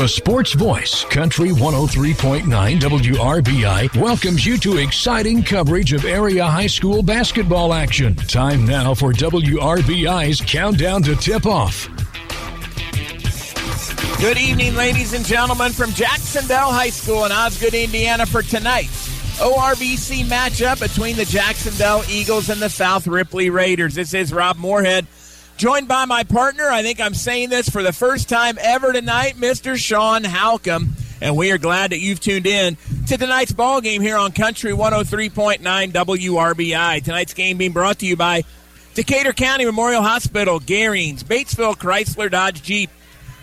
[0.00, 2.44] The Sports Voice, Country 103.9
[2.80, 8.14] WRBI, welcomes you to exciting coverage of area high school basketball action.
[8.14, 11.86] Time now for WRBI's Countdown to Tip Off.
[14.22, 20.24] Good evening, ladies and gentlemen, from Jacksonville High School in Osgood, Indiana, for tonight's ORVC
[20.24, 23.96] matchup between the Jacksonville Eagles and the South Ripley Raiders.
[23.96, 25.06] This is Rob Moorhead,
[25.60, 26.70] joined by my partner.
[26.70, 29.76] I think I'm saying this for the first time ever tonight, Mr.
[29.76, 30.88] Sean Halcomb.
[31.20, 32.78] And we are glad that you've tuned in
[33.08, 37.04] to tonight's ball game here on Country 103.9 WRBI.
[37.04, 38.44] Tonight's game being brought to you by
[38.94, 42.88] Decatur County Memorial Hospital, Garings, Batesville Chrysler Dodge Jeep,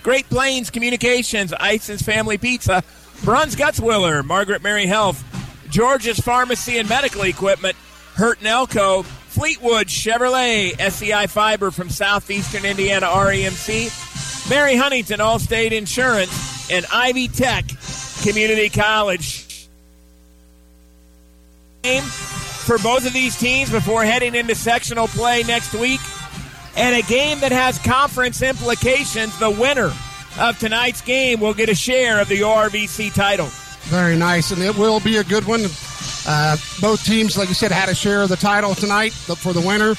[0.02, 2.84] Great Plains Communications, Ison's Family Pizza,
[3.24, 5.24] Bruns Gutzwiller, Margaret Mary Health,
[5.70, 7.76] George's Pharmacy and Medical Equipment,
[8.16, 9.06] Hurt and Elko,
[9.38, 17.66] Fleetwood Chevrolet, SEI Fiber from Southeastern Indiana REMC, Mary Huntington Allstate Insurance, and Ivy Tech
[18.24, 19.68] Community College.
[21.84, 26.02] For both of these teams before heading into sectional play next week.
[26.76, 29.38] And a game that has conference implications.
[29.38, 29.94] The winner
[30.40, 33.50] of tonight's game will get a share of the ORVC title.
[33.84, 35.62] Very nice, and it will be a good one.
[36.28, 39.62] Uh, both teams, like you said, had a share of the title tonight for the
[39.62, 39.96] winner.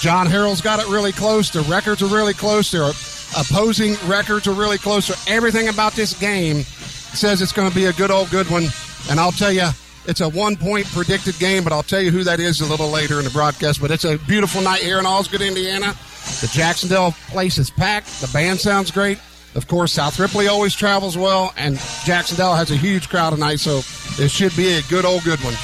[0.00, 1.50] John Harrell's got it really close.
[1.50, 2.70] The records are really close.
[2.70, 2.90] Their
[3.36, 5.10] opposing records are really close.
[5.28, 8.68] Everything about this game says it's going to be a good old good one.
[9.10, 9.68] And I'll tell you,
[10.06, 12.88] it's a one point predicted game, but I'll tell you who that is a little
[12.88, 13.80] later in the broadcast.
[13.80, 15.94] But it's a beautiful night here in Osgood, Indiana.
[16.40, 18.20] The Jacksonville place is packed.
[18.20, 19.18] The band sounds great.
[19.54, 23.78] Of course, South Ripley always travels well, and Jacksonville has a huge crowd tonight, so
[24.22, 25.54] it should be a good old good one.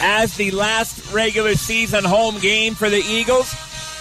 [0.00, 3.54] As the last regular season home game for the Eagles,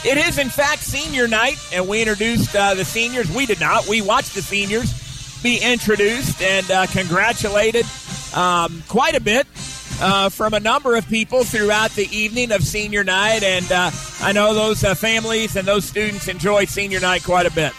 [0.04, 3.34] it is in fact senior night, and we introduced uh, the seniors.
[3.34, 3.88] We did not.
[3.88, 4.94] We watched the seniors
[5.42, 7.86] be introduced and uh, congratulated
[8.36, 9.48] um, quite a bit
[10.02, 13.92] uh, from a number of people throughout the evening of senior night, and uh,
[14.22, 17.74] I know those uh, families and those students enjoyed senior night quite a bit.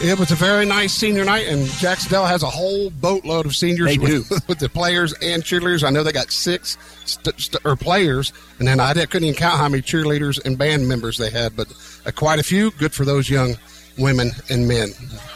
[0.00, 3.98] It was a very nice senior night, and Jacksonville has a whole boatload of seniors
[3.98, 5.82] with, with, the players and cheerleaders.
[5.82, 9.58] I know they got six st- st- or players, and then I couldn't even count
[9.58, 11.66] how many cheerleaders and band members they had, but
[12.06, 12.70] uh, quite a few.
[12.72, 13.56] Good for those young
[13.98, 14.90] women and men.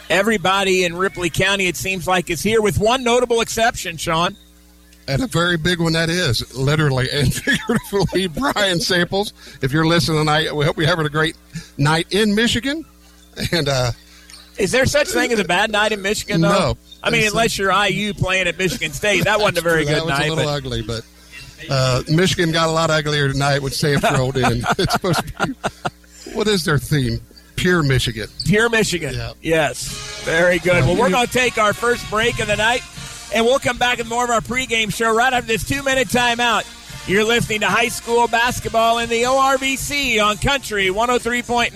[0.08, 4.36] Everybody in Ripley County, it seems like, is here with one notable exception, Sean.
[5.08, 9.32] And a very big one that is, literally and figuratively, Brian Samples.
[9.60, 11.36] If you're listening tonight, we hope you're having a great
[11.78, 12.84] night in Michigan.
[13.50, 13.90] And uh,
[14.58, 16.40] is there such thing as a bad night in Michigan?
[16.40, 16.48] Though?
[16.48, 16.78] No.
[17.02, 20.04] I mean, unless you're IU playing at Michigan State, that wasn't a very good that
[20.04, 20.46] was a little but...
[20.46, 21.04] ugly, but
[21.68, 24.64] uh, Michigan got a lot uglier tonight when Sam rolled in.
[24.78, 25.54] it's supposed to be.
[26.34, 27.20] What is their theme?
[27.56, 28.28] Pure Michigan.
[28.44, 29.14] Pure Michigan.
[29.14, 29.32] Yeah.
[29.42, 30.22] Yes.
[30.24, 30.84] Very good.
[30.84, 32.82] Well, we're going to take our first break of the night,
[33.34, 36.66] and we'll come back with more of our pregame show right after this two-minute timeout.
[37.08, 41.72] You're listening to high school basketball in the ORVC on Country 103.9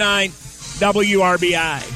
[0.79, 1.96] WRBI.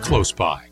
[0.00, 0.70] close by.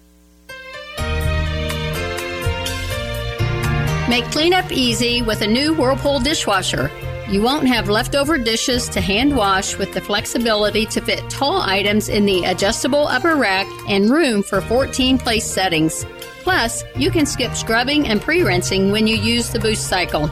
[4.09, 6.91] Make cleanup easy with a new Whirlpool dishwasher.
[7.29, 12.09] You won't have leftover dishes to hand wash with the flexibility to fit tall items
[12.09, 16.07] in the adjustable upper rack and room for 14 place settings.
[16.43, 20.29] Plus, you can skip scrubbing and pre rinsing when you use the boost cycle.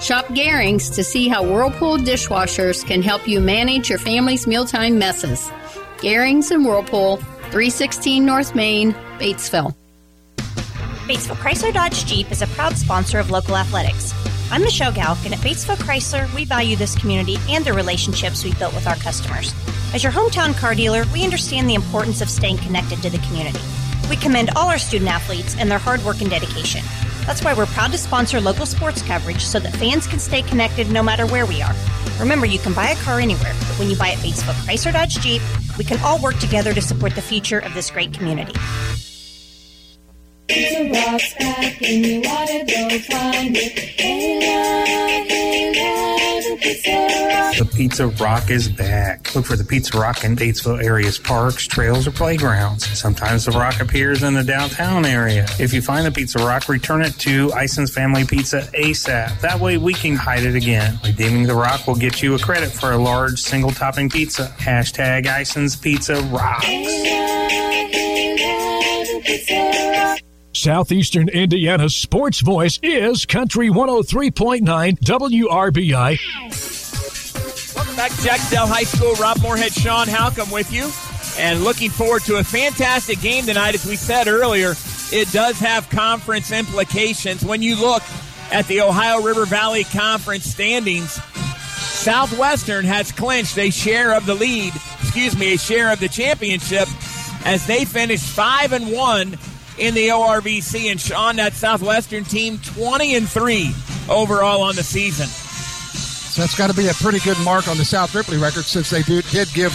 [0.00, 5.50] Shop Garings to see how Whirlpool dishwashers can help you manage your family's mealtime messes.
[5.98, 7.20] Garings and Whirlpool,
[7.50, 9.74] 316 North Main, Batesville.
[11.08, 14.14] Batesville Chrysler Dodge Jeep is a proud sponsor of local athletics.
[14.52, 18.56] I'm Michelle Galk, and at Batesville Chrysler, we value this community and the relationships we've
[18.56, 19.52] built with our customers.
[19.92, 23.58] As your hometown car dealer, we understand the importance of staying connected to the community.
[24.08, 26.84] We commend all our student athletes and their hard work and dedication.
[27.26, 30.90] That's why we're proud to sponsor local sports coverage so that fans can stay connected
[30.90, 31.74] no matter where we are.
[32.18, 35.18] Remember, you can buy a car anywhere, but when you buy at Batesville Chrysler Dodge
[35.20, 35.42] Jeep,
[35.78, 38.54] we can all work together to support the future of this great community.
[40.50, 43.90] Pizza Rock's back and you oughta go find it.
[46.60, 47.60] The.
[47.60, 49.34] The Pizza Rock is back.
[49.34, 52.86] Look for the Pizza Rock in Batesville area's parks, trails, or playgrounds.
[52.98, 55.46] Sometimes the rock appears in the downtown area.
[55.58, 59.40] If you find the Pizza Rock, return it to Ison's Family Pizza ASAP.
[59.40, 60.98] That way we can hide it again.
[61.04, 64.54] Redeeming the rock will get you a credit for a large single topping pizza.
[64.58, 66.66] Hashtag Ison's Pizza Rocks.
[70.52, 74.62] Southeastern Indiana's sports voice is Country 103.9
[74.98, 76.18] WRBI.
[77.76, 79.14] Welcome back to Jacksonville High School.
[79.14, 80.90] Rob Moorhead, Sean Halcomb with you.
[81.38, 83.76] And looking forward to a fantastic game tonight.
[83.76, 84.74] As we said earlier,
[85.12, 87.44] it does have conference implications.
[87.44, 88.02] When you look
[88.50, 94.74] at the Ohio River Valley Conference standings, Southwestern has clinched a share of the lead,
[95.00, 96.88] excuse me, a share of the championship
[97.44, 99.38] as they finished 5 and 1
[99.80, 100.90] in the ORVC.
[100.90, 103.74] And Sean, that Southwestern team, 20 and 3
[104.08, 105.26] overall on the season.
[105.26, 108.90] So that's got to be a pretty good mark on the South Ripley record since
[108.90, 109.72] they do, did give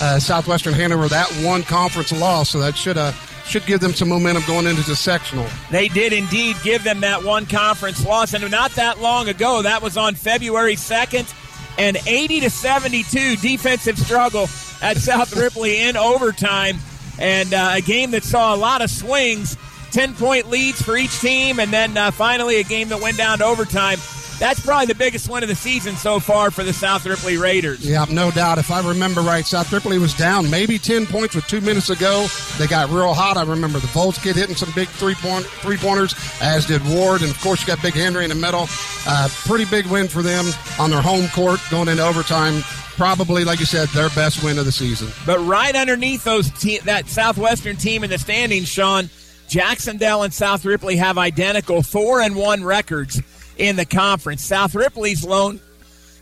[0.00, 2.50] uh, Southwestern Hanover that one conference loss.
[2.50, 3.12] So that should uh,
[3.46, 5.46] should give them some momentum going into the sectional.
[5.70, 9.62] They did indeed give them that one conference loss, and not that long ago.
[9.62, 11.32] That was on February 2nd,
[11.78, 14.48] an 80 to 72 defensive struggle
[14.82, 16.78] at South Ripley in overtime,
[17.18, 19.56] and uh, a game that saw a lot of swings,
[19.92, 23.38] 10 point leads for each team, and then uh, finally a game that went down
[23.38, 23.98] to overtime.
[24.38, 27.88] That's probably the biggest win of the season so far for the South Ripley Raiders.
[27.88, 28.58] Yeah, no doubt.
[28.58, 32.26] If I remember right, South Ripley was down maybe 10 points with two minutes ago.
[32.58, 33.38] They got real hot.
[33.38, 37.22] I remember the Volts kid hitting some big three point three pointers, as did Ward.
[37.22, 38.66] And of course, you got Big Henry in the middle.
[39.08, 40.44] Uh, pretty big win for them
[40.78, 42.62] on their home court going into overtime.
[42.96, 45.08] Probably, like you said, their best win of the season.
[45.26, 49.10] But right underneath those te- that Southwestern team in the standings, Sean,
[49.48, 53.20] Jacksonville and South Ripley have identical four and one records
[53.58, 54.42] in the conference.
[54.42, 55.60] South Ripley's lone,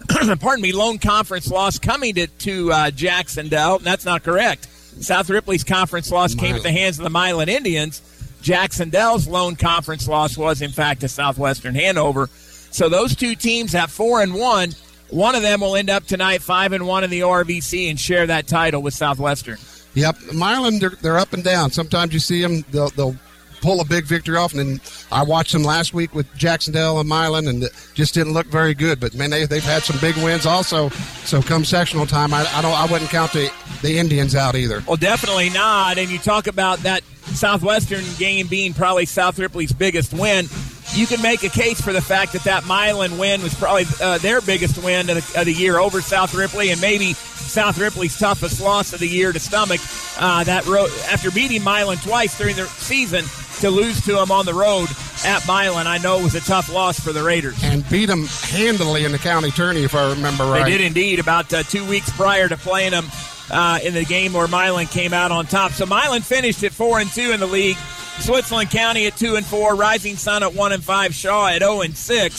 [0.40, 3.78] pardon me, lone conference loss coming to to uh, Jacksonville.
[3.78, 4.66] That's not correct.
[5.00, 8.02] South Ripley's conference loss came at the hands of the Milan Indians.
[8.42, 12.28] Jacksonville's lone conference loss was, in fact, to Southwestern Hanover.
[12.70, 14.72] So those two teams have four and one.
[15.10, 18.26] One of them will end up tonight five and one in the ORVC and share
[18.26, 19.58] that title with Southwestern.
[19.94, 21.70] Yep, Milan, they're, they're up and down.
[21.70, 23.16] Sometimes you see them, they'll, they'll
[23.64, 24.52] pull a big victory off.
[24.52, 24.80] And then
[25.10, 28.74] I watched them last week with Jacksonville and Milan, and it just didn't look very
[28.74, 29.00] good.
[29.00, 30.90] But man, they, they've had some big wins also.
[31.24, 33.50] So come sectional time, I, I don't, I wouldn't count the
[33.82, 34.82] the Indians out either.
[34.86, 35.98] Well, definitely not.
[35.98, 40.46] And you talk about that Southwestern game being probably South Ripley's biggest win.
[40.94, 44.18] You can make a case for the fact that that Milan win was probably uh,
[44.18, 48.16] their biggest win of the, of the, year over South Ripley, and maybe South Ripley's
[48.16, 49.80] toughest loss of the year to stomach.
[50.18, 53.24] Uh, that road after beating Milan twice during the season,
[53.60, 54.88] to lose to them on the road
[55.24, 57.62] at Milan, I know was a tough loss for the Raiders.
[57.62, 60.64] And beat them handily in the county tourney, if I remember right.
[60.64, 61.18] They did indeed.
[61.18, 63.06] About uh, two weeks prior to playing them
[63.50, 65.72] uh, in the game where Milan came out on top.
[65.72, 67.76] So Milan finished at four and two in the league.
[68.20, 69.74] Switzerland County at two and four.
[69.74, 71.12] Rising Sun at one and five.
[71.12, 72.34] Shawe at zero and six.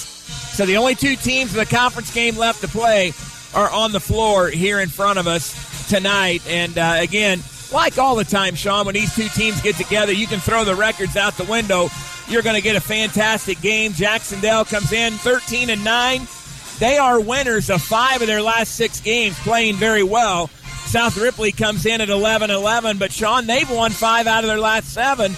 [0.55, 3.13] So the only two teams in the conference game left to play
[3.53, 6.41] are on the floor here in front of us tonight.
[6.47, 7.41] And uh, again,
[7.71, 10.75] like all the time, Sean, when these two teams get together, you can throw the
[10.75, 11.89] records out the window.
[12.27, 13.93] You're going to get a fantastic game.
[13.93, 16.27] Jacksonville comes in 13 and 9.
[16.79, 20.47] They are winners of five of their last six games, playing very well.
[20.85, 24.59] South Ripley comes in at 11 11, but Sean, they've won five out of their
[24.59, 25.33] last seven.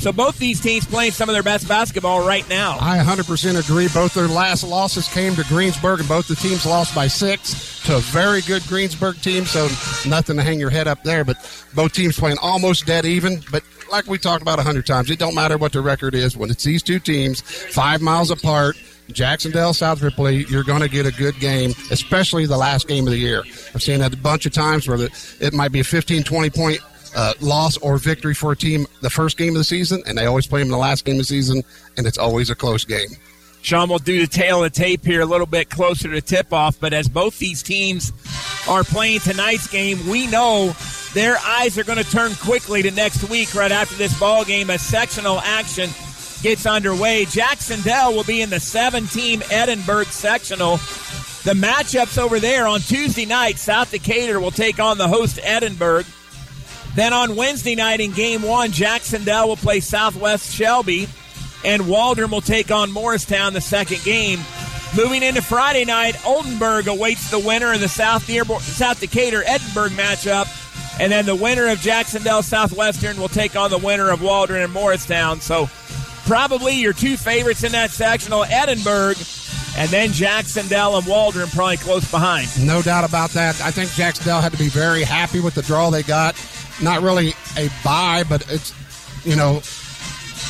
[0.00, 2.78] So both these teams playing some of their best basketball right now.
[2.80, 3.86] I 100% agree.
[3.88, 7.96] Both their last losses came to Greensburg, and both the teams lost by six to
[7.96, 9.44] a very good Greensburg team.
[9.44, 9.68] So
[10.08, 11.22] nothing to hang your head up there.
[11.22, 11.36] But
[11.74, 13.42] both teams playing almost dead even.
[13.52, 16.34] But like we talked about a hundred times, it don't matter what the record is
[16.34, 18.76] when it's these two teams five miles apart.
[19.12, 23.10] Jacksonville, South Ripley, you're going to get a good game, especially the last game of
[23.10, 23.42] the year.
[23.74, 25.08] I've seen that a bunch of times where
[25.40, 26.80] it might be a 15, 20 point
[27.14, 30.26] uh, loss or victory for a team the first game of the season, and they
[30.26, 31.62] always play them in the last game of the season,
[31.96, 33.08] and it's always a close game.
[33.62, 36.52] Sean will do the tale of the tape here a little bit closer to tip
[36.52, 38.12] off, but as both these teams
[38.68, 40.74] are playing tonight's game, we know
[41.12, 44.70] their eyes are going to turn quickly to next week right after this ball game
[44.70, 45.90] as sectional action
[46.42, 47.26] gets underway.
[47.26, 50.76] Jacksonville will be in the seven team Edinburgh sectional.
[51.42, 56.04] The matchups over there on Tuesday night, South Decatur will take on the host Edinburgh.
[56.94, 61.08] Then on Wednesday night in game one, Jacksonville will play Southwest Shelby,
[61.64, 64.40] and Waldron will take on Morristown the second game.
[64.96, 69.90] Moving into Friday night, Oldenburg awaits the winner of the South, Dearborn, South Decatur Edinburgh
[69.90, 70.48] matchup
[70.98, 74.72] And then the winner of Jacksonville Southwestern will take on the winner of Waldron and
[74.72, 75.40] Morristown.
[75.40, 75.70] So
[76.26, 79.14] probably your two favorites in that sectional, Edinburgh,
[79.76, 82.48] and then Jacksonville and Waldron probably close behind.
[82.66, 83.60] No doubt about that.
[83.62, 86.34] I think Jacksonville had to be very happy with the draw they got.
[86.82, 88.72] Not really a buy, but it's,
[89.26, 89.60] you know,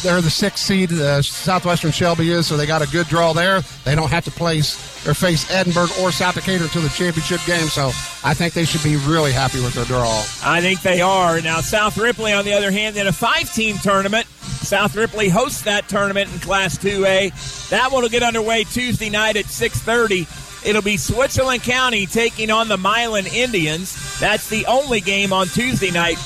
[0.02, 0.92] they're the sixth seed.
[0.92, 3.60] Uh, Southwestern Shelby is, so they got a good draw there.
[3.84, 7.66] They don't have to place or face Edinburgh or South Decatur until the championship game.
[7.66, 7.88] So
[8.24, 10.24] I think they should be really happy with their draw.
[10.44, 11.40] I think they are.
[11.40, 15.62] Now, South Ripley, on the other hand, in a five team tournament, South Ripley hosts
[15.62, 17.68] that tournament in Class 2A.
[17.70, 20.49] That one will get underway Tuesday night at 6.30.
[20.64, 24.20] It'll be Switzerland County taking on the Milan Indians.
[24.20, 26.18] That's the only game on Tuesday night.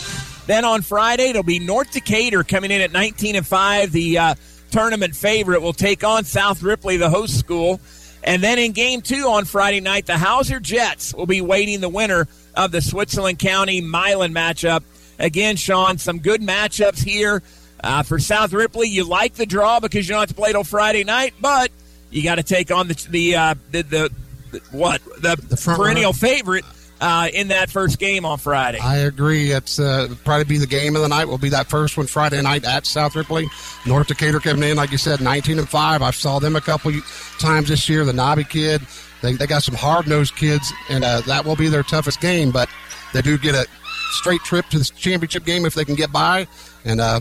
[0.47, 3.93] Then on Friday, it'll be North Decatur coming in at 19 and 5.
[3.93, 4.35] The uh,
[4.73, 7.81] tournament favorite will take on South Ripley, the host school.
[8.25, 11.89] And then in game two on Friday night, the Hauser Jets will be waiting the
[11.89, 12.27] winner
[12.57, 14.83] of the Switzerland County Milan matchup.
[15.19, 17.43] Again, Sean, some good matchups here.
[17.83, 20.65] Uh, for South Ripley, you like the draw because you don't have to play till
[20.65, 21.71] Friday night, but
[22.11, 24.24] you got to take on the the, uh, the, the the
[24.71, 26.19] what the, The perennial runner.
[26.19, 26.65] favorite
[27.01, 28.79] uh, in that first game on Friday.
[28.79, 29.51] I agree.
[29.53, 31.27] It's uh, probably be the game of the night.
[31.27, 33.47] Will be that first one Friday night at South Ripley.
[33.85, 36.03] North Decatur coming in, like you said, 19 and five.
[36.03, 36.93] I saw them a couple
[37.39, 38.05] times this year.
[38.05, 38.81] The Nobby kid,
[39.23, 42.51] they, they got some hard nosed kids, and uh, that will be their toughest game.
[42.51, 42.69] But
[43.13, 43.67] they do get a
[44.13, 46.47] straight trip to the championship game if they can get by,
[46.85, 47.21] and uh,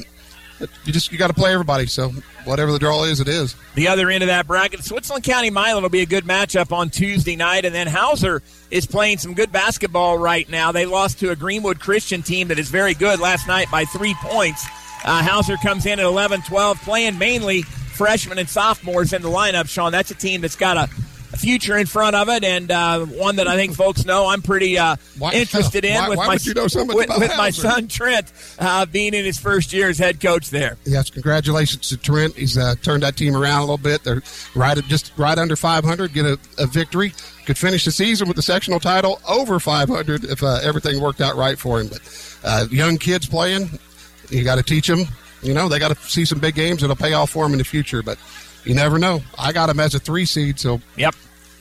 [0.86, 1.86] you just you got to play everybody.
[1.88, 2.10] So
[2.46, 3.56] whatever the draw is, it is.
[3.76, 4.84] the other end of that bracket.
[4.84, 8.42] Switzerland County Milan will be a good matchup on Tuesday night, and then Hauser
[8.72, 10.72] is playing some good basketball right now.
[10.72, 14.16] They lost to a Greenwood Christian team that is very good last night by three
[14.22, 14.66] points.
[15.06, 19.70] Uh, Hauser comes in at 11 12, playing mainly freshmen and sophomores in the lineup.
[19.70, 20.90] Sean, that's a team that's got a
[21.38, 24.78] future in front of it, and uh, one that I think folks know I'm pretty
[24.78, 27.88] uh, Why- interested in why- with why my you know so with, with my son
[27.88, 30.78] Trent uh, being in his first year as head coach there.
[30.86, 32.36] Yes, congratulations to Trent.
[32.36, 34.04] He's uh, turned that team around a little bit.
[34.04, 34.22] They're
[34.56, 36.14] right at just right under 500.
[36.14, 37.14] Get a, a victory.
[37.46, 41.36] Could finish the season with the sectional title over 500 if uh, everything worked out
[41.36, 41.88] right for him.
[41.88, 43.70] But uh, young kids playing,
[44.30, 45.02] you got to teach them.
[45.42, 46.84] You know, they got to see some big games.
[46.84, 48.02] It'll pay off for them in the future.
[48.02, 48.18] But
[48.66, 49.22] you never know.
[49.38, 51.16] I got him as a three seed, so Yep.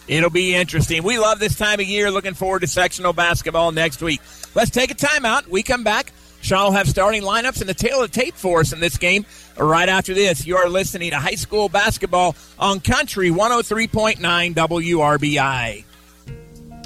[0.08, 1.04] It'll be interesting.
[1.04, 2.10] We love this time of year.
[2.10, 4.20] Looking forward to sectional basketball next week.
[4.54, 5.46] Let's take a timeout.
[5.46, 6.12] We come back.
[6.40, 9.24] Sean will have starting lineups and the tale of tape for us in this game
[9.56, 10.44] right after this.
[10.44, 14.18] You are listening to high school basketball on Country 103.9
[14.54, 15.84] WRBI.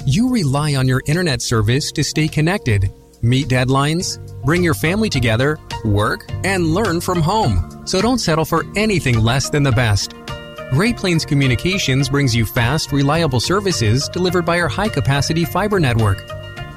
[0.05, 2.93] You rely on your internet service to stay connected,
[3.27, 7.85] meet deadlines, bring your family together, work, and learn from home.
[7.85, 10.13] So don't settle for anything less than the best.
[10.71, 16.25] Great Plains Communications brings you fast, reliable services delivered by our high capacity fiber network.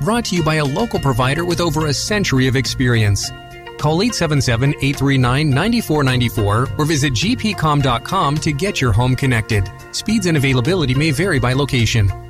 [0.01, 3.31] Brought to you by a local provider with over a century of experience.
[3.79, 9.71] Call 877 839 9494 or visit gpcom.com to get your home connected.
[9.93, 12.30] Speeds and availability may vary by location.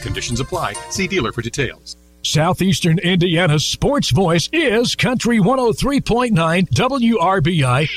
[0.00, 0.72] Conditions apply.
[0.90, 1.96] See dealer for details.
[2.22, 7.88] Southeastern Indiana's sports voice is Country 103.9 WRBI.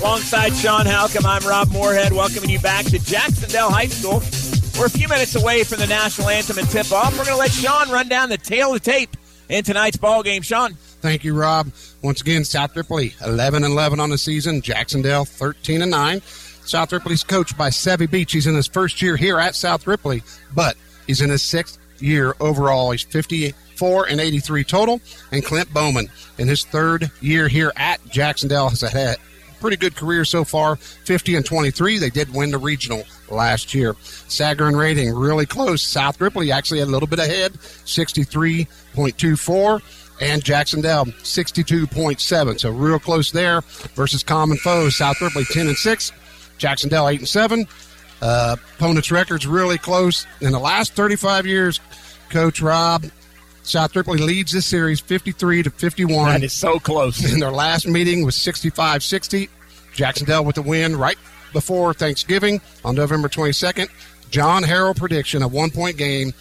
[0.00, 4.22] Alongside Sean Halcomb, I'm Rob Moorhead, welcoming you back to Jacksonville High School.
[4.78, 7.10] We're a few minutes away from the national anthem and tip-off.
[7.18, 9.16] We're going to let Sean run down the tale of the tape
[9.48, 10.42] in tonight's ball game.
[10.42, 10.74] Sean.
[11.00, 11.72] Thank you, Rob.
[12.02, 14.60] Once again, South Ripley 11 and 11 on the season.
[14.62, 16.22] Jacksonville 13 and 9.
[16.68, 18.32] South Ripley's coached by Savvy Beach.
[18.32, 20.22] He's in his first year here at South Ripley,
[20.54, 22.90] but he's in his sixth year overall.
[22.90, 25.00] He's 54 and 83 total.
[25.32, 29.18] And Clint Bowman in his third year here at Jacksonville has had a
[29.60, 31.98] pretty good career so far 50 and 23.
[31.98, 33.94] They did win the regional last year.
[33.94, 35.82] Sagarin rating really close.
[35.82, 39.80] South Ripley actually a little bit ahead 63.24
[40.20, 42.60] and Jacksonville 62.7.
[42.60, 43.62] So real close there
[43.94, 44.96] versus common foes.
[44.96, 46.12] South Ripley 10 and 6,
[46.58, 47.66] Jacksonville 8 and 7.
[48.20, 50.26] Uh, opponents' records really close.
[50.40, 51.80] In the last 35 years,
[52.30, 53.04] Coach Rob,
[53.62, 56.32] South Ripley leads this series 53 to 51.
[56.32, 57.32] That is so close.
[57.32, 59.48] In their last meeting was 65 60.
[59.92, 61.18] Jacksonville with the win right
[61.52, 63.88] before Thanksgiving on November 22nd.
[64.30, 66.32] John Harrell prediction a one point game.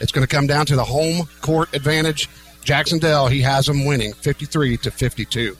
[0.00, 2.28] It's going to come down to the home court advantage.
[2.62, 5.56] Jacksonville, he has them winning 53 to 52.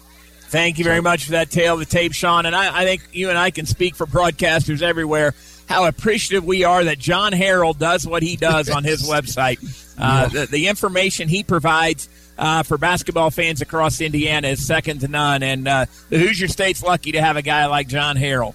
[0.48, 2.46] Thank you very much for that tale of the tape, Sean.
[2.46, 5.34] And I, I think you and I can speak for broadcasters everywhere
[5.68, 9.58] how appreciative we are that John Harrell does what he does on his website.
[9.98, 15.08] Uh, the, the information he provides uh, for basketball fans across Indiana is second to
[15.08, 15.42] none.
[15.42, 18.54] And uh, the Hoosier State's lucky to have a guy like John Harrell.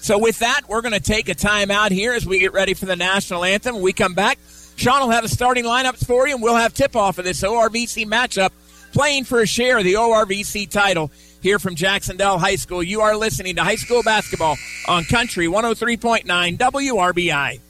[0.00, 2.74] So, with that, we're going to take a time out here as we get ready
[2.74, 3.74] for the national anthem.
[3.76, 4.38] When we come back,
[4.76, 7.42] Sean will have the starting lineups for you, and we'll have tip off of this
[7.42, 8.50] ORVC matchup
[8.92, 11.10] playing for a share of the ORVC title
[11.42, 12.82] here from Jacksonville High School.
[12.82, 17.60] You are listening to high school basketball on Country 103.9 WRBI.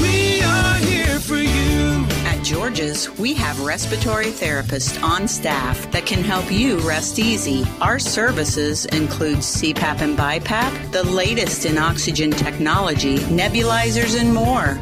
[0.00, 2.06] We are here for you.
[2.26, 7.64] At George's, we have respiratory therapists on staff that can help you rest easy.
[7.80, 14.78] Our services include CPAP and BiPAP, the latest in oxygen technology, nebulizers, and more.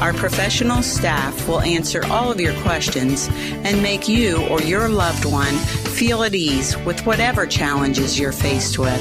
[0.00, 5.24] Our professional staff will answer all of your questions and make you or your loved
[5.24, 9.00] one feel at ease with whatever challenges you're faced with.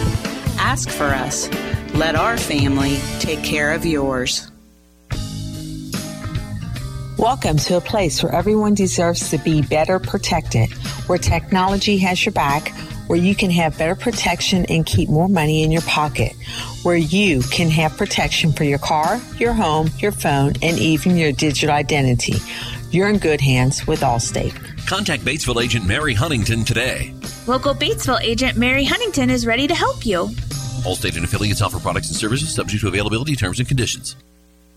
[0.57, 1.49] Ask for us.
[1.93, 4.51] Let our family take care of yours.
[7.19, 10.71] Welcome to a place where everyone deserves to be better protected,
[11.05, 12.69] where technology has your back,
[13.05, 16.33] where you can have better protection and keep more money in your pocket,
[16.87, 21.33] where you can have protection for your car, your home, your phone, and even your
[21.33, 22.35] digital identity.
[22.91, 24.55] You're in good hands with Allstate.
[24.87, 27.13] Contact Batesville agent Mary Huntington today.
[27.45, 30.27] Local Batesville agent Mary Huntington is ready to help you.
[30.87, 34.15] Allstate and affiliates offer products and services subject to availability, terms, and conditions.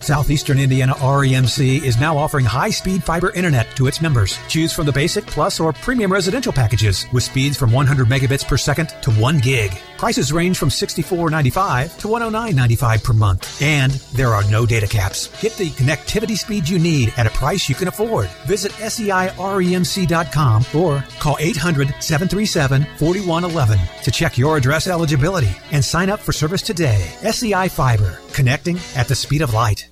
[0.01, 4.37] Southeastern Indiana REMC is now offering high speed fiber internet to its members.
[4.49, 8.57] Choose from the basic, plus, or premium residential packages with speeds from 100 megabits per
[8.57, 9.71] second to 1 gig.
[10.01, 13.61] Prices range from $64.95 to $109.95 per month.
[13.61, 15.29] And there are no data caps.
[15.43, 18.29] Get the connectivity speed you need at a price you can afford.
[18.47, 26.21] Visit SEIREMC.com or call 800 737 4111 to check your address eligibility and sign up
[26.21, 27.07] for service today.
[27.31, 29.90] SEI Fiber, connecting at the speed of light.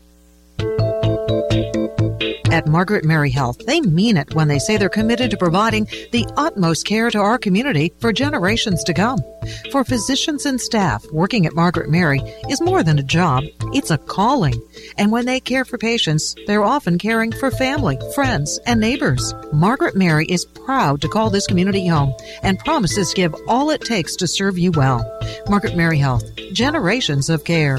[2.50, 6.26] At Margaret Mary Health, they mean it when they say they're committed to providing the
[6.38, 9.18] utmost care to our community for generations to come.
[9.70, 13.98] For physicians and staff, working at Margaret Mary is more than a job, it's a
[13.98, 14.60] calling.
[14.96, 19.34] And when they care for patients, they're often caring for family, friends, and neighbors.
[19.52, 23.82] Margaret Mary is proud to call this community home and promises to give all it
[23.82, 25.04] takes to serve you well.
[25.50, 27.78] Margaret Mary Health, generations of care.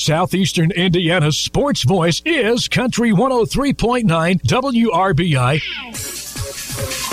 [0.00, 4.04] Southeastern Indiana's sports voice is Country 103.9
[4.40, 5.60] WRBI.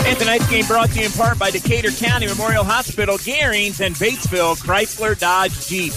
[0.08, 3.94] And tonight's game brought to you in part by Decatur County Memorial Hospital, Garings, and
[3.96, 5.92] Batesville Chrysler Dodge Jeep.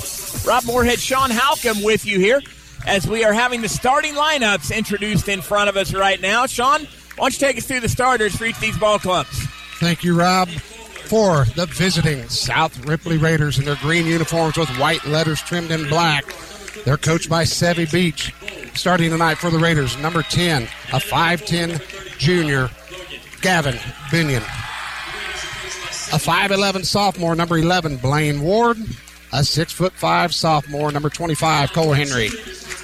[0.44, 2.40] Rob Moorhead, Sean Halcomb with you here
[2.86, 6.46] as we are having the starting lineups introduced in front of us right now.
[6.46, 6.80] Sean,
[7.16, 9.46] why don't you take us through the starters for each of these ball clubs?
[9.78, 10.48] Thank you, Rob.
[10.48, 15.88] For the visiting South Ripley Raiders in their green uniforms with white letters trimmed in
[15.88, 16.24] black.
[16.84, 18.34] They're coached by Sevy Beach.
[18.74, 22.70] Starting tonight for the Raiders, number 10, a 5'10 junior,
[23.40, 23.74] Gavin
[24.10, 24.42] Binion.
[26.12, 28.78] A 5'11 sophomore, number 11, Blaine Ward.
[29.32, 32.26] A 6'5 sophomore, number 25, Cole Henry.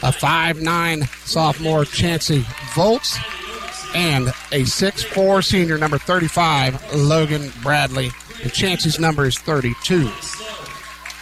[0.02, 2.44] A 5'9 sophomore, Chancey
[2.74, 3.18] Volts.
[3.94, 8.10] And a 6'4 senior, number 35, Logan Bradley.
[8.42, 10.10] And Chancey's number is 32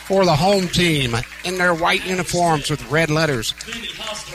[0.07, 1.15] for the home team
[1.45, 3.55] in their white uniforms with red letters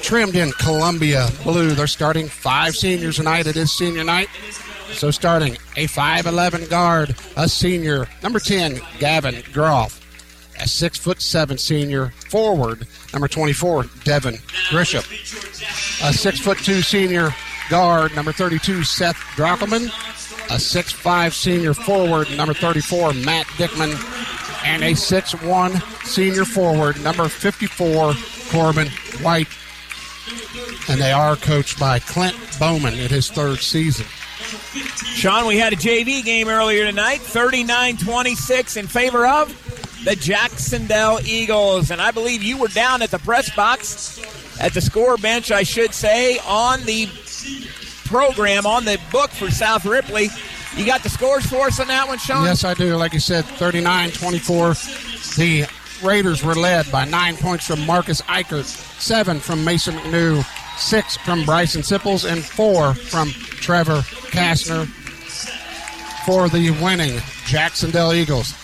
[0.01, 1.73] trimmed in Columbia blue.
[1.73, 3.47] They're starting five seniors tonight.
[3.47, 4.29] It is senior night.
[4.93, 9.97] So starting a 5'11 guard, a senior, number 10, Gavin Groff.
[10.59, 14.35] A six foot seven senior forward, number 24, Devin
[14.69, 15.05] Grisham.
[16.03, 17.33] A six foot two senior
[17.69, 19.89] guard, number 32, Seth Drockelman.
[20.53, 23.93] A six five senior forward, number 34, Matt Dickman
[24.65, 28.13] and a 6'1 senior forward, number 54,
[28.51, 28.87] Corbin
[29.21, 29.47] White.
[30.89, 34.05] And they are coached by Clint Bowman in his third season.
[35.15, 39.49] Sean, we had a JV game earlier tonight, 39 26 in favor of
[40.05, 41.91] the Jacksonville Eagles.
[41.91, 44.19] And I believe you were down at the press box,
[44.59, 47.07] at the score bench, I should say, on the
[48.05, 50.29] program on the book for South Ripley.
[50.79, 52.45] You got the scores for us on that one, Sean?
[52.45, 52.95] Yes, I do.
[52.95, 54.73] Like you said, 39 24.
[55.35, 55.67] The
[56.01, 60.41] Raiders were led by nine points from Marcus Eichert, seven from Mason McNew,
[60.79, 63.99] six from Bryson Sipples, and four from Trevor
[64.31, 64.85] Kastner
[66.25, 68.55] for the winning Jacksonville Eagles.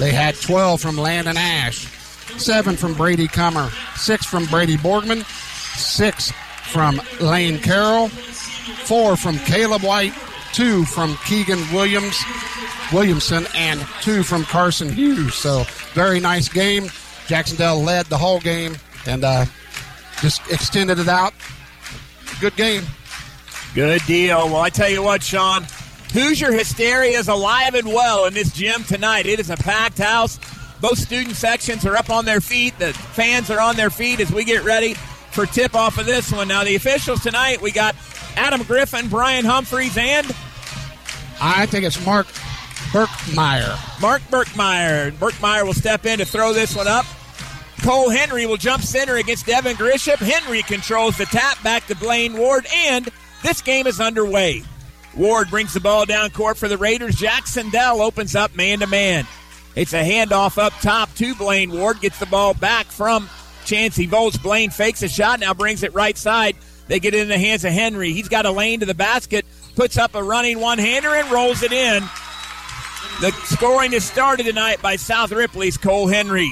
[0.00, 1.86] They had 12 from Landon Ash,
[2.38, 5.22] seven from Brady Comer, six from Brady Borgman,
[5.78, 6.32] six
[6.72, 10.12] from Lane Carroll, four from Caleb White,
[10.56, 12.18] two from Keegan Williams,
[12.90, 15.34] Williamson, and two from Carson Hughes.
[15.34, 16.86] So very nice game.
[17.26, 19.44] Jacksonville led the whole game and uh,
[20.22, 21.34] just extended it out.
[22.40, 22.84] Good game.
[23.74, 24.46] Good deal.
[24.46, 25.66] Well, I tell you what, Sean,
[26.14, 29.26] Hoosier hysteria is alive and well in this gym tonight.
[29.26, 30.40] It is a packed house.
[30.80, 32.78] Both student sections are up on their feet.
[32.78, 36.32] The fans are on their feet as we get ready for tip off of this
[36.32, 36.48] one.
[36.48, 37.94] Now, the officials tonight, we got
[38.36, 40.34] Adam Griffin, Brian Humphreys, and
[41.40, 42.26] I think it's Mark
[42.92, 44.00] Burkmeyer.
[44.00, 45.12] Mark Burkmeyer.
[45.12, 47.04] Burkmeyer will step in to throw this one up.
[47.82, 50.16] Cole Henry will jump center against Devin Grisham.
[50.16, 53.08] Henry controls the tap back to Blaine Ward, and
[53.42, 54.62] this game is underway.
[55.14, 57.16] Ward brings the ball down court for the Raiders.
[57.16, 59.26] Jacksonville opens up man to man.
[59.74, 62.00] It's a handoff up top to Blaine Ward.
[62.00, 63.28] Gets the ball back from
[63.64, 64.38] Chancey Volts.
[64.38, 66.56] Blaine fakes a shot, now brings it right side.
[66.88, 68.12] They get it in the hands of Henry.
[68.12, 69.44] He's got a lane to the basket,
[69.76, 72.02] puts up a running one hander, and rolls it in.
[73.20, 76.50] The scoring is started tonight by South Ripley's Cole Henry.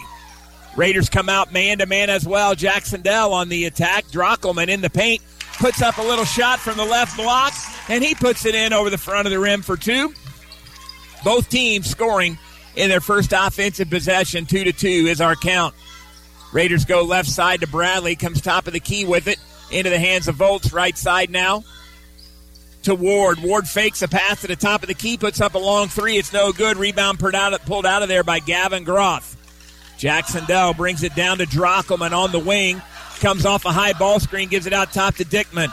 [0.76, 2.54] Raiders come out man to man as well.
[2.54, 4.06] Jacksonville on the attack.
[4.06, 5.22] Drockelman in the paint.
[5.58, 7.52] Puts up a little shot from the left block,
[7.88, 10.12] and he puts it in over the front of the rim for two.
[11.22, 12.38] Both teams scoring
[12.76, 14.46] in their first offensive possession.
[14.46, 15.74] Two to two is our count.
[16.52, 18.16] Raiders go left side to Bradley.
[18.16, 19.38] Comes top of the key with it.
[19.70, 20.72] Into the hands of Volts.
[20.72, 21.62] Right side now
[22.84, 23.40] to Ward.
[23.42, 25.16] Ward fakes a pass to the top of the key.
[25.16, 26.16] Puts up a long three.
[26.16, 26.76] It's no good.
[26.76, 29.36] Rebound pulled out, of there by Gavin Groff.
[29.98, 32.82] Jackson Dell brings it down to Drockelman on the wing.
[33.20, 35.68] Comes off a high ball screen, gives it out top to Dickman.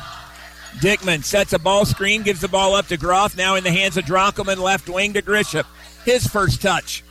[0.80, 3.36] Dickman sets a ball screen, gives the ball up to Groff.
[3.36, 5.66] Now in the hands of Drockelman, left wing to Grisham.
[6.06, 7.04] His first touch.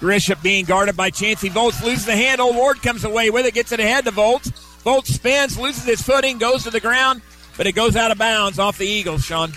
[0.00, 2.52] Grisham being guarded by Chancey Volts, loses the handle.
[2.52, 4.50] Ward comes away with it, gets it ahead to Volts.
[4.84, 7.22] Volts spins, loses his footing, goes to the ground,
[7.56, 9.52] but it goes out of bounds off the Eagles, Sean.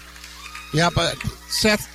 [0.74, 1.16] Yeah, but
[1.50, 1.88] Seth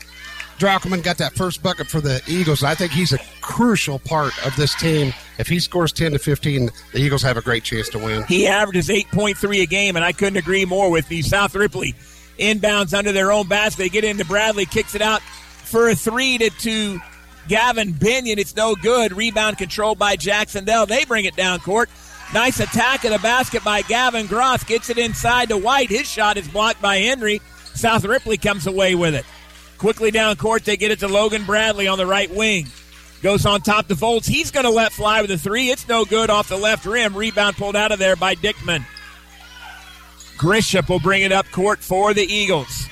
[0.59, 2.63] Drockelman got that first bucket for the Eagles.
[2.63, 5.13] I think he's a crucial part of this team.
[5.39, 8.23] If he scores 10 to 15, the Eagles have a great chance to win.
[8.25, 11.95] He averages 8.3 a game, and I couldn't agree more with the South Ripley.
[12.39, 13.79] Inbounds under their own basket.
[13.79, 17.01] They get into Bradley, kicks it out for a three to, two.
[17.49, 18.39] Gavin Binion.
[18.39, 19.13] It's no good.
[19.13, 20.87] Rebound controlled by Jacksonville.
[20.87, 21.91] They bring it down court.
[22.33, 24.67] Nice attack of the basket by Gavin Groff.
[24.67, 25.91] Gets it inside to White.
[25.91, 27.43] His shot is blocked by Henry.
[27.75, 29.27] South Ripley comes away with it.
[29.77, 32.69] Quickly down court, they get it to Logan Bradley on the right wing.
[33.23, 34.27] Goes on top to Volts.
[34.27, 35.71] He's going to let fly with a three.
[35.71, 37.17] It's no good off the left rim.
[37.17, 38.85] Rebound pulled out of there by Dickman.
[40.37, 42.89] Grisham will bring it up court for the Eagles.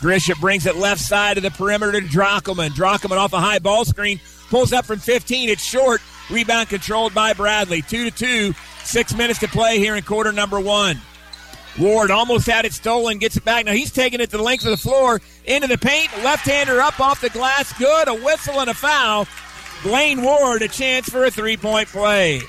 [0.00, 2.70] Grisham brings it left side of the perimeter to Drockelman.
[2.70, 4.20] Drockelman off a high ball screen.
[4.50, 5.48] Pulls up from 15.
[5.48, 6.00] It's short.
[6.30, 7.82] Rebound controlled by Bradley.
[7.82, 8.54] Two to two.
[8.84, 11.00] Six minutes to play here in quarter number one.
[11.78, 13.64] Ward almost had it stolen, gets it back.
[13.64, 16.10] Now he's taking it to the length of the floor, into the paint.
[16.24, 17.72] Left hander up off the glass.
[17.78, 18.08] Good.
[18.08, 19.26] A whistle and a foul.
[19.82, 22.40] Blaine Ward a chance for a three point play.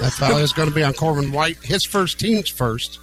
[0.00, 1.56] That foul is going to be on Corbin White.
[1.62, 2.98] His first team's first.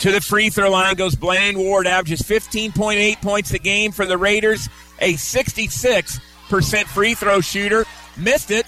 [0.00, 4.16] To the free throw line goes Blaine Ward, averages 15.8 points a game for the
[4.16, 7.84] Raiders, a 66% free throw shooter.
[8.16, 8.66] Missed it.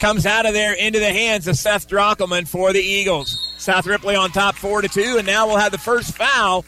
[0.00, 3.54] Comes out of there into the hands of Seth Drockelman for the Eagles.
[3.56, 6.66] South Ripley on top 4 to 2, and now we'll have the first foul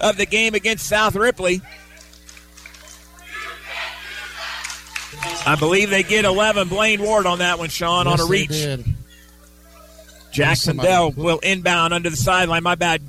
[0.00, 1.60] of the game against South Ripley.
[5.44, 6.68] I believe they get 11.
[6.68, 8.50] Blaine Ward on that one, Sean, Yes, on a reach.
[10.38, 12.62] Jacksonville will inbound under the sideline.
[12.62, 13.02] My bad,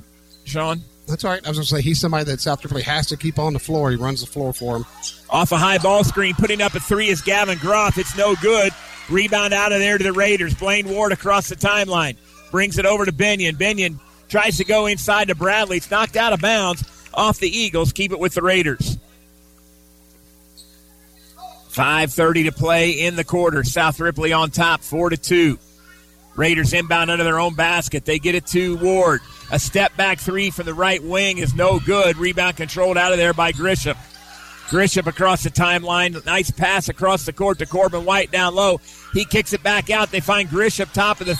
[0.44, 0.82] Sean.
[1.06, 1.44] That's all right.
[1.44, 3.58] I was going to say he's somebody that South Ripley has to keep on the
[3.58, 3.90] floor.
[3.90, 4.86] He runs the floor for him.
[5.28, 7.98] Off a high ball screen, putting up a three is Gavin Groff.
[7.98, 8.72] It's no good.
[9.08, 10.54] Rebound out of there to the Raiders.
[10.54, 12.16] Blaine Ward across the timeline.
[12.50, 13.52] Brings it over to Binion.
[13.52, 15.78] Binion tries to go inside to Bradley.
[15.78, 17.92] It's knocked out of bounds off the Eagles.
[17.92, 18.98] Keep it with the Raiders.
[21.70, 23.62] 5.30 to play in the quarter.
[23.62, 25.58] South Ripley on top, 4 to 2.
[26.40, 28.06] Raiders inbound under their own basket.
[28.06, 29.20] They get it to Ward.
[29.52, 32.16] A step back three from the right wing is no good.
[32.16, 33.94] Rebound controlled out of there by Grisham.
[34.70, 36.24] Grisham across the timeline.
[36.24, 38.80] Nice pass across the court to Corbin White down low.
[39.12, 40.10] He kicks it back out.
[40.10, 41.38] They find Grisham top of the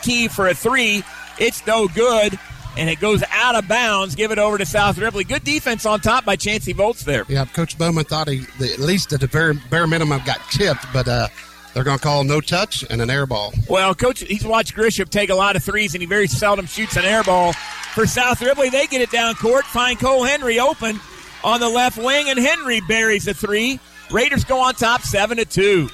[0.00, 1.02] key for a three.
[1.38, 2.38] It's no good,
[2.78, 4.14] and it goes out of bounds.
[4.14, 5.24] Give it over to South Ripley.
[5.24, 7.26] Good defense on top by Chancey Volts there.
[7.28, 11.06] Yeah, Coach Bowman thought he at least at the bare, bare minimum got tipped, but
[11.08, 11.28] uh,
[11.74, 13.52] they're going to call no touch and an air ball.
[13.68, 16.96] Well, Coach, he's watched Grisham take a lot of threes, and he very seldom shoots
[16.96, 17.52] an air ball.
[17.94, 21.00] For South Ripley, they get it down court, find Cole Henry open
[21.42, 23.80] on the left wing, and Henry buries a three.
[24.10, 25.88] Raiders go on top, seven to two.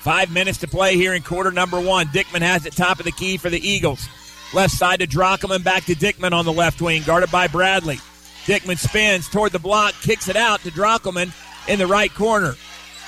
[0.00, 2.08] Five minutes to play here in quarter number one.
[2.08, 4.08] Dickman has it top of the key for the Eagles.
[4.52, 7.96] Left side to Drockelman, back to Dickman on the left wing, guarded by Bradley.
[8.44, 11.32] Dickman spins toward the block, kicks it out to Drockelman
[11.68, 12.54] in the right corner.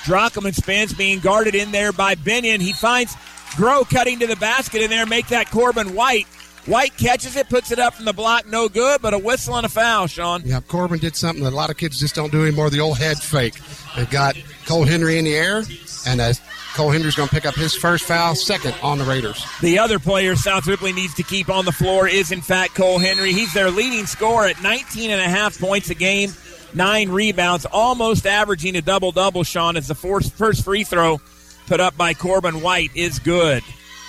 [0.05, 2.61] Drockelman spins, being guarded in there by Binion.
[2.61, 3.15] He finds
[3.55, 6.27] Grow cutting to the basket in there, make that Corbin White.
[6.65, 9.65] White catches it, puts it up from the block, no good, but a whistle and
[9.65, 10.41] a foul, Sean.
[10.43, 12.97] Yeah, Corbin did something that a lot of kids just don't do anymore the old
[12.97, 13.53] head fake.
[13.95, 15.63] They've got Cole Henry in the air,
[16.05, 16.33] and uh,
[16.73, 19.45] Cole Henry's going to pick up his first foul, second on the Raiders.
[19.61, 22.99] The other player South Ripley needs to keep on the floor is, in fact, Cole
[22.99, 23.31] Henry.
[23.31, 26.33] He's their leading scorer at 19 and a half points a game,
[26.75, 31.19] nine rebounds, almost averaging a double double, Sean, as the first free throw
[31.67, 33.63] put up by Corbin White is good.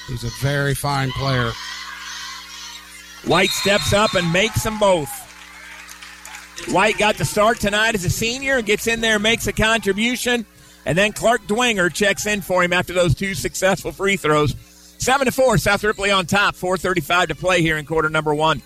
[0.08, 1.52] He's a very fine player.
[3.24, 5.10] White steps up and makes them both.
[6.70, 9.52] White got the start tonight as a senior and gets in there and makes a
[9.52, 10.46] contribution.
[10.84, 14.54] And then Clark Dwenger checks in for him after those two successful free throws.
[14.98, 16.54] Seven to four, South Ripley on top.
[16.54, 18.62] 4:35 to play here in quarter number one.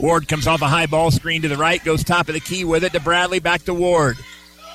[0.00, 2.64] Ward comes off a high ball screen to the right, goes top of the key
[2.64, 4.16] with it to Bradley, back to Ward.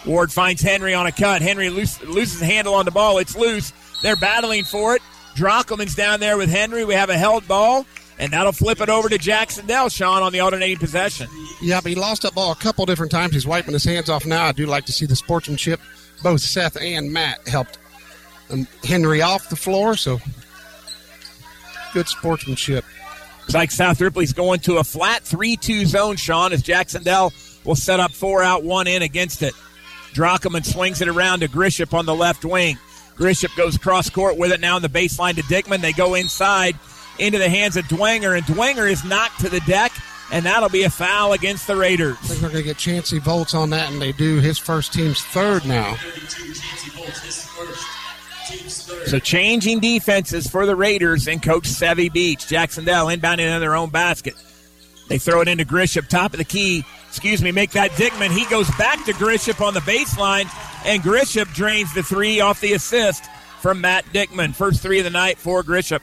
[0.06, 1.42] Ward finds Henry on a cut.
[1.42, 3.18] Henry loose, loses handle on the ball.
[3.18, 3.74] It's loose.
[4.04, 5.02] They're battling for it.
[5.36, 6.86] Drockelman's down there with Henry.
[6.86, 7.88] We have a held ball,
[8.20, 11.28] and that'll flip it over to Jacksonville, Sean, on the alternating possession.
[11.62, 13.34] Yeah, but he lost that ball a couple different times.
[13.34, 14.46] He's wiping his hands off now.
[14.46, 15.80] I do like to see the sportsmanship.
[16.22, 17.80] Both Seth and Matt helped
[18.52, 20.20] um, Henry off the floor, so
[21.94, 22.86] good sportsmanship.
[23.46, 27.32] It's like South Ripley's going to a flat 3 2 zone, Sean, as Jacksonville
[27.64, 29.54] will set up four out, one in against it.
[30.14, 32.78] Drockelman swings it around to Grisham on the left wing.
[33.18, 35.82] Grisham goes cross court with it now on the baseline to Dickman.
[35.82, 36.76] They go inside
[37.20, 39.92] into the hands of Dwenger, and Dwenger is knocked to the deck,
[40.32, 42.18] and that'll be a foul against the Raiders.
[42.24, 44.40] I think they're going to get Chancey Volts on that, and they do.
[44.40, 45.96] His first team's third now.
[49.06, 52.48] So changing defenses for the Raiders and Coach Sevy Beach.
[52.48, 54.36] Jacksonville inbounding into their own basket.
[55.08, 56.84] They throw it into Grisham, top of the key.
[57.08, 58.32] Excuse me, make that Dickman.
[58.32, 60.50] He goes back to Grisham on the baseline,
[60.86, 63.26] and Grisham drains the three off the assist
[63.62, 64.54] from Matt Dickman.
[64.54, 66.02] First three of the night for Grisham.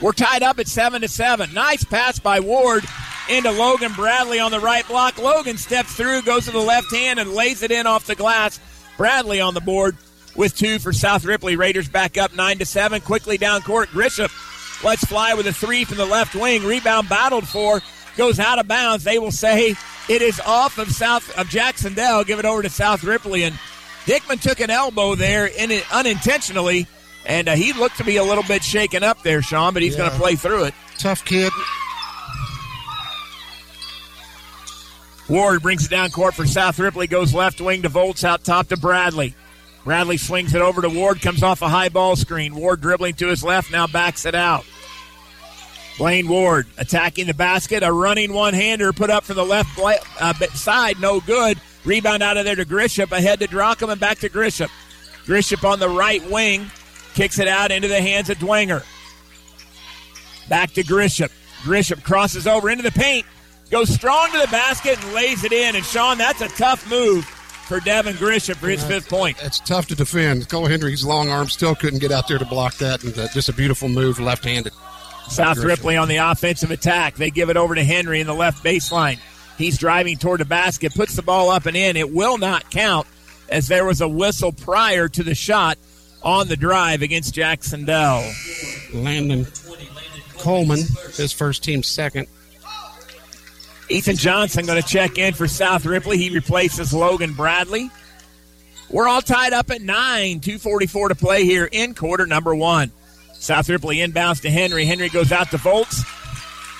[0.00, 1.54] We're tied up at seven to seven.
[1.54, 2.84] Nice pass by Ward
[3.28, 5.18] into Logan Bradley on the right block.
[5.18, 8.60] Logan steps through, goes to the left hand, and lays it in off the glass.
[8.96, 9.96] Bradley on the board
[10.36, 11.56] with two for South Ripley.
[11.56, 13.00] Raiders back up nine to seven.
[13.00, 13.88] Quickly down court.
[13.90, 14.30] Grisham
[14.84, 16.64] lets fly with a three from the left wing.
[16.64, 17.80] Rebound battled for.
[18.16, 19.02] Goes out of bounds.
[19.04, 19.74] They will say
[20.08, 22.22] it is off of South of Jacksonville.
[22.24, 23.42] Give it over to South Ripley.
[23.42, 23.54] And
[24.06, 26.86] Dickman took an elbow there in it unintentionally.
[27.26, 29.94] And uh, he looked to be a little bit shaken up there, Sean, but he's
[29.94, 30.00] Yeah.
[30.00, 30.74] going to play through it.
[30.98, 31.52] Tough kid.
[35.28, 38.68] Ward brings it down court for South Ripley, goes left wing to Volts out top
[38.68, 39.34] to Bradley.
[39.84, 42.54] Bradley swings it over to Ward, comes off a high ball screen.
[42.54, 44.64] Ward dribbling to his left, now backs it out.
[45.98, 47.82] Blaine Ward attacking the basket.
[47.82, 51.60] A running one hander put up from the left uh, side, no good.
[51.84, 54.70] Rebound out of there to Grisham, ahead to Drockham and back to Grisham.
[55.26, 56.70] Grisham on the right wing,
[57.14, 58.84] kicks it out into the hands of Dwenger.
[60.48, 61.30] Back to Grisham.
[61.62, 63.26] Grisham crosses over into the paint,
[63.70, 65.76] goes strong to the basket and lays it in.
[65.76, 67.24] And Sean, that's a tough move
[67.64, 69.36] for Devin Grisham for his fifth point.
[69.42, 70.48] It's tough to defend.
[70.48, 73.48] Cole Henry's long arm still couldn't get out there to block that, and uh, just
[73.48, 74.72] a beautiful move left-handed.
[75.28, 75.64] South Grisham.
[75.64, 77.16] Ripley on the offensive attack.
[77.16, 79.18] They give it over to Henry in the left baseline.
[79.56, 81.96] He's driving toward the basket, puts the ball up and in.
[81.96, 83.06] It will not count
[83.48, 85.78] as there was a whistle prior to the shot
[86.22, 88.24] on the drive against Jacksonville.
[88.92, 89.46] Landon
[90.38, 90.80] Coleman,
[91.16, 92.26] his first team second.
[93.88, 96.16] Ethan Johnson going to check in for South Ripley.
[96.16, 97.90] He replaces Logan Bradley.
[98.90, 100.40] We're all tied up at nine.
[100.40, 102.92] 244 to play here in quarter number one.
[103.34, 104.86] South Ripley inbounds to Henry.
[104.86, 106.02] Henry goes out to Volts.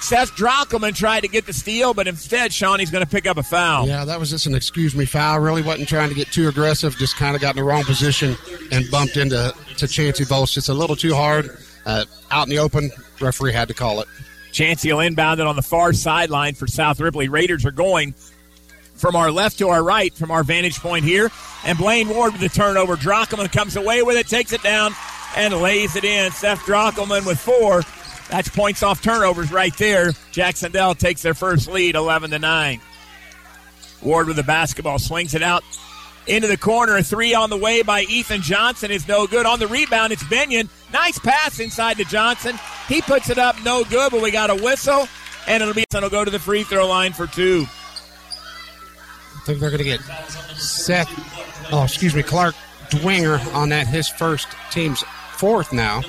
[0.00, 3.42] Seth Drockelman tried to get the steal, but instead Shawnee's going to pick up a
[3.42, 3.88] foul.
[3.88, 5.40] Yeah, that was just an excuse me foul.
[5.40, 6.94] Really wasn't trying to get too aggressive.
[6.96, 8.36] Just kind of got in the wrong position
[8.70, 10.52] and bumped into to Chancey Volts.
[10.52, 11.56] Just a little too hard.
[11.86, 14.08] Uh, out in the open, referee had to call it.
[14.54, 17.28] Chancey will inbound it on the far sideline for South Ripley.
[17.28, 18.14] Raiders are going
[18.94, 21.30] from our left to our right from our vantage point here.
[21.66, 22.94] And Blaine Ward with the turnover.
[22.96, 24.92] Drockelman comes away with it, takes it down,
[25.36, 26.30] and lays it in.
[26.30, 27.82] Seth Drockelman with four.
[28.30, 30.12] That's points off turnovers right there.
[30.30, 32.80] Jacksonville takes their first lead, 11 to 9.
[34.02, 35.64] Ward with the basketball swings it out
[36.28, 36.96] into the corner.
[36.96, 39.46] A three on the way by Ethan Johnson is no good.
[39.46, 40.68] On the rebound, it's Binion.
[40.92, 42.56] Nice pass inside to Johnson.
[42.88, 45.09] He puts it up, no good, but we got a whistle,
[45.47, 47.66] and it'll be it'll go to the free throw line for two.
[47.66, 50.01] I think they're going to get
[50.57, 51.09] Seth,
[51.73, 52.55] oh, excuse me, Clark
[52.90, 56.03] Dwenger on that, his first team's fourth now.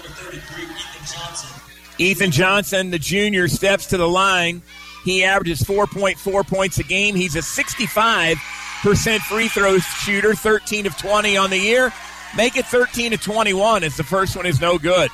[1.98, 4.62] Ethan Johnson, the junior, steps to the line.
[5.04, 7.16] He averages 4.4 points a game.
[7.16, 11.94] He's a 65% free throw shooter, 13 of 20 on the year.
[12.36, 15.10] Make it 13 to 21 as the first one is no good.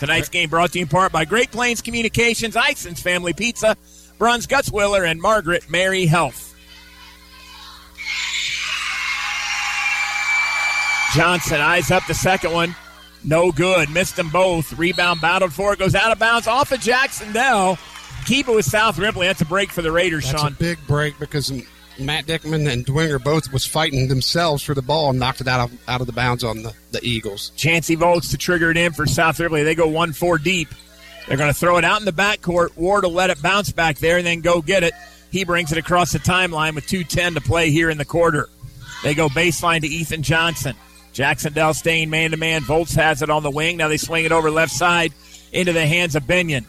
[0.00, 3.76] Tonight's game brought to you in part by Great Plains Communications, Ison's Family Pizza,
[4.18, 6.54] Bruns Gutzwiller, and Margaret Mary Health.
[11.14, 12.74] Johnson eyes up the second one.
[13.22, 13.88] No good.
[13.88, 14.76] Missed them both.
[14.76, 15.78] Rebound battled for it.
[15.78, 17.78] Goes out of bounds off of Jacksonville.
[18.26, 19.26] Keep it with South Ripley.
[19.28, 20.52] That's a break for the Raiders, That's Sean.
[20.52, 21.52] a big break because
[21.98, 25.70] Matt Dickman and Dwenger both was fighting themselves for the ball and knocked it out
[25.70, 27.52] of out of the bounds on the, the Eagles.
[27.56, 29.62] Chancey Volts to trigger it in for South Ripley.
[29.62, 30.68] They go 1 4 deep.
[31.26, 32.76] They're going to throw it out in the backcourt.
[32.76, 34.92] Ward will let it bounce back there and then go get it.
[35.30, 38.48] He brings it across the timeline with 2.10 to play here in the quarter.
[39.02, 40.76] They go baseline to Ethan Johnson.
[41.12, 42.62] Jacksonville staying man to man.
[42.62, 43.76] Volts has it on the wing.
[43.76, 45.12] Now they swing it over left side
[45.52, 46.66] into the hands of Binion.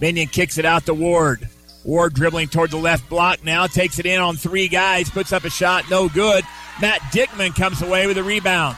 [0.00, 1.48] Binion kicks it out to Ward.
[1.88, 5.44] Ward dribbling toward the left block now, takes it in on three guys, puts up
[5.44, 6.44] a shot, no good.
[6.82, 8.76] Matt Dickman comes away with a rebound.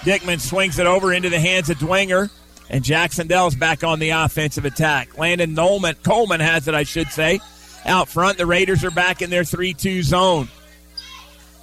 [0.00, 2.30] Dickman swings it over into the hands of Dwenger,
[2.68, 5.16] and Jacksonville's back on the offensive attack.
[5.16, 7.38] Landon Nolman, Coleman has it, I should say.
[7.86, 10.48] Out front, the Raiders are back in their 3 2 zone.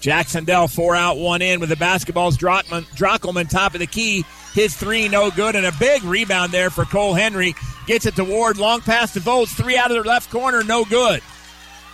[0.02, 2.36] Jacksonville four out, one in with the basketballs.
[2.38, 4.26] Drockelman, top of the key.
[4.54, 7.56] His three no good, and a big rebound there for Cole Henry.
[7.88, 10.84] Gets it to Ward, long pass to Volts, three out of the left corner, no
[10.84, 11.22] good.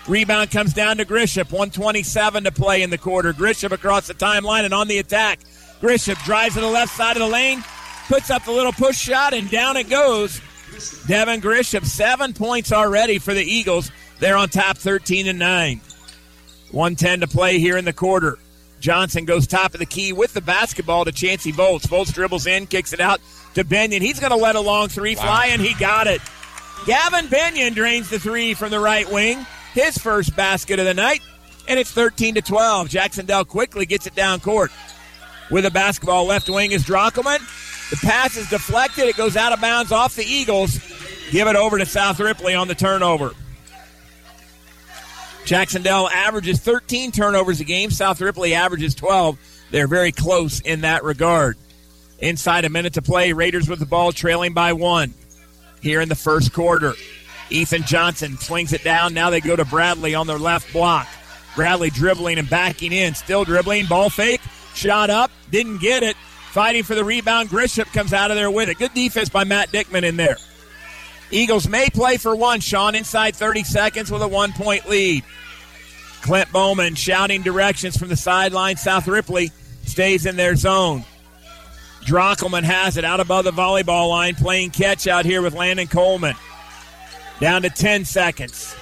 [0.07, 3.33] Rebound comes down to Grisham, 127 to play in the quarter.
[3.33, 5.39] Grisham across the timeline and on the attack.
[5.81, 7.61] Grisham drives to the left side of the lane,
[8.07, 10.39] puts up the little push shot, and down it goes.
[11.07, 13.91] Devin Grisham, seven points already for the Eagles.
[14.19, 15.81] They're on top 13 and 9.
[16.71, 18.37] 110 to play here in the quarter.
[18.79, 21.87] Johnson goes top of the key with the basketball to Chancey Volts.
[21.87, 23.19] Volts dribbles in, kicks it out
[23.55, 24.01] to Benyon.
[24.01, 26.21] He's going to let a long three fly, and he got it.
[26.85, 29.45] Gavin Benyon drains the three from the right wing.
[29.73, 31.21] His first basket of the night,
[31.67, 32.89] and it's 13 to 12.
[32.89, 34.71] Jacksonville quickly gets it down court.
[35.49, 37.39] With a basketball left wing is Drockelman.
[37.89, 39.05] The pass is deflected.
[39.05, 40.79] It goes out of bounds off the Eagles.
[41.31, 43.33] Give it over to South Ripley on the turnover.
[45.47, 47.89] Jacksonville averages 13 turnovers a game.
[47.89, 49.39] South Ripley averages 12.
[49.71, 51.55] They're very close in that regard.
[52.19, 55.13] Inside a minute to play, Raiders with the ball trailing by one
[55.81, 56.95] here in the first quarter.
[57.49, 59.13] Ethan Johnson swings it down.
[59.13, 61.07] Now they go to Bradley on their left block.
[61.55, 64.41] Bradley dribbling and backing in, still dribbling, ball fake,
[64.73, 66.17] shot up, didn't get it.
[66.51, 67.47] Fighting for the rebound.
[67.47, 68.79] Grisham comes out of there with it.
[68.79, 70.37] Good defense by Matt Dickman in there.
[71.31, 75.23] Eagles may play for one, Sean, inside 30 seconds with a one point lead.
[76.21, 78.77] Clint Bowman shouting directions from the sideline.
[78.77, 79.51] South Ripley
[79.83, 81.03] stays in their zone.
[82.05, 86.35] Drockelman has it out above the volleyball line, playing catch out here with Landon Coleman.
[87.39, 88.75] Down to 10 seconds.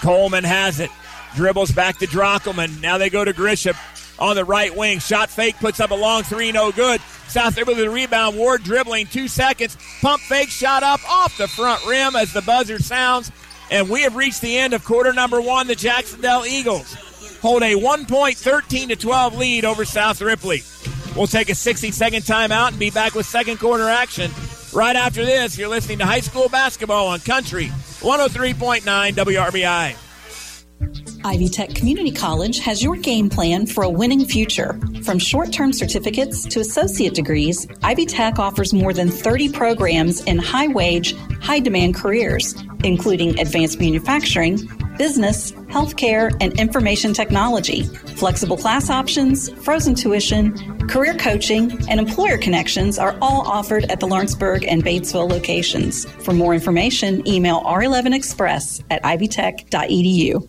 [0.00, 0.90] Coleman has it.
[1.34, 2.80] Dribbles back to Drockelman.
[2.80, 3.74] Now they go to Grisham
[4.22, 5.00] on the right wing.
[5.00, 7.00] Shot fake, puts up a long three, no good.
[7.28, 8.36] South Ripley with the rebound.
[8.36, 9.76] Ward dribbling, two seconds.
[10.00, 13.32] Pump fake, shot up off the front rim as the buzzer sounds.
[13.70, 15.66] And we have reached the end of quarter number one.
[15.66, 16.94] The Jacksonville Eagles
[17.40, 20.62] hold a one point 13 to 12 lead over South Ripley.
[21.16, 24.30] We'll take a 60 second timeout and be back with second quarter action.
[24.72, 31.11] Right after this, you're listening to high school basketball on Country 103.9 WRBI.
[31.24, 34.78] Ivy Tech Community College has your game plan for a winning future.
[35.04, 40.38] From short term certificates to associate degrees, Ivy Tech offers more than 30 programs in
[40.38, 47.84] high wage, high demand careers, including advanced manufacturing, business, healthcare, and information technology.
[48.16, 50.56] Flexible class options, frozen tuition,
[50.88, 56.04] career coaching, and employer connections are all offered at the Lawrenceburg and Batesville locations.
[56.24, 60.48] For more information, email r11express at ivytech.edu.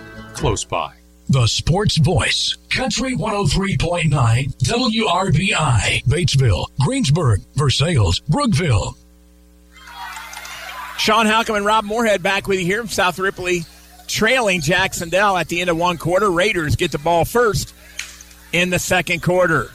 [0.33, 0.93] close by.
[1.29, 4.09] The Sports Voice, Country 103.9,
[4.57, 8.97] WRBI, Batesville, Greensburg, Versailles, Brookville.
[10.97, 13.61] Sean Halcomb and Rob Moorhead back with you here from South Ripley,
[14.07, 16.29] trailing Jacksonville at the end of one quarter.
[16.29, 17.73] Raiders get the ball first
[18.51, 19.71] in the second quarter.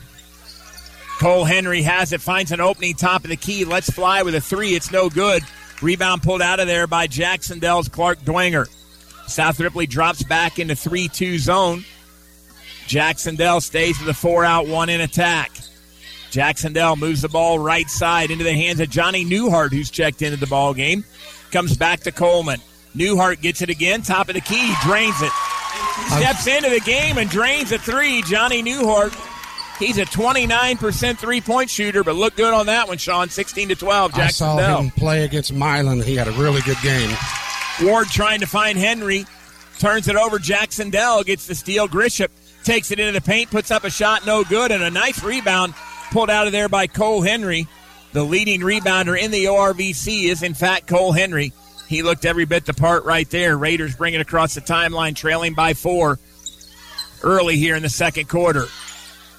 [1.18, 3.64] Cole Henry has it, finds an opening top of the key.
[3.64, 4.74] Let's fly with a three.
[4.74, 5.42] It's no good.
[5.80, 8.68] Rebound pulled out of there by Jacksonville's Clark Dwenger.
[9.26, 11.84] South Ripley drops back into 3 2 zone.
[12.86, 15.50] Jacksonville stays with a four out, one in attack.
[16.30, 20.36] Jacksonville moves the ball right side into the hands of Johnny Newhart, who's checked into
[20.36, 21.04] the ball game.
[21.50, 22.60] Comes back to Coleman.
[22.94, 25.32] Newhart gets it again, top of the key, drains it.
[26.08, 28.22] Steps into the game and drains a three.
[28.22, 29.14] Johnny Newhart.
[29.78, 33.28] He's a 29% three point shooter, but look good on that one, Sean.
[33.28, 36.00] 16 to 12, I saw him play against Milan.
[36.00, 37.14] He had a really good game.
[37.82, 39.26] Ward trying to find Henry.
[39.78, 40.38] Turns it over.
[40.38, 41.88] Jackson Dell gets the steal.
[41.88, 42.28] Grisham
[42.64, 45.74] takes it into the paint, puts up a shot, no good, and a nice rebound
[46.10, 47.66] pulled out of there by Cole Henry.
[48.12, 51.52] The leading rebounder in the ORVC is, in fact, Cole Henry.
[51.88, 53.56] He looked every bit the part right there.
[53.56, 56.18] Raiders bring it across the timeline, trailing by four
[57.22, 58.66] early here in the second quarter.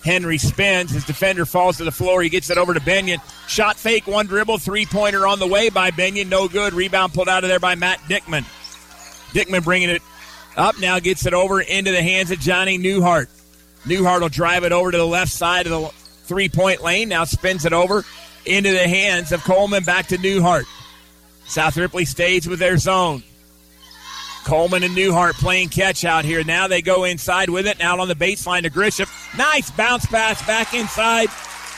[0.04, 0.92] Henry spins.
[0.92, 2.22] His defender falls to the floor.
[2.22, 3.20] He gets it over to Benyon.
[3.58, 6.30] Shot fake, one dribble, three pointer on the way by Benyon.
[6.30, 6.76] No good.
[6.76, 8.44] Rebound pulled out of there by Matt Dickman.
[9.34, 10.04] Dickman bringing it
[10.56, 13.26] up now, gets it over into the hands of Johnny Newhart.
[13.84, 15.90] Newhart will drive it over to the left side of the
[16.26, 17.10] three point lane.
[17.10, 18.06] Now spins it over
[18.46, 19.84] into the hands of Coleman.
[19.84, 20.66] Back to Newhart.
[21.48, 23.24] South Ripley stays with their zone.
[24.46, 26.44] Coleman and Newhart playing catch out here.
[26.44, 27.80] Now they go inside with it.
[27.80, 29.10] Now on the baseline to Grisham.
[29.36, 31.30] Nice bounce pass back inside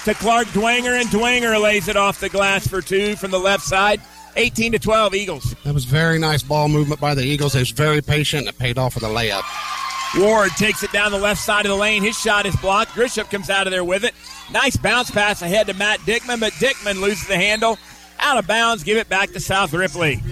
[0.05, 3.63] to Clark Dwenger, and Dwenger lays it off the glass for two from the left
[3.63, 4.01] side.
[4.35, 5.55] 18 to 12 Eagles.
[5.63, 7.55] That was very nice ball movement by the Eagles.
[7.55, 8.41] It was very patient.
[8.41, 9.43] And it paid off with a layup.
[10.17, 12.01] Ward takes it down the left side of the lane.
[12.01, 12.91] His shot is blocked.
[12.91, 14.13] Grisham comes out of there with it.
[14.51, 17.77] Nice bounce pass ahead to Matt Dickman, but Dickman loses the handle.
[18.19, 18.83] Out of bounds.
[18.83, 20.23] Give it back to South Ripley.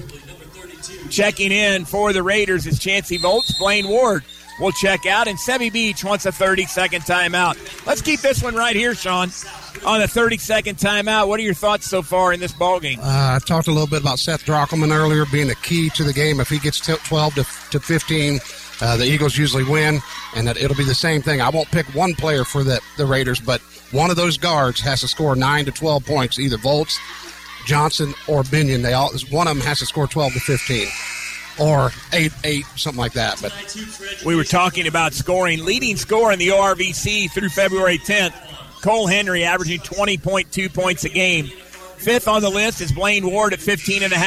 [1.10, 3.58] Checking in for the Raiders is Chancey Volts.
[3.60, 4.24] Blaine Ward
[4.60, 7.58] will check out, and Sebby Beach wants a 30 second timeout.
[7.86, 9.30] Let's keep this one right here, Sean,
[9.86, 11.28] on the 30 second timeout.
[11.28, 13.00] What are your thoughts so far in this ball game?
[13.00, 16.14] Uh, I talked a little bit about Seth Drockelman earlier being the key to the
[16.14, 16.40] game.
[16.40, 18.40] If he gets 12 to, to 15,
[18.82, 20.00] uh, the Eagles usually win,
[20.36, 21.42] and that it'll be the same thing.
[21.42, 25.02] I won't pick one player for the, the Raiders, but one of those guards has
[25.02, 27.00] to score 9 to 12 points, either Volts,
[27.66, 28.82] Johnson, or Binion.
[28.82, 30.88] They all One of them has to score 12 to 15.
[31.60, 33.42] Or eight, eight, something like that.
[33.42, 33.54] But
[34.26, 35.66] We were talking about scoring.
[35.66, 38.34] Leading scorer in the ORVC through February 10th,
[38.82, 41.48] Cole Henry averaging 20.2 points a game.
[41.98, 44.18] Fifth on the list is Blaine Ward at 15 and a.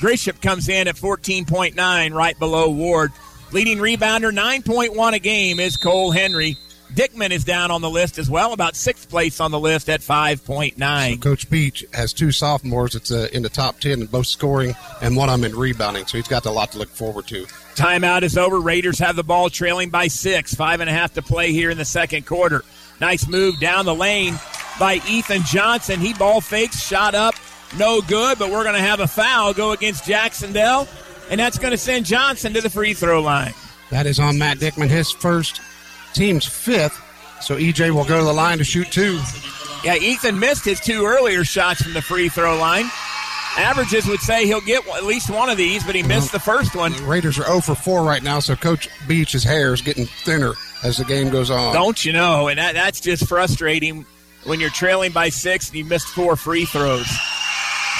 [0.00, 3.12] Grisham comes in at 14.9, right below Ward.
[3.52, 6.56] Leading rebounder, 9.1 a game is Cole Henry.
[6.94, 10.00] Dickman is down on the list as well, about sixth place on the list at
[10.00, 11.22] 5.9.
[11.22, 15.16] Coach Beach has two sophomores that's uh, in the top 10 in both scoring and
[15.16, 17.46] one of them in rebounding, so he's got a lot to look forward to.
[17.74, 18.60] Timeout is over.
[18.60, 20.54] Raiders have the ball trailing by six.
[20.54, 22.62] Five and a half to play here in the second quarter.
[23.00, 24.38] Nice move down the lane
[24.78, 25.98] by Ethan Johnson.
[25.98, 27.34] He ball fakes, shot up,
[27.78, 30.86] no good, but we're going to have a foul go against Jacksonville,
[31.30, 33.54] and that's going to send Johnson to the free throw line.
[33.90, 35.60] That is on Matt Dickman, his first,
[36.12, 37.00] team's fifth.
[37.40, 39.20] So EJ will go to the line to shoot two.
[39.84, 42.86] Yeah, Ethan missed his two earlier shots from the free throw line.
[43.56, 46.74] Averages would say he'll get at least one of these, but he missed the first
[46.74, 46.92] one.
[47.06, 50.96] Raiders are 0 for 4 right now, so Coach Beach's hair is getting thinner as
[50.96, 51.74] the game goes on.
[51.74, 52.48] Don't you know?
[52.48, 54.06] And that, that's just frustrating
[54.44, 57.06] when you're trailing by six and you missed four free throws.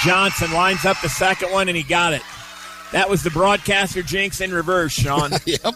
[0.03, 2.21] Johnson lines up the second one and he got it.
[2.91, 5.31] That was the broadcaster jinx in reverse, Sean.
[5.45, 5.75] yep.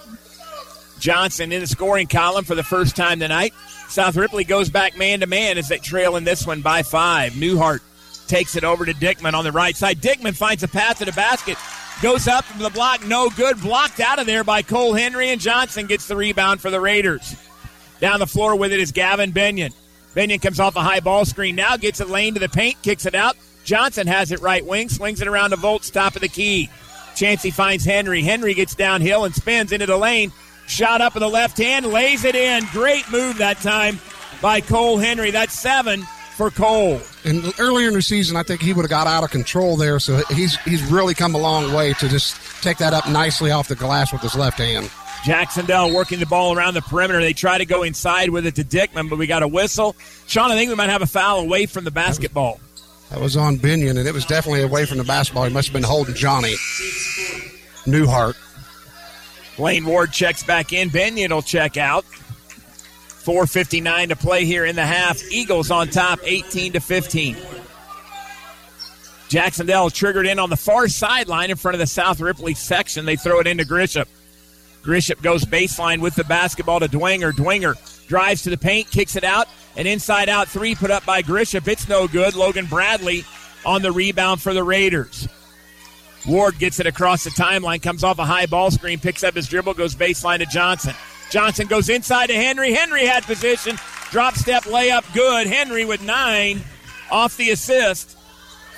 [0.99, 3.53] Johnson in the scoring column for the first time tonight.
[3.89, 7.33] South Ripley goes back man to man as they trail in this one by five.
[7.33, 7.81] Newhart
[8.27, 9.99] takes it over to Dickman on the right side.
[9.99, 11.57] Dickman finds a path to the basket.
[12.01, 13.59] Goes up from the block, no good.
[13.61, 17.35] Blocked out of there by Cole Henry, and Johnson gets the rebound for the Raiders.
[17.99, 19.71] Down the floor with it is Gavin Benyon.
[20.13, 23.05] Benyon comes off a high ball screen now, gets it lane to the paint, kicks
[23.05, 23.35] it out.
[23.63, 26.69] Johnson has it right wing, swings it around to Volts, top of the key.
[27.15, 28.21] Chancey finds Henry.
[28.21, 30.31] Henry gets downhill and spins into the lane.
[30.68, 32.63] Shot up in the left hand, lays it in.
[32.72, 33.99] Great move that time
[34.41, 35.32] by Cole Henry.
[35.32, 36.03] That's seven
[36.36, 37.01] for Cole.
[37.26, 39.99] And earlier in the season, I think he would have got out of control there.
[39.99, 43.68] So he's he's really come a long way to just take that up nicely off
[43.68, 44.91] the glass with his left hand.
[45.26, 47.20] Jackson Jacksonville working the ball around the perimeter.
[47.20, 49.95] They try to go inside with it to Dickman, but we got a whistle.
[50.28, 52.59] Sean, I think we might have a foul away from the basketball.
[53.09, 55.45] That was on Binion, and it was definitely away from the basketball.
[55.45, 56.53] He must have been holding Johnny
[57.86, 58.36] Newhart.
[59.57, 60.89] Blaine Ward checks back in.
[60.89, 62.05] Binion will check out.
[62.05, 65.21] 4.59 to play here in the half.
[65.31, 67.35] Eagles on top, 18 to 15.
[69.27, 73.05] Jacksonville triggered in on the far sideline in front of the South Ripley section.
[73.05, 74.05] They throw it into Grisham.
[74.83, 77.33] Grisham goes baseline with the basketball to Dwenger.
[77.33, 81.21] Dwenger drives to the paint, kicks it out, an inside out three put up by
[81.21, 81.67] Grisham.
[81.67, 82.35] It's no good.
[82.35, 83.25] Logan Bradley
[83.65, 85.27] on the rebound for the Raiders.
[86.28, 89.47] Ward gets it across the timeline, comes off a high ball screen, picks up his
[89.47, 90.93] dribble, goes baseline to Johnson.
[91.30, 92.73] Johnson goes inside to Henry.
[92.73, 93.78] Henry had position.
[94.11, 95.47] Drop step layup good.
[95.47, 96.61] Henry with nine
[97.11, 98.17] off the assist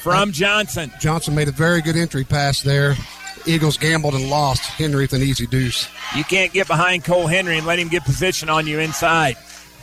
[0.02, 0.92] from Johnson.
[1.00, 2.96] Johnson made a very good entry pass there.
[3.46, 4.62] Eagles gambled and lost.
[4.62, 5.88] Henry with an easy deuce.
[6.16, 9.38] You can't get behind Cole Henry and let him get position on you inside.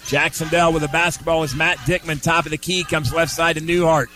[0.07, 3.57] Jackson Dell with a basketball is Matt Dickman, top of the key, comes left side
[3.57, 4.07] to Newhart.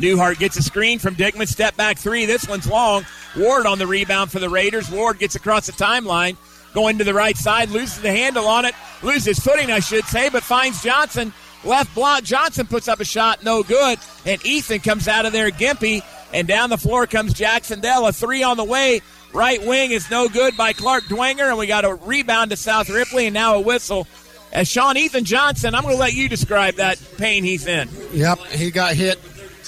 [0.00, 2.24] Newhart gets a screen from Dickman, step back three.
[2.24, 3.04] This one's long.
[3.36, 4.90] Ward on the rebound for the Raiders.
[4.90, 6.36] Ward gets across the timeline,
[6.74, 10.30] going to the right side, loses the handle on it, loses footing, I should say,
[10.30, 11.32] but finds Johnson.
[11.62, 12.24] Left block.
[12.24, 13.98] Johnson puts up a shot, no good.
[14.24, 18.06] And Ethan comes out of there, Gimpy, and down the floor comes Jacksonville.
[18.06, 19.02] A three on the way.
[19.32, 22.88] Right wing is no good by Clark Dwenger, and we got a rebound to South
[22.88, 24.08] Ripley, and now a whistle.
[24.52, 27.88] As Sean Ethan Johnson, I'm going to let you describe that pain he's in.
[28.12, 29.20] Yep, he got hit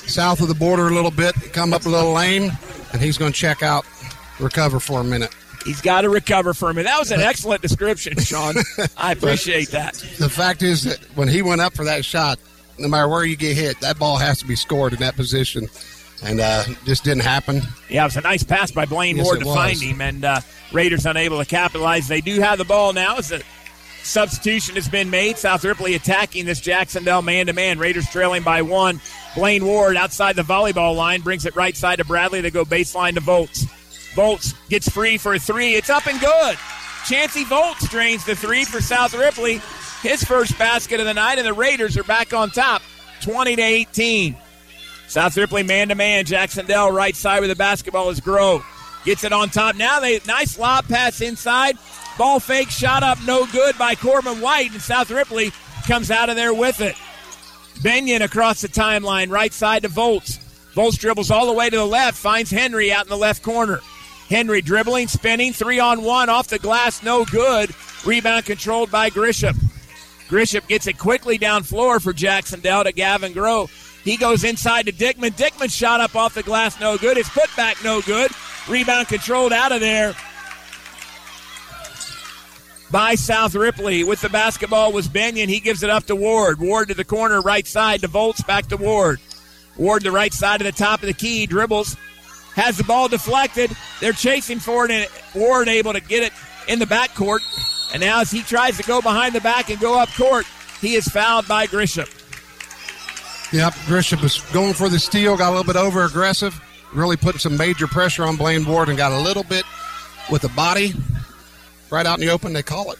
[0.09, 2.50] south of the border a little bit, come up a little lane,
[2.92, 3.84] and he's going to check out,
[4.40, 5.34] recover for a minute.
[5.64, 6.82] He's got to recover for me.
[6.82, 8.55] That was an excellent description, Sean.
[8.96, 9.94] I appreciate that.
[10.18, 12.38] The fact is that when he went up for that shot,
[12.78, 15.68] no matter where you get hit, that ball has to be scored in that position.
[16.24, 17.62] And uh, just didn't happen.
[17.88, 19.55] Yeah, it was a nice pass by Blaine Yes, Ward to was.
[19.57, 20.40] find him, and uh,
[20.72, 22.07] Raiders unable to capitalize.
[22.07, 23.40] They do have the ball now as a
[24.03, 25.38] substitution has been made.
[25.38, 27.78] South Ripley attacking this Jacksonville man to man.
[27.78, 29.00] Raiders trailing by one.
[29.34, 32.40] Blaine Ward outside the volleyball line brings it right side to Bradley.
[32.40, 33.64] They go baseline to Volts.
[34.14, 35.74] Volts gets free for a three.
[35.74, 36.59] It's up and good.
[37.07, 39.61] Chancey Volts drains the three for South Ripley.
[40.03, 42.82] His first basket of the night, and the Raiders are back on top,
[43.22, 44.36] 20 to 18.
[45.09, 46.24] South Ripley man to man.
[46.24, 48.64] Jacksonville right side with the basketball is Groff.
[49.05, 49.76] Gets it on top.
[49.76, 51.76] Now they nice lob pass inside.
[52.18, 55.50] Ball fake shot up no good by Corbin White, and South Ripley
[55.86, 56.94] comes out of there with it.
[57.82, 60.36] Benyon across the timeline, right side to Volts.
[60.74, 63.80] Volts dribbles all the way to the left, finds Henry out in the left corner.
[64.28, 67.70] Henry dribbling, spinning, three on one off the glass, no good.
[68.04, 69.56] Rebound controlled by Grisham.
[70.28, 74.00] Grisham gets it quickly down floor for Jacksonville to Gavin Groff.
[74.04, 75.36] He goes inside to Dickman.
[75.36, 77.16] Dickman shot up off the glass, no good.
[77.16, 78.30] His putback, no good.
[78.68, 80.14] Rebound controlled out of there
[82.93, 84.05] by South Ripley.
[84.05, 85.49] With the basketball was Benyon.
[85.49, 86.61] He gives it up to Ward.
[86.61, 89.18] Ward to the corner, right side to Volts, back to Ward.
[89.76, 91.97] Ward the right side of the top of the key, dribbles,
[92.55, 93.74] has the ball deflected.
[94.01, 96.32] They're chasing for it, and Ward able to get it
[96.68, 97.40] in the backcourt.
[97.93, 100.47] And now as he tries to go behind the back and go up court,
[100.80, 102.09] he is fouled by Grisham.
[103.53, 106.61] Yep, Grisham was going for the steal, got a little bit over aggressive,
[106.93, 109.64] really putting some major pressure on Blaine Ward and got a little bit
[110.30, 110.95] with the body
[111.93, 112.55] right out in the open.
[112.55, 112.99] They call it.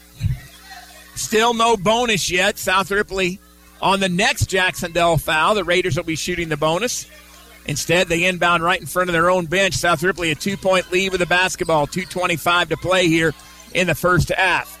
[1.15, 2.57] Still no bonus yet.
[2.57, 3.39] South Ripley
[3.81, 5.55] on the next Jacksonville foul.
[5.55, 7.09] The Raiders will be shooting the bonus.
[7.65, 9.73] Instead, they inbound right in front of their own bench.
[9.73, 11.87] South Ripley a two point lead with the basketball.
[11.87, 13.33] 2.25 to play here
[13.73, 14.79] in the first half.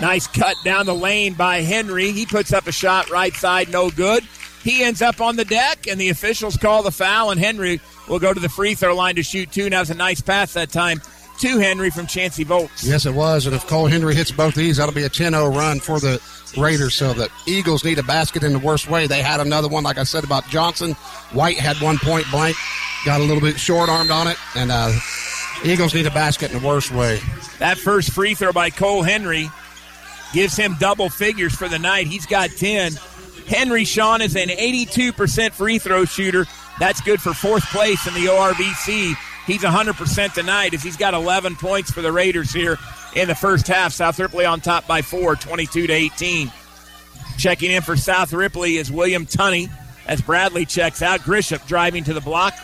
[0.00, 2.10] Nice cut down the lane by Henry.
[2.10, 4.24] He puts up a shot right side, no good.
[4.62, 8.18] He ends up on the deck, and the officials call the foul, and Henry will
[8.18, 9.68] go to the free throw line to shoot two.
[9.68, 11.00] Now it's a nice pass that time
[11.40, 12.84] to Henry from Chancey Volts.
[12.84, 13.46] Yes, it was.
[13.46, 16.20] And if Cole Henry hits both these, that'll be a 10 0 run for the
[16.56, 16.94] Raiders.
[16.94, 19.06] So the Eagles need a basket in the worst way.
[19.06, 20.92] They had another one, like I said about Johnson.
[21.32, 22.56] White had one point blank,
[23.04, 24.36] got a little bit short armed on it.
[24.54, 24.92] And uh,
[25.64, 27.20] Eagles need a basket in the worst way.
[27.58, 29.48] That first free throw by Cole Henry
[30.32, 32.06] gives him double figures for the night.
[32.06, 32.92] He's got 10.
[33.46, 36.46] Henry Sean is an 82% free throw shooter.
[36.78, 39.14] That's good for fourth place in the ORVC.
[39.46, 42.78] He's 100% tonight as he's got 11 points for the Raiders here
[43.14, 43.92] in the first half.
[43.92, 46.52] South Ripley on top by four, 22 to 18.
[47.38, 49.70] Checking in for South Ripley is William Tunney
[50.06, 51.20] as Bradley checks out.
[51.20, 52.54] Grisham driving to the block,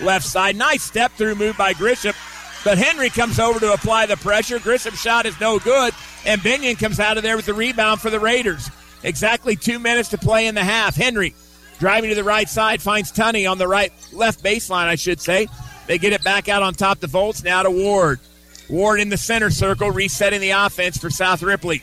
[0.00, 0.56] left side.
[0.56, 2.14] Nice step through move by Grisham,
[2.64, 4.58] but Henry comes over to apply the pressure.
[4.58, 8.10] Grisham's shot is no good, and Binion comes out of there with the rebound for
[8.10, 8.68] the Raiders.
[9.02, 10.96] Exactly two minutes to play in the half.
[10.96, 11.34] Henry
[11.78, 15.48] driving to the right side finds Tunney on the right left baseline, I should say.
[15.86, 17.42] They get it back out on top to Volts.
[17.42, 18.20] Now to Ward.
[18.68, 21.82] Ward in the center circle, resetting the offense for South Ripley.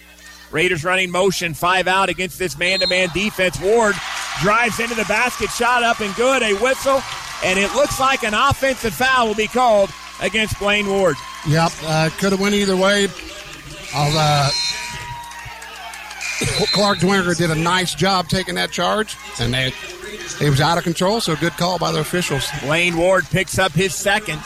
[0.51, 3.59] Raiders running motion, five out against this man to man defense.
[3.59, 3.95] Ward
[4.41, 7.01] drives into the basket, shot up and good, a whistle,
[7.43, 9.89] and it looks like an offensive foul will be called
[10.21, 11.15] against Blaine Ward.
[11.47, 13.07] Yep, uh, could have went either way.
[13.95, 14.49] I'll, uh,
[16.73, 19.73] Clark Dwenger did a nice job taking that charge, and they,
[20.14, 21.20] it was out of control.
[21.22, 22.47] So good call by the officials.
[22.64, 24.39] Lane Ward picks up his second,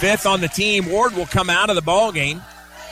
[0.00, 0.90] fifth on the team.
[0.90, 2.42] Ward will come out of the ball game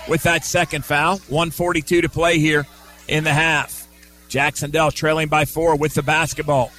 [0.09, 1.19] with that second foul.
[1.29, 2.67] 142 to play here
[3.07, 3.87] in the half.
[4.29, 6.71] Jacksonville trailing by four with the basketball.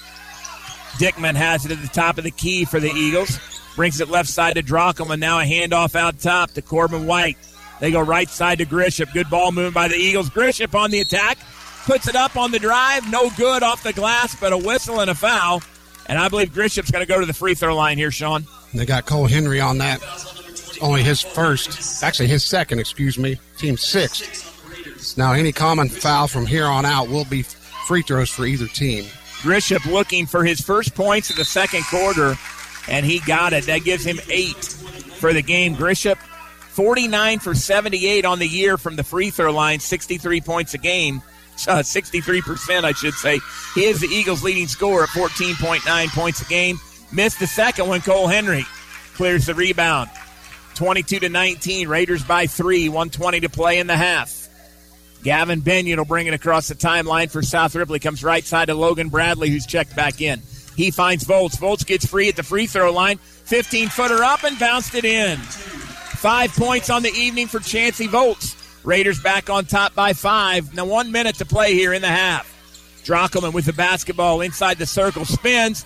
[0.97, 3.39] Dickman has it at the top of the key for the Eagles.
[3.75, 5.13] Brings it left side to Drockelman.
[5.13, 7.37] and now a handoff out top to Corbin White.
[7.79, 9.11] They go right side to Grisham.
[9.13, 10.29] Good ball movement by the Eagles.
[10.29, 11.37] Grisham on the attack.
[11.85, 13.09] Puts it up on the drive.
[13.09, 15.61] No good off the glass, but a whistle and a foul.
[16.07, 18.45] And I believe Grisham's going to go to the free throw line here, Sean.
[18.73, 20.01] They got Cole Henry on that.
[20.81, 25.17] Only his first, actually his second, excuse me, team six.
[25.17, 29.05] Now, any common foul from here on out will be free throws for either team.
[29.41, 32.35] Grisham looking for his first points of the second quarter,
[32.87, 33.65] and he got it.
[33.65, 35.75] That gives him eight for the game.
[35.75, 40.77] Grisham 49 for 78 on the year from the free throw line, 63 points a
[40.77, 41.21] game.
[41.69, 43.39] Uh, 63%, I should say.
[43.75, 46.79] He is the Eagles' leading scorer at 14.9 points a game.
[47.11, 48.01] Missed the second one.
[48.01, 48.65] Cole Henry
[49.15, 50.09] clears the rebound.
[50.75, 51.87] 22 to 19.
[51.89, 52.87] Raiders by three.
[52.87, 54.47] 120 to play in the half.
[55.23, 57.99] Gavin Binion will bring it across the timeline for South Ripley.
[57.99, 60.41] Comes right side to Logan Bradley, who's checked back in.
[60.75, 61.57] He finds Volts.
[61.57, 63.17] Volts gets free at the free throw line.
[63.17, 65.37] 15 footer up and bounced it in.
[65.37, 68.55] Five points on the evening for Chancey Volts.
[68.83, 70.73] Raiders back on top by five.
[70.73, 72.55] Now one minute to play here in the half.
[73.03, 75.85] Drockelman with the basketball inside the circle, spins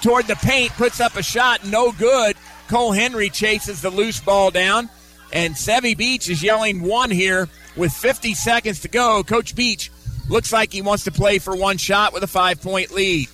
[0.00, 2.36] toward the paint, puts up a shot, no good.
[2.68, 4.88] Cole Henry chases the loose ball down,
[5.32, 9.22] and Sevy Beach is yelling one here with 50 seconds to go.
[9.22, 9.90] Coach Beach
[10.28, 13.28] looks like he wants to play for one shot with a five point lead.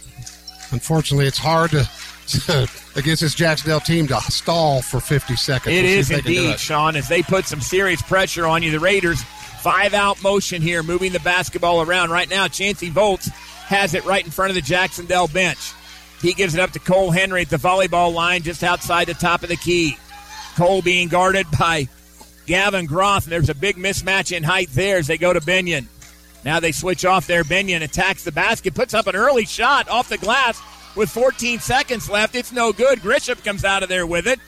[0.70, 1.88] Unfortunately, it's hard to, to
[2.96, 5.74] against this Jacksonville team to stall for 50 seconds.
[5.74, 6.58] It is they indeed.
[6.58, 8.70] Sean, as they put some serious pressure on you.
[8.70, 9.22] The Raiders,
[9.60, 12.10] five out motion here, moving the basketball around.
[12.10, 15.72] Right now, Chancey Volts has it right in front of the Jacksonville bench.
[16.20, 19.42] He gives it up to Cole Henry at the volleyball line just outside the top
[19.42, 19.96] of the key.
[20.56, 21.88] Cole being guarded by
[22.46, 25.86] Gavin Groff, And there's a big mismatch in height there as they go to Binion.
[26.44, 27.44] Now they switch off there.
[27.44, 30.60] Binion attacks the basket, puts up an early shot off the glass
[30.94, 32.34] with 14 seconds left.
[32.34, 33.00] It's no good.
[33.00, 34.40] Grisham comes out of there with it.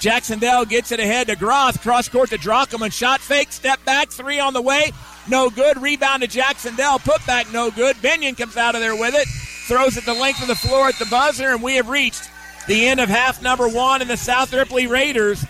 [0.00, 1.80] Jacksonville gets it ahead to Groff.
[1.80, 2.92] Cross court to Drockelman.
[2.92, 3.52] Shot fake.
[3.52, 4.10] Step back.
[4.10, 4.92] Three on the way.
[5.28, 5.80] No good.
[5.80, 6.98] Rebound to Jacksonville.
[6.98, 7.50] Put back.
[7.52, 7.96] No good.
[7.96, 9.26] Binion comes out of there with it.
[9.66, 11.50] Throws it the length of the floor at the buzzer.
[11.50, 12.28] And we have reached
[12.66, 14.02] the end of half number one.
[14.02, 15.44] And the South Ripley Raiders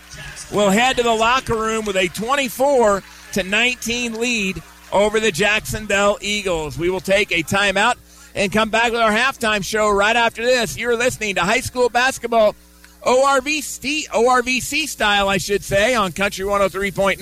[0.52, 6.18] will head to the locker room with a 24 to 19 lead over the Jacksonville
[6.20, 6.78] Eagles.
[6.78, 7.96] We will take a timeout
[8.34, 10.76] and come back with our halftime show right after this.
[10.76, 12.54] You're listening to high school basketball
[13.02, 17.18] ORVC, ORVC style, I should say, on Country 103.9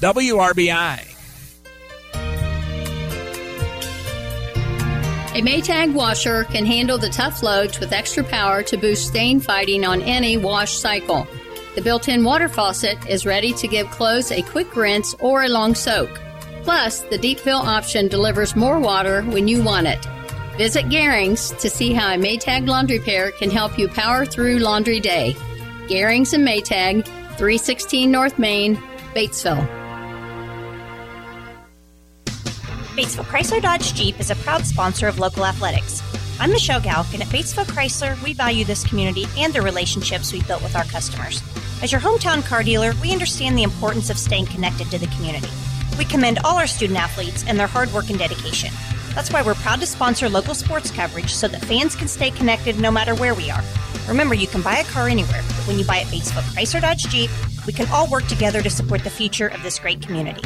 [0.00, 1.10] WRBI.
[5.34, 9.84] A Maytag washer can handle the tough loads with extra power to boost stain fighting
[9.84, 11.26] on any wash cycle.
[11.74, 15.48] The built in water faucet is ready to give clothes a quick rinse or a
[15.48, 16.20] long soak.
[16.62, 20.06] Plus, the deep fill option delivers more water when you want it.
[20.56, 25.00] Visit Garings to see how a Maytag laundry pair can help you power through laundry
[25.00, 25.34] day.
[25.88, 28.76] Garings and Maytag, 316 North Main,
[29.16, 29.66] Batesville.
[32.94, 36.00] Batesville Chrysler Dodge Jeep is a proud sponsor of local athletics.
[36.38, 40.46] I'm Michelle Galk, and at Batesville Chrysler, we value this community and the relationships we've
[40.46, 41.42] built with our customers.
[41.82, 45.50] As your hometown car dealer, we understand the importance of staying connected to the community.
[45.98, 48.72] We commend all our student athletes and their hard work and dedication.
[49.14, 52.78] That's why we're proud to sponsor local sports coverage so that fans can stay connected
[52.78, 53.62] no matter where we are.
[54.08, 57.04] Remember, you can buy a car anywhere, but when you buy at Batesville Chrysler Dodge
[57.08, 57.30] Jeep,
[57.66, 60.42] we can all work together to support the future of this great community.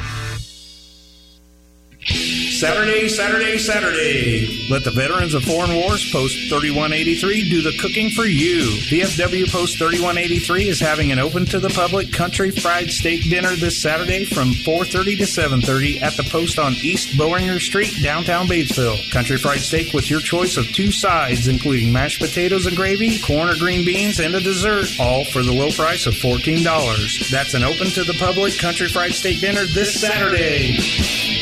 [2.05, 4.69] Saturday, Saturday, Saturday.
[4.71, 8.63] Let the veterans of foreign wars Post 3183 do the cooking for you.
[8.89, 13.81] VFW Post 3183 is having an open to the public country fried steak dinner this
[13.81, 19.11] Saturday from 4:30 to 7:30 at the post on East Bowinger Street, downtown Batesville.
[19.13, 23.49] Country fried steak with your choice of two sides including mashed potatoes and gravy, corn
[23.49, 27.31] or green beans and a dessert, all for the low price of $14.
[27.31, 31.38] That's an open to the public country fried steak dinner this Saturday.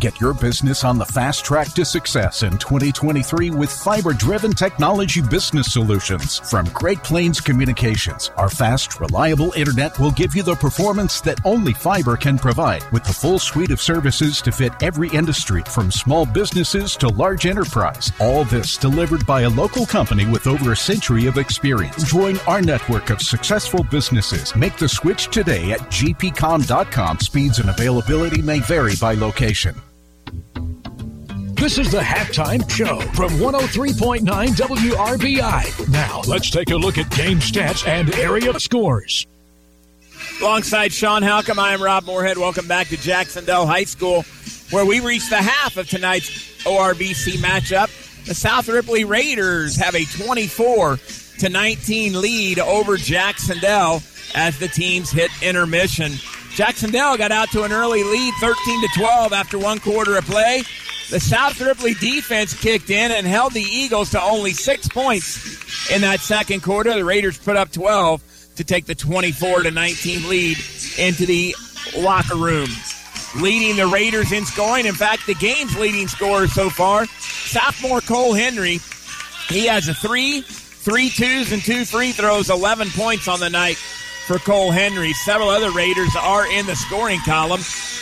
[0.00, 5.20] Get your business on the fast track to success in 2023 with fiber driven technology
[5.20, 8.30] business solutions from Great Plains Communications.
[8.38, 13.04] Our fast, reliable internet will give you the performance that only fiber can provide with
[13.04, 18.10] the full suite of services to fit every industry from small businesses to large enterprise.
[18.20, 22.10] All this delivered by a local company with over a century of experience.
[22.10, 24.56] Join our network of successful businesses.
[24.56, 27.20] Make the switch today at gpcom.com.
[27.20, 29.78] Speeds and availability may vary by location.
[31.60, 35.88] This is the halftime show from 103.9 WRBI.
[35.90, 39.26] Now, let's take a look at game stats and area scores.
[40.40, 42.38] Alongside Sean Halcomb, I am Rob Moorhead.
[42.38, 44.24] Welcome back to Jacksonville High School,
[44.70, 46.30] where we reach the half of tonight's
[46.64, 47.90] ORVC matchup.
[48.24, 50.98] The South Ripley Raiders have a 24
[51.40, 54.02] to 19 lead over Jacksonville
[54.34, 56.12] as the teams hit intermission.
[56.54, 60.62] Jacksonville got out to an early lead, 13 to 12 after one quarter of play.
[61.10, 66.02] The South Ripley defense kicked in and held the Eagles to only six points in
[66.02, 66.94] that second quarter.
[66.94, 68.22] The Raiders put up 12
[68.54, 70.56] to take the 24 to 19 lead
[70.98, 71.56] into the
[71.96, 72.68] locker room.
[73.40, 74.86] Leading the Raiders in scoring.
[74.86, 78.78] In fact, the game's leading scorer so far, sophomore Cole Henry.
[79.48, 83.78] He has a three, three twos, and two free throws, 11 points on the night
[84.26, 85.12] for Cole Henry.
[85.12, 87.60] Several other Raiders are in the scoring column.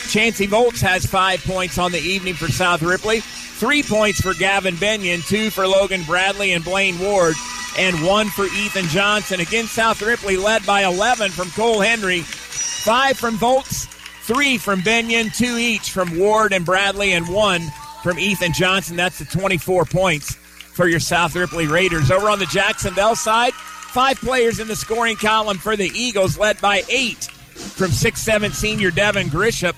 [0.09, 4.77] Chancey Volts has five points on the evening for South Ripley, three points for Gavin
[4.77, 7.35] Benyon, two for Logan Bradley and Blaine Ward,
[7.79, 9.41] and one for Ethan Johnson.
[9.41, 13.87] Again, South Ripley led by 11 from Cole Henry, five from Volts,
[14.23, 17.63] three from Benyon, two each from Ward and Bradley, and one
[18.03, 18.97] from Ethan Johnson.
[18.97, 22.11] That's the 24 points for your South Ripley Raiders.
[22.11, 23.53] Over on the Jacksonville side,
[23.89, 28.91] five players in the scoring column for the Eagles, led by eight from six-seven senior
[28.91, 29.75] Devin Grisham.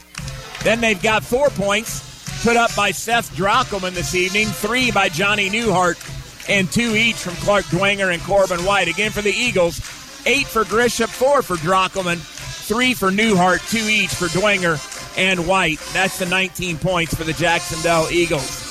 [0.62, 5.50] Then they've got four points put up by Seth Drockelman this evening, three by Johnny
[5.50, 5.98] Newhart,
[6.48, 8.88] and two each from Clark Dwenger and Corbin White.
[8.88, 9.78] Again for the Eagles,
[10.26, 12.18] eight for Grisham, four for Drockelman,
[12.66, 14.78] three for Newhart, two each for Dwenger
[15.18, 15.80] and White.
[15.92, 18.68] That's the 19 points for the Jacksonville Eagles.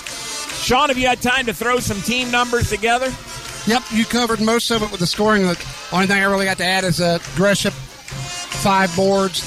[0.64, 3.12] Sean, have you had time to throw some team numbers together?
[3.70, 5.44] Yep, you covered most of it with the scoring.
[5.44, 9.42] The only thing I really got to add is uh, Grisham, five boards.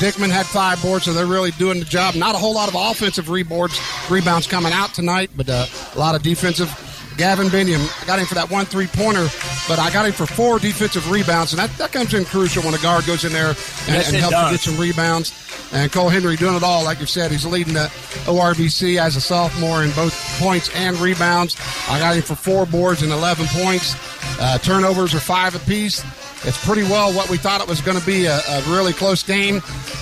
[0.00, 2.16] Dickman had five boards, so they're really doing the job.
[2.16, 3.78] Not a whole lot of offensive reboards,
[4.10, 6.68] rebounds coming out tonight, but uh, a lot of defensive.
[7.16, 9.28] Gavin Biniam, I got him for that one three pointer,
[9.68, 12.74] but I got him for four defensive rebounds, and that, that comes in crucial when
[12.74, 13.56] a guard goes in there and,
[13.88, 14.50] Yes, and helps does.
[14.50, 15.30] you get some rebounds.
[15.72, 17.30] And Cole Henry doing it all, like you said.
[17.30, 17.86] He's leading the
[18.26, 21.56] ORVC as a sophomore in both points and rebounds.
[21.88, 23.94] I got him for four boards and 11 points.
[24.40, 26.04] Uh, turnovers are five apiece.
[26.44, 29.22] It's pretty well what we thought it was going to be a, a really close
[29.22, 29.56] game.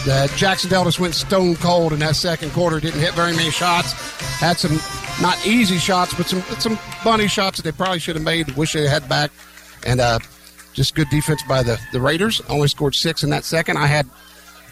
[0.06, 2.78] The Jacksonville just went stone cold in that second quarter.
[2.78, 3.92] Didn't hit very many shots.
[4.38, 4.78] Had some
[5.20, 8.48] not easy shots, but some some bunny shots that they probably should have made.
[8.52, 9.32] Wish they had back.
[9.84, 10.20] And uh,
[10.74, 12.40] just good defense by the, the Raiders.
[12.48, 13.76] Only scored six in that second.
[13.76, 14.06] I had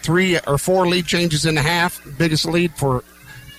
[0.07, 2.01] three or four lead changes in the half.
[2.17, 3.03] Biggest lead for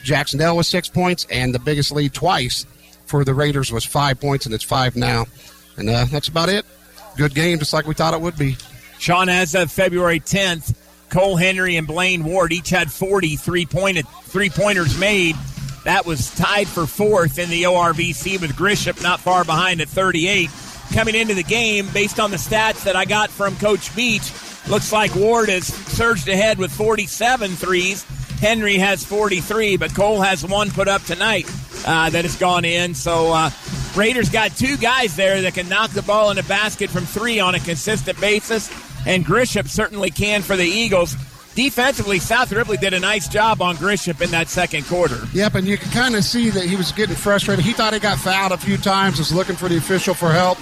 [0.02, 2.66] Jacksonville was six points, and the biggest lead twice
[3.06, 5.26] for the Raiders was five points, and it's five now.
[5.76, 6.66] And uh, that's about it.
[7.18, 8.56] Good game, just like we thought it would be.
[8.98, 10.74] Sean, as of February 10th,
[11.10, 15.36] Cole Henry and Blaine Ward each had 40 three-pointed three-pointers made.
[15.84, 20.50] That was tied for fourth in the ORVC with Grisham not far behind at 38.
[20.94, 24.32] Coming into the game, based on the stats that I got from Coach Beach,
[24.70, 28.04] looks like Ward has surged ahead with 47 threes.
[28.40, 31.50] Henry has 43, but Cole has one put up tonight
[31.86, 32.94] uh, that has gone in.
[32.94, 33.50] So uh,
[33.96, 37.40] Raiders got two guys there that can knock the ball in the basket from three
[37.40, 38.70] on a consistent basis,
[39.08, 41.16] and Grisham certainly can for the Eagles.
[41.58, 45.18] Defensively, South Ripley did a nice job on Grisham in that second quarter.
[45.34, 47.66] Yep, and you can kind of see that he was getting frustrated.
[47.66, 50.60] He thought he got fouled a few times, was looking for the official for help.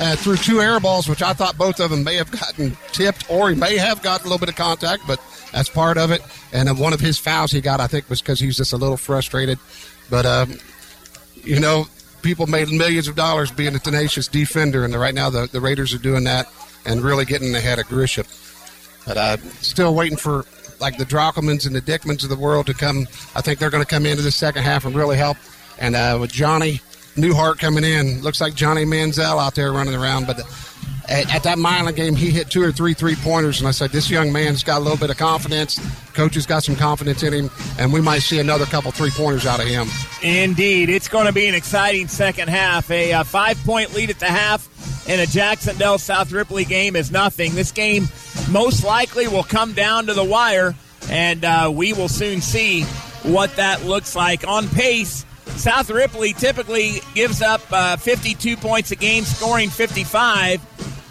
[0.00, 3.30] Uh, threw two air balls, which I thought both of them may have gotten tipped,
[3.30, 5.20] or he may have gotten a little bit of contact, but
[5.52, 6.22] that's part of it.
[6.50, 8.78] And one of his fouls he got, I think, was because he was just a
[8.78, 9.58] little frustrated.
[10.08, 10.58] But, um,
[11.34, 11.88] you know,
[12.22, 15.92] people made millions of dollars being a tenacious defender, and right now the, the Raiders
[15.92, 16.46] are doing that
[16.86, 18.26] and really getting ahead of Grisham.
[19.08, 20.44] But uh, still waiting for
[20.80, 23.08] like the Drockelmans and the Dickmans of the world to come.
[23.34, 25.38] I think they're going to come into the second half and really help.
[25.78, 26.80] And uh, with Johnny
[27.16, 30.26] Newhart coming in, looks like Johnny Manziel out there running around.
[30.26, 30.40] But
[31.08, 33.90] at, at that Milan game, he hit two or three three pointers, and I said,
[33.90, 35.80] this young man's got a little bit of confidence.
[36.12, 39.46] Coach has got some confidence in him, and we might see another couple three pointers
[39.46, 39.88] out of him.
[40.22, 40.90] Indeed.
[40.90, 42.90] It's going to be an exciting second half.
[42.90, 44.68] A uh, five point lead at the half
[45.08, 47.54] in a Jacksonville South Ripley game is nothing.
[47.54, 48.08] This game
[48.50, 50.74] most likely will come down to the wire,
[51.08, 52.82] and uh, we will soon see
[53.22, 54.46] what that looks like.
[54.46, 55.24] On pace,
[55.56, 60.60] South Ripley typically gives up uh, 52 points a game, scoring 55.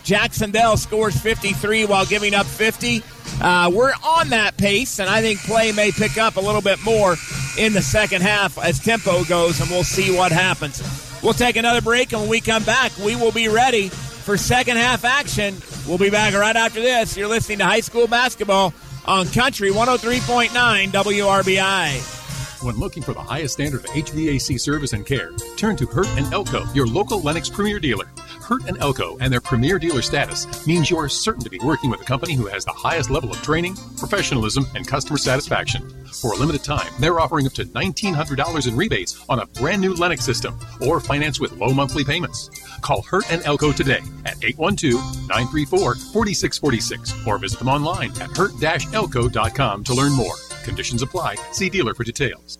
[0.03, 3.01] Jacksonville scores 53 while giving up 50.
[3.41, 6.79] Uh, we're on that pace, and I think play may pick up a little bit
[6.85, 7.15] more
[7.57, 11.06] in the second half as tempo goes, and we'll see what happens.
[11.23, 14.77] We'll take another break, and when we come back, we will be ready for second
[14.77, 15.55] half action.
[15.87, 17.17] We'll be back right after this.
[17.17, 18.73] You're listening to high school basketball
[19.05, 20.49] on Country 103.9
[20.89, 22.63] WRBI.
[22.63, 26.31] When looking for the highest standard of HVAC service and care, turn to Hurt and
[26.33, 28.05] Elko, your local Lennox Premier dealer.
[28.47, 31.89] Hurt and Elko and their Premier dealer status means you are certain to be working
[31.89, 35.83] with a company who has the highest level of training, professionalism, and customer satisfaction.
[36.13, 39.93] For a limited time, they're offering up to $1,900 in rebates on a brand new
[39.93, 42.49] Lennox system or finance with low monthly payments.
[42.79, 50.13] Call Hurt and Elko today at 812-934-4646 or visit them online at hurt-elko.com to learn
[50.13, 50.35] more.
[50.63, 51.35] Conditions apply.
[51.51, 52.59] See dealer for details.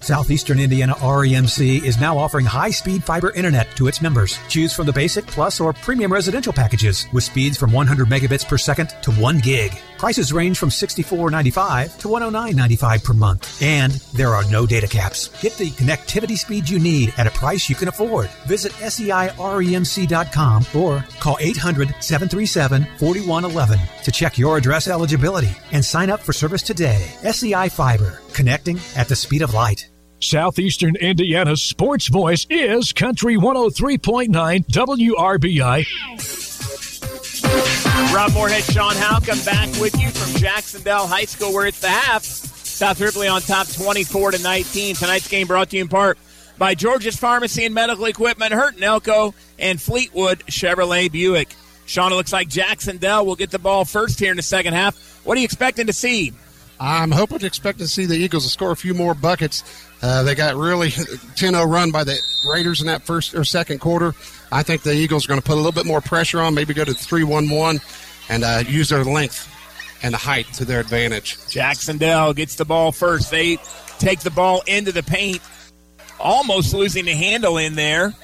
[0.00, 4.38] Southeastern Indiana REMC is now offering high speed fiber internet to its members.
[4.48, 8.58] Choose from the basic, plus, or premium residential packages with speeds from 100 megabits per
[8.58, 9.72] second to 1 gig.
[9.98, 13.62] Prices range from $64.95 to $109.95 per month.
[13.62, 15.28] And there are no data caps.
[15.42, 18.30] Get the connectivity speed you need at a price you can afford.
[18.46, 26.20] Visit seiremc.com or call 800 737 4111 to check your address eligibility and sign up
[26.20, 27.04] for service today.
[27.30, 29.88] SEI Fiber, connecting at the speed of light.
[30.20, 36.57] Southeastern Indiana's sports voice is Country 103.9 WRBI.
[38.14, 42.24] Rob Moorhead, Sean Halcomb back with you from Jacksonville High School, where it's the half.
[42.24, 44.94] South Ripley on top 24 to 19.
[44.94, 46.16] Tonight's game brought to you in part
[46.56, 51.48] by George's Pharmacy and Medical Equipment, Hurt Elko, and Fleetwood Chevrolet Buick.
[51.86, 54.96] Sean, it looks like Jacksonville will get the ball first here in the second half.
[55.24, 56.32] What are you expecting to see?
[56.80, 59.64] I'm hoping to expect to see the Eagles to score a few more buckets.
[60.00, 62.16] Uh, they got really 10-0 run by the
[62.48, 64.14] Raiders in that first or second quarter.
[64.50, 66.74] I think the Eagles are going to put a little bit more pressure on, maybe
[66.74, 67.80] go to 3-1-1
[68.30, 69.54] and uh, use their length
[70.02, 71.36] and the height to their advantage.
[71.48, 73.30] Jacksonville gets the ball first.
[73.30, 73.58] They
[73.98, 75.40] take the ball into the paint,
[76.18, 78.14] almost losing the handle in there.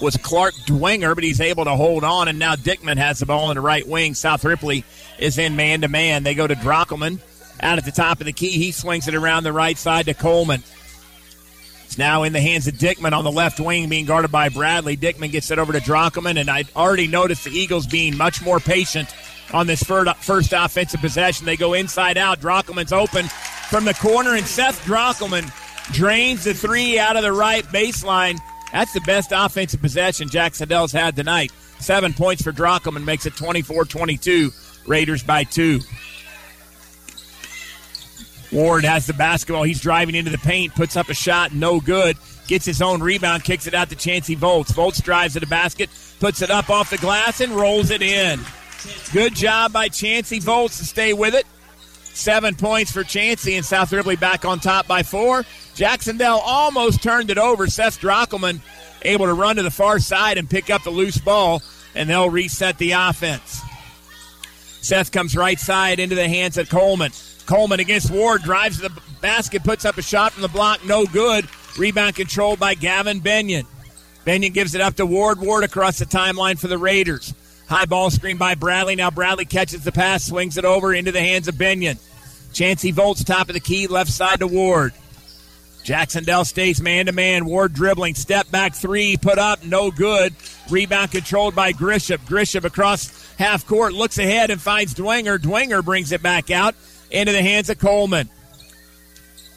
[0.00, 3.50] Was Clark Dwenger, but he's able to hold on, and now Dickman has the ball
[3.52, 4.14] in the right wing.
[4.14, 4.84] South Ripley
[5.20, 6.24] is in man to man.
[6.24, 7.20] They go to Drockelman
[7.60, 8.50] out at the top of the key.
[8.50, 10.64] He swings it around the right side to Coleman.
[11.92, 14.96] It's now in the hands of Dickman on the left wing, being guarded by Bradley.
[14.96, 18.60] Dickman gets it over to Drockelman, and I already noticed the Eagles being much more
[18.60, 19.14] patient
[19.52, 21.44] on this first offensive possession.
[21.44, 22.40] They go inside out.
[22.40, 23.26] Drockelman's open
[23.68, 25.52] from the corner, and Seth Drockelman
[25.92, 28.38] drains the three out of the right baseline.
[28.72, 31.52] That's the best offensive possession Jack Jacksonville's had tonight.
[31.78, 34.50] Seven points for Drockelman makes it 24 22.
[34.86, 35.80] Raiders by two.
[38.52, 39.62] Ward has the basketball.
[39.62, 42.16] He's driving into the paint, puts up a shot, no good.
[42.46, 44.72] Gets his own rebound, kicks it out to Chancey Volts.
[44.72, 45.88] Volts drives to the basket,
[46.20, 48.40] puts it up off the glass, and rolls it in.
[49.12, 51.46] Good job by Chancey Volts to stay with it.
[52.14, 55.44] Seven points for Chancey, and South Ripley back on top by four.
[55.74, 57.66] Jacksonville almost turned it over.
[57.68, 58.60] Seth Drockelman
[59.02, 61.62] able to run to the far side and pick up the loose ball,
[61.94, 63.62] and they'll reset the offense.
[64.82, 67.12] Seth comes right side into the hands of Coleman.
[67.46, 68.90] Coleman against Ward, drives the
[69.20, 71.46] basket, puts up a shot from the block, no good.
[71.78, 73.66] Rebound controlled by Gavin Benyon.
[74.24, 75.40] Benyon gives it up to Ward.
[75.40, 77.34] Ward across the timeline for the Raiders.
[77.68, 78.94] High ball screen by Bradley.
[78.94, 81.98] Now Bradley catches the pass, swings it over into the hands of Benyon.
[82.52, 84.92] Chancey Volts, top of the key, left side to Ward.
[85.82, 87.46] Jacksonville stays man to man.
[87.46, 90.34] Ward dribbling, step back three, put up, no good.
[90.70, 92.18] Rebound controlled by Grisham.
[92.18, 95.38] Grisham across half court, looks ahead and finds Dwenger.
[95.38, 96.76] Dwenger brings it back out
[97.12, 98.28] into the hands of Coleman.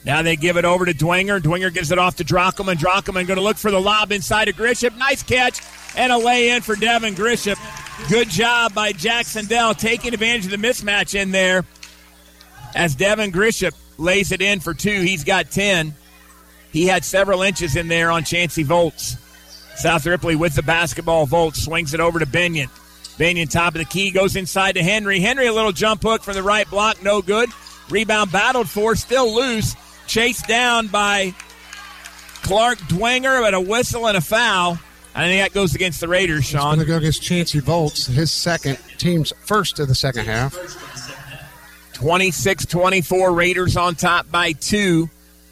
[0.03, 1.41] Now they give it over to Dwenger.
[1.41, 2.75] Dwenger gives it off to Drockelman.
[2.75, 4.95] Drockelman going to look for the lob inside of Grisham.
[4.97, 5.61] Nice catch
[5.95, 7.57] and a lay in for Devin Grisham.
[8.09, 11.65] Good job by Jackson Dell taking advantage of the mismatch in there
[12.75, 15.01] as Devin Grisham lays it in for two.
[15.01, 15.95] He's got 10.
[16.71, 19.15] He had several inches in there on Chancey Volts.
[19.75, 21.25] South Ripley with the basketball.
[21.25, 22.69] Volts swings it over to Binion.
[23.17, 25.19] Binion top of the key goes inside to Henry.
[25.19, 27.49] Henry a little jump hook from the right block, no good.
[27.89, 29.75] Rebound battled for, still loose.
[30.07, 31.33] Chased down by
[32.43, 34.77] Clark Dwenger, but a whistle and a foul.
[35.15, 36.75] I think that goes against the Raiders, It's Sean.
[36.75, 40.53] going to go against Chancey Volts, his second, team's first of the second half.
[41.93, 45.09] 26 24, Raiders on top by two.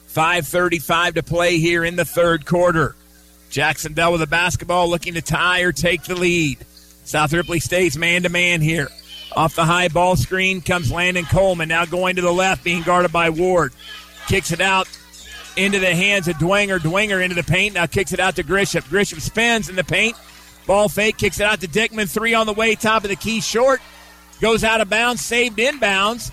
[0.10, 2.96] 5.35 to play here in the third quarter.
[3.50, 6.60] Jackson Jacksonville with the basketball looking to tie or take the lead.
[7.04, 8.88] South Ripley stays man to man here.
[9.36, 13.12] Off the high ball screen comes Landon Coleman, now going to the left, being guarded
[13.12, 13.74] by Ward.
[14.28, 14.88] Kicks it out
[15.58, 16.80] into the hands of Dwenger.
[16.80, 18.82] Dwenger into the paint, now kicks it out to Grisham.
[18.84, 20.16] Grisham spins in the paint.
[20.66, 22.10] Ball fake, kicks it out to Dickman.
[22.10, 23.82] Three on the way, top of the key, short.
[24.40, 26.32] Goes out of bounds, saved inbounds.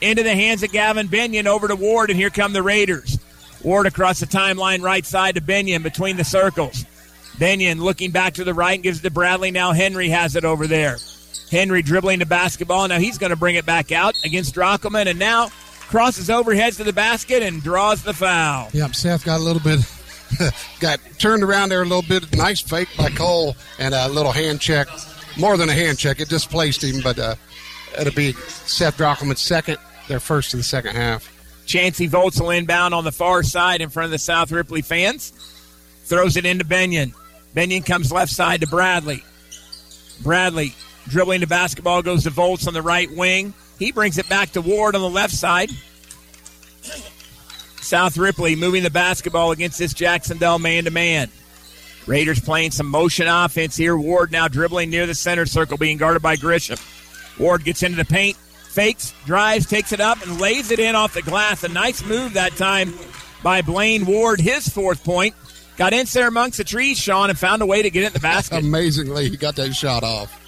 [0.00, 3.18] Into the hands of Gavin Binion over to Ward, and here come the Raiders.
[3.62, 6.84] Ward across the timeline, right side to Binion between the circles.
[7.36, 9.50] Binion looking back to the right and gives it to Bradley.
[9.50, 10.98] Now Henry has it over there.
[11.50, 12.88] Henry dribbling the basketball.
[12.88, 15.48] Now he's going to bring it back out against Drockelman, and now
[15.88, 18.70] crosses over, heads to the basket, and draws the foul.
[18.72, 19.80] Yep, Seth got a little bit,
[20.80, 22.34] got turned around there a little bit.
[22.34, 24.88] Nice fake by Cole and a little hand check.
[25.38, 27.34] More than a hand check, it displaced him, but uh,
[27.98, 29.76] it'll be Seth Drockelman's second,
[30.08, 31.30] their first of the second half.
[31.66, 35.32] Chancey Volts will inbound on the far side in front of the South Ripley fans.
[36.04, 37.14] Throws it into Benyon.
[37.54, 39.22] Benyon comes left side to Bradley.
[40.22, 40.74] Bradley
[41.08, 43.54] dribbling the basketball goes to Volts on the right wing.
[43.78, 45.70] He brings it back to Ward on the left side.
[47.80, 51.30] South Ripley moving the basketball against this Jacksonville man to man.
[52.06, 53.96] Raiders playing some motion offense here.
[53.96, 56.80] Ward now dribbling near the center circle, being guarded by Grisham.
[57.38, 61.14] Ward gets into the paint, fakes, drives, takes it up, and lays it in off
[61.14, 61.64] the glass.
[61.64, 62.92] A nice move that time
[63.42, 65.34] by Blaine Ward, his fourth point.
[65.76, 68.20] Got in there amongst the trees, Sean, and found a way to get in the
[68.20, 68.58] basket.
[68.64, 70.38] Amazingly, he got that shot off.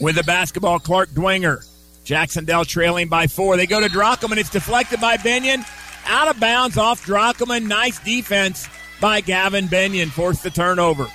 [0.00, 1.66] With the basketball, Clark Dwenger.
[2.04, 3.56] Jacksonville trailing by four.
[3.56, 4.36] They go to Drockelman.
[4.36, 5.64] It's deflected by Benyon.
[6.06, 7.66] Out of bounds off Drockelman.
[7.66, 8.68] Nice defense
[9.00, 10.10] by Gavin Benyon.
[10.10, 11.06] Forced the turnover.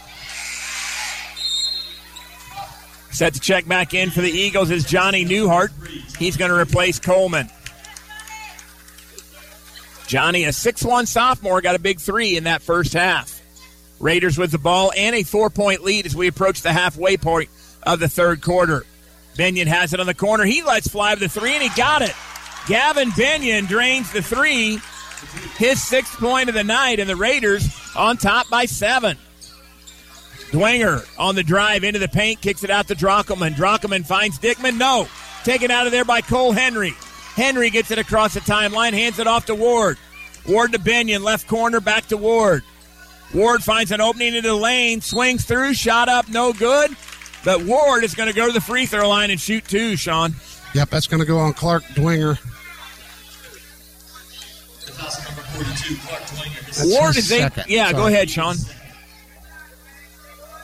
[3.11, 5.69] Set to check back in for the Eagles is Johnny Newhart.
[6.17, 7.49] He's going to replace Coleman.
[10.07, 13.38] Johnny, a 6 1 sophomore, got a big three in that first half.
[13.99, 17.49] Raiders with the ball and a four point lead as we approach the halfway point
[17.83, 18.85] of the third quarter.
[19.35, 20.43] Benyon has it on the corner.
[20.43, 22.13] He lets fly with the three, and he got it.
[22.67, 24.79] Gavin Benyon drains the three,
[25.57, 29.17] his sixth point of the night, and the Raiders on top by seven.
[30.51, 33.53] Dwenger on the drive into the paint, kicks it out to Drockelman.
[33.53, 34.77] Drockelman finds Dickman.
[34.77, 35.07] No.
[35.43, 36.93] Taken out of there by Cole Henry.
[37.35, 39.97] Henry gets it across the timeline, hands it off to Ward.
[40.47, 42.63] Ward to Benyon, left corner, back to Ward.
[43.33, 46.95] Ward finds an opening into the lane, swings through, shot up, no good.
[47.45, 50.33] But Ward is going to go to the free throw line and shoot two, Sean.
[50.73, 52.39] Yep, that's going to go on Clark Dwenger.
[56.65, 57.65] That's Ward is second.
[57.67, 57.91] yeah.
[57.91, 58.55] Go ahead, Sean.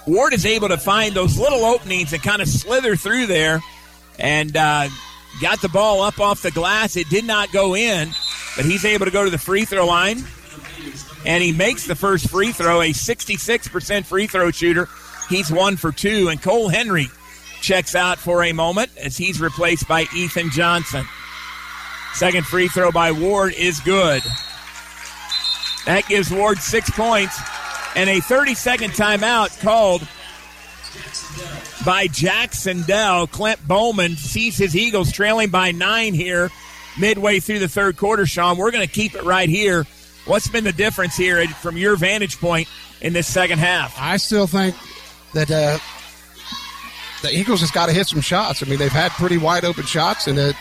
[0.05, 3.61] Ward is able to find those little openings and kind of slither through there,
[4.19, 4.87] and uh,
[5.41, 6.95] got the ball up off the glass.
[6.95, 8.09] It did not go in,
[8.55, 10.23] but he's able to go to the free throw line,
[11.25, 12.81] and he makes the first free throw.
[12.81, 14.87] A 66% free throw shooter.
[15.29, 17.07] He's one for two, and Cole Henry
[17.61, 21.05] checks out for a moment as he's replaced by Ethan Johnson.
[22.13, 24.21] Second free throw by Ward is good.
[25.85, 27.39] That gives Ward six points
[27.95, 30.07] and a 30 second timeout called
[31.85, 33.27] by Jacksonville.
[33.27, 36.49] Clint Bowman sees his Eagles trailing by nine here
[36.97, 38.57] midway through the third quarter, Sean.
[38.57, 39.85] We're going to keep it right here.
[40.25, 42.67] What's been the difference here from your vantage point
[43.01, 43.95] in this second half?
[43.99, 44.75] I still think
[45.33, 45.77] that uh,
[47.21, 48.63] the Eagles has got to hit some shots.
[48.63, 50.53] I mean, they've had pretty wide open shots, and uh,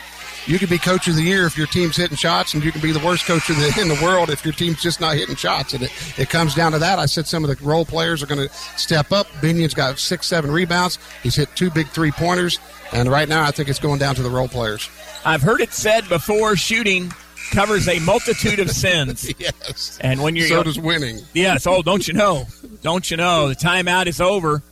[0.47, 2.83] you can be coach of the year if your team's hitting shots, and you can
[2.83, 5.37] be the worst coach of the, in the world if your team's just not hitting
[5.37, 5.73] shots.
[5.73, 6.99] And it, it comes down to that.
[6.99, 9.27] I said some of the role players are going to step up.
[9.41, 10.99] Binion's got six, seven rebounds.
[11.23, 12.59] He's hit two big three pointers,
[12.93, 14.91] and right now I think it's going down to the role players.
[15.25, 17.13] I've heard it said before shooting
[17.51, 19.33] covers a multitude of sins.
[19.39, 19.99] yes.
[20.01, 21.21] And when you're So does winning.
[21.33, 21.67] Yes.
[21.67, 22.47] Oh, don't you know?
[22.83, 23.49] Don't you know?
[23.49, 24.63] The timeout is over.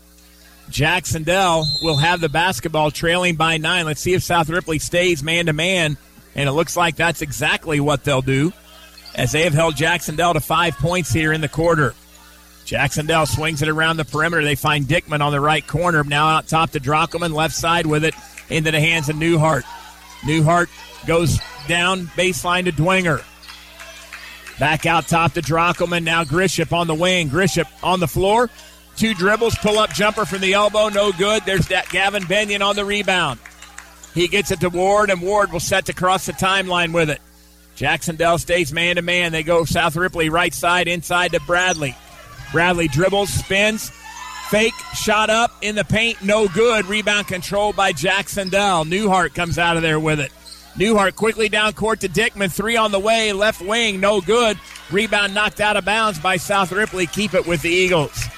[0.71, 3.85] Jacksonville will have the basketball trailing by nine.
[3.87, 5.97] Let's see if South Ripley stays man to man.
[6.35, 8.53] And it looks like that's exactly what they'll do.
[9.15, 11.95] as they have held Jacksonville to five points here in the quarter.
[12.65, 14.43] Jacksonville swings it around the perimeter.
[14.43, 16.03] They find Dickman on the right corner.
[16.05, 18.15] Now out top to Drockelman, left side with it
[18.49, 19.65] into the hands of Newhart.
[20.23, 20.69] Newhart
[21.07, 21.39] goes
[21.69, 23.25] down baseline to Dwenger.
[24.59, 26.05] Back out top to Drockelman.
[26.05, 27.31] Now Grisham on the wing.
[27.31, 28.51] Grisham on the floor.
[28.97, 31.43] Two dribbles, pull up jumper from the elbow, no good.
[31.45, 33.41] There's that Gavin Benyon on the rebound.
[34.15, 37.21] He gets it to Ward, and Ward will set to cross the timeline with it.
[37.75, 39.33] Jacksonville stays man to man.
[39.33, 41.97] They go South Ripley right side, inside to Bradley.
[42.53, 43.91] Bradley dribbles, spins,
[44.51, 46.85] fake, shot up in the paint, no good.
[46.85, 48.85] Rebound controlled by Jacksonville.
[48.85, 50.31] Newhart comes out of there with it.
[50.77, 52.51] Newhart quickly down court to Dickman.
[52.51, 54.59] Three on the way, left wing, no good.
[54.91, 57.07] Rebound knocked out of bounds by South Ripley.
[57.07, 58.29] Keep it with the Eagles.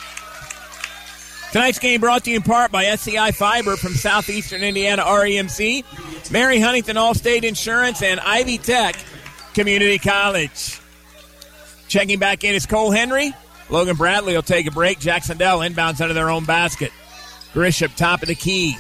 [1.53, 5.85] Tonight's game brought to you in part by SCI Fiber from Southeastern Indiana REMC,
[6.33, 8.97] Mary Huntington Allstate Insurance, and Ivy Tech
[9.55, 10.81] Community College.
[11.87, 13.33] Checking back in is Cole Henry.
[13.71, 14.99] Logan Bradley will take a break.
[14.99, 16.91] Jacksonville inbounds under their own basket.
[17.53, 18.77] Grisham top of the key.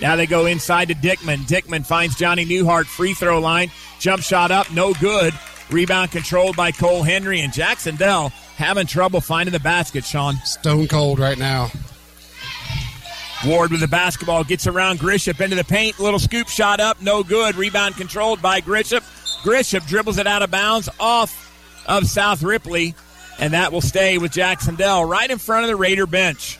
[0.00, 1.46] Now they go inside to Dickman.
[1.46, 3.70] Dickman finds Johnny Newhart free throw line.
[3.98, 5.34] Jump shot up, no good.
[5.70, 10.36] Rebound controlled by Cole Henry and Jacksonville having trouble finding the basket, Sean.
[10.44, 11.70] Stone cold right now.
[13.46, 15.98] Ward with the basketball gets around Grisham into the paint.
[15.98, 17.56] Little scoop shot up, no good.
[17.56, 19.00] Rebound controlled by Grisham.
[19.42, 21.50] Grisham dribbles it out of bounds off
[21.86, 22.94] of South Ripley,
[23.38, 26.59] and that will stay with Jacksonville right in front of the Raider bench.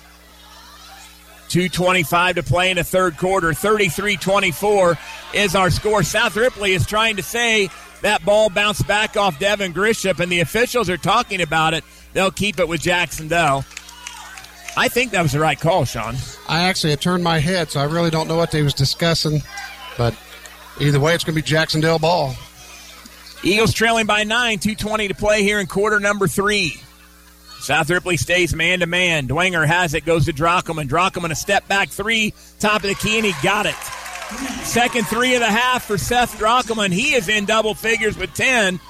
[1.51, 3.53] 2.25 to play in the third quarter.
[3.53, 4.99] 33 24
[5.35, 6.03] is our score.
[6.03, 7.69] South Ripley is trying to say
[8.03, 11.85] that ball bounced back off Devin Grisham, and the officials are talking about it.
[12.13, 13.65] They'll keep it with Jacksonville.
[14.77, 16.15] I think that was the right call, Sean.
[16.49, 19.43] I actually had turned my head, so I really don't know what they was discussing.
[19.99, 20.15] But
[20.81, 22.35] either way, it's going to be Jacksonville ball.
[23.43, 26.81] Eagles trailing by nine, 2.20 to play here in quarter number three.
[27.61, 29.29] South Ripley stays man to man.
[29.29, 30.89] Dwenger has it, goes to Drockelman.
[30.89, 33.75] Drockelman a step back three, top of the key, and he got it.
[34.65, 36.91] Second three of the half for Seth Drockelman.
[36.93, 38.81] He is in double figures with 10,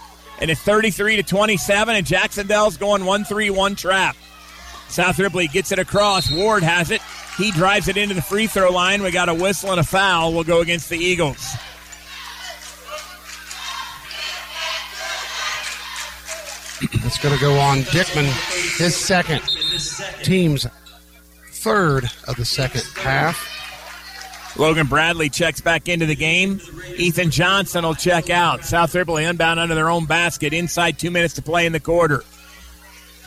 [0.41, 4.17] and it's 33 to 27, and Jacksonville's going 1 3 1 trap.
[4.89, 6.31] South Ripley gets it across.
[6.31, 7.01] Ward has it.
[7.37, 9.03] He drives it into the free throw line.
[9.03, 10.33] We got a whistle and a foul.
[10.33, 11.57] We'll go against the Eagles.
[16.83, 18.25] It's going to go on Dickman,
[18.79, 19.43] his second,
[20.25, 20.67] team's
[21.51, 24.57] third of the second half.
[24.59, 26.61] Logan Bradley checks back into the game.
[26.97, 28.65] Ethan Johnson will check out.
[28.65, 30.53] South Ripley unbound under their own basket.
[30.53, 32.25] Inside two minutes to play in the quarter.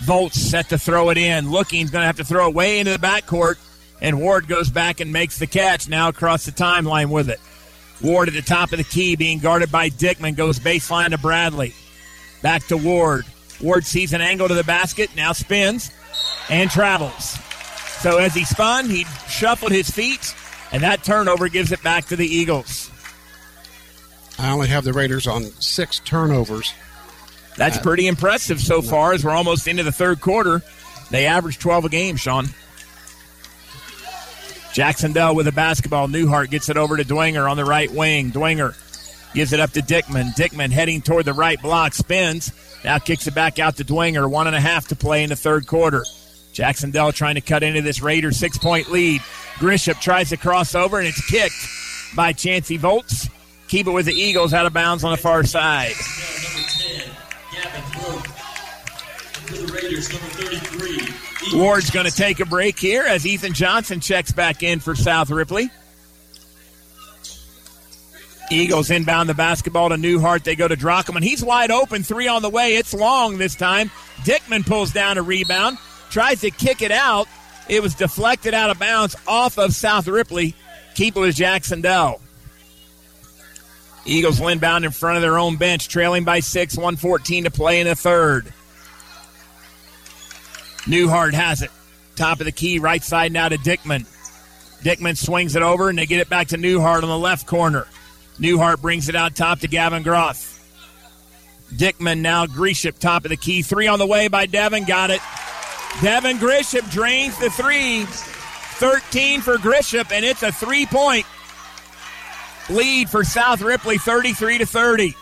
[0.01, 1.49] Volts set to throw it in.
[1.49, 3.58] Looking's going to have to throw it way into the backcourt.
[4.01, 7.39] And Ward goes back and makes the catch now across the timeline with it.
[8.01, 11.74] Ward at the top of the key being guarded by Dickman goes baseline to Bradley.
[12.41, 13.26] Back to Ward.
[13.62, 15.91] Ward sees an angle to the basket, now spins
[16.49, 17.38] and travels.
[18.01, 20.36] So as he spun, he shuffled his feet,
[20.72, 22.89] and that turnover gives it back to the Eagles.
[24.39, 26.74] I only have the Raiders on six turnovers.
[27.56, 30.62] That's Uh, pretty impressive so far as we're almost into the third quarter.
[31.12, 32.49] They average 12 a game, Sean.
[34.74, 36.08] Jacksonville with a basketball.
[36.08, 38.32] Newhart gets it over to Dwenger on the right wing.
[38.32, 38.74] Dwenger
[39.36, 40.34] gives it up to Dickman.
[40.36, 42.51] Dickman heading toward the right block, spins.
[42.84, 44.30] Now kicks it back out to Dwenger.
[44.30, 46.06] One and a half to play in the third quarter.
[46.52, 49.22] Jacksonville trying to cut into this Raiders six point lead.
[49.56, 51.56] Grisham tries to cross over and it's kicked
[52.16, 53.30] by Chancey Volts.
[53.68, 55.94] Keep it with the Eagles out of bounds on the far side.
[61.54, 65.30] Ward's going to take a break here as Ethan Johnson checks back in for South
[65.30, 65.70] Ripley.
[68.54, 70.43] Eagles inbound the basketball to Newhart.
[70.43, 71.24] They go to Drockelman.
[71.24, 72.04] He's wide open.
[72.04, 72.75] Three on the way.
[72.75, 73.89] It's long this time.
[74.24, 75.78] Dickman pulls down a rebound.
[76.09, 77.28] Tries to kick it out.
[77.67, 80.55] It was deflected out of bounds off of South Ripley.
[80.96, 82.21] Keep it with Jacksonville.
[84.05, 87.88] Eagles inbound in front of their own bench, trailing by six, 114 to play in
[87.88, 88.54] the third.
[90.86, 91.71] Newhart has it.
[92.16, 94.05] Top of the key, right side now to Dickman.
[94.84, 97.88] Dickman swings it over, and they get it back to Newhart on the left corner.
[98.39, 100.50] Newhart brings it out top to Gavin Groff.
[101.74, 103.62] Dickman now Grisham, top of the key.
[103.62, 104.86] Three on the way by Devin.
[104.86, 105.22] Got it.
[106.01, 108.05] Devin Grisham drains the three.
[108.05, 111.26] 13 for Grisham, and it's a three point
[112.70, 115.16] lead for South Ripley, 33 to 30.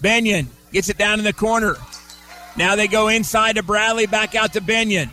[0.00, 1.76] Benyon gets it down in the corner.
[2.56, 5.10] Now they go inside to Bradley, back out to Benyon.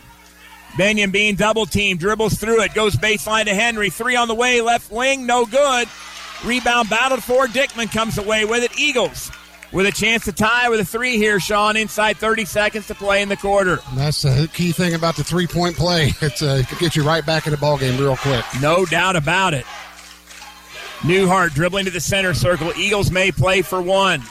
[0.78, 3.90] Benyon being double teamed, dribbles through it, goes baseline to Henry.
[3.90, 5.88] Three on the way, left wing, no good.
[6.44, 7.46] Rebound battled for.
[7.46, 8.78] Dickman comes away with it.
[8.78, 9.30] Eagles
[9.72, 13.22] with a chance to tie with a three here, Sean, inside 30 seconds to play
[13.22, 13.78] in the quarter.
[13.94, 16.12] That's the key thing about the three point play.
[16.22, 18.44] It's uh, it can get you right back in the ball game real quick.
[18.60, 19.64] No doubt about it.
[21.00, 22.72] Newhart dribbling to the center circle.
[22.76, 24.22] Eagles may play for one.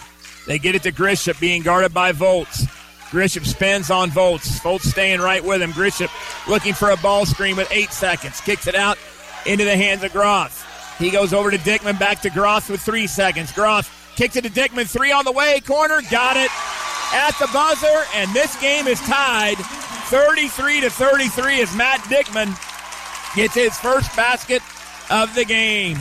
[0.45, 2.65] They get it to Grisham, being guarded by Volts.
[3.09, 4.59] Grisham spins on Volts.
[4.59, 5.71] Volts staying right with him.
[5.71, 6.09] Grisham
[6.47, 8.39] looking for a ball screen with eight seconds.
[8.41, 8.99] Kicks it out
[9.47, 10.68] into the hands of Groff.
[10.99, 13.51] He goes over to Dickman, back to Groff with three seconds.
[13.53, 16.51] Groff kicks it to Dickman, three on the way, corner, got it
[17.13, 22.53] at the buzzer, and this game is tied 33 to 33 as Matt Dickman
[23.35, 24.61] gets his first basket
[25.09, 25.97] of the game.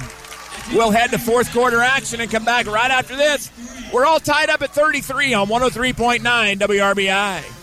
[0.73, 3.51] We'll head to fourth quarter action and come back right after this.
[3.93, 6.21] We're all tied up at 33 on 103.9
[6.59, 7.58] WRBI.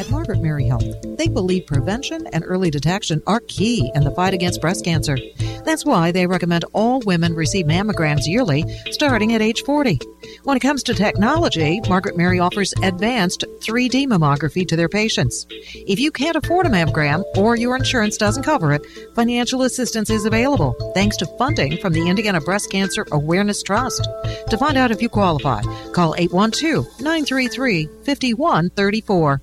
[0.00, 4.32] At Margaret Mary Health, they believe prevention and early detection are key in the fight
[4.32, 5.18] against breast cancer.
[5.66, 10.00] That's why they recommend all women receive mammograms yearly, starting at age 40.
[10.44, 15.46] When it comes to technology, Margaret Mary offers advanced 3D mammography to their patients.
[15.50, 20.24] If you can't afford a mammogram or your insurance doesn't cover it, financial assistance is
[20.24, 24.08] available thanks to funding from the Indiana Breast Cancer Awareness Trust.
[24.48, 25.60] To find out if you qualify,
[25.92, 29.42] call 812 933 5134.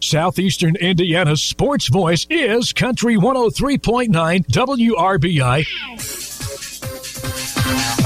[0.00, 4.08] Southeastern Indiana's sports voice is Country 103.9
[4.46, 5.66] WRBI.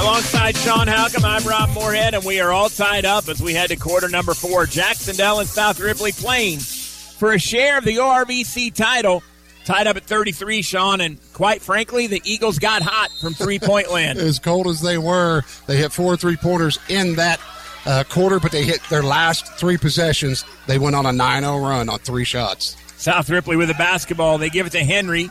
[0.01, 3.69] Alongside Sean Halcomb, I'm Rob Moorhead, and we are all tied up as we head
[3.69, 4.65] to quarter number four.
[4.67, 9.23] Jacksonville and South Ripley playing for a share of the ORVC title.
[9.67, 13.91] Tied up at 33, Sean, and quite frankly, the Eagles got hot from three point
[13.91, 14.19] land.
[14.23, 17.39] as cold as they were, they hit four three pointers in that
[17.86, 20.44] uh, quarter, but they hit their last three possessions.
[20.66, 22.77] They went on a 9 0 run on three shots.
[22.97, 24.39] South Ripley with the basketball.
[24.39, 25.31] They give it to Henry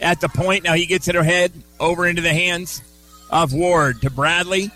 [0.00, 0.64] at the point.
[0.64, 2.82] Now he gets it ahead over into the hands
[3.30, 4.70] of Ward to Bradley.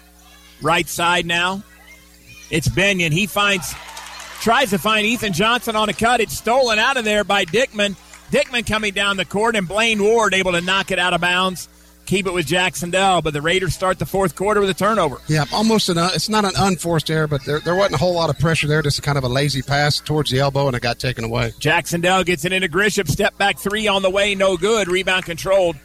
[0.62, 1.62] Right side now.
[2.51, 3.12] It's Benyon.
[3.12, 3.74] He finds,
[4.40, 6.20] tries to find Ethan Johnson on a cut.
[6.20, 7.97] It's stolen out of there by Dickman.
[8.30, 11.68] Dickman coming down the court, and Blaine Ward able to knock it out of bounds.
[12.11, 15.19] Keep it with Jacksonville, but the Raiders start the fourth quarter with a turnover.
[15.28, 15.97] Yeah, almost an.
[15.97, 18.66] Uh, it's not an unforced error, but there, there wasn't a whole lot of pressure
[18.66, 18.82] there.
[18.82, 21.53] Just kind of a lazy pass towards the elbow, and it got taken away.
[21.61, 23.09] Jacksonville gets it into Grisham.
[23.09, 24.89] Step back three on the way, no good.
[24.89, 25.77] Rebound controlled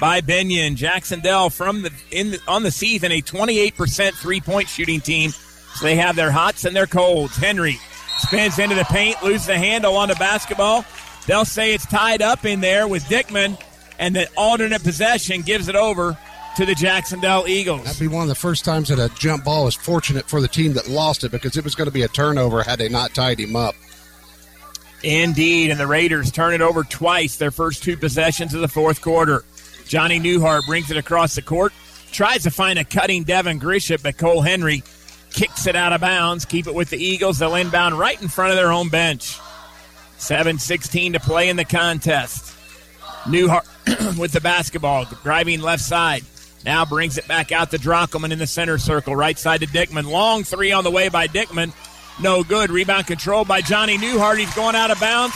[0.00, 0.74] by Benyon.
[0.74, 5.32] Jacksonville from the in the, on the season a 28% three point shooting team.
[5.32, 7.36] So they have their hots and their colds.
[7.36, 7.76] Henry
[8.20, 10.86] spins into the paint, loses the handle on the basketball.
[11.26, 13.58] They'll say it's tied up in there with Dickman,
[13.98, 16.16] and the alternate possession gives it over
[16.56, 17.84] to the Jacksonville Eagles.
[17.84, 20.48] That'd be one of the first times that a jump ball is fortunate for the
[20.48, 23.14] team that lost it because it was going to be a turnover had they not
[23.14, 23.74] tied him up.
[25.02, 29.02] Indeed, and the Raiders turn it over twice their first two possessions of the fourth
[29.02, 29.44] quarter.
[29.86, 31.72] Johnny Newhart brings it across the court,
[32.10, 34.82] tries to find a cutting Devin Grisham, but Cole Henry
[35.30, 36.46] kicks it out of bounds.
[36.46, 37.38] Keep it with the Eagles.
[37.38, 39.38] They'll inbound right in front of their home bench.
[40.16, 42.56] 7 16 to play in the contest.
[43.24, 43.66] Newhart
[44.18, 46.22] with the basketball, driving left side.
[46.64, 50.10] Now brings it back out to Drockelman in the center circle, right side to Dickman.
[50.10, 51.72] Long three on the way by Dickman.
[52.22, 52.70] No good.
[52.70, 54.38] Rebound controlled by Johnny Newhart.
[54.38, 55.34] He's going out of bounds.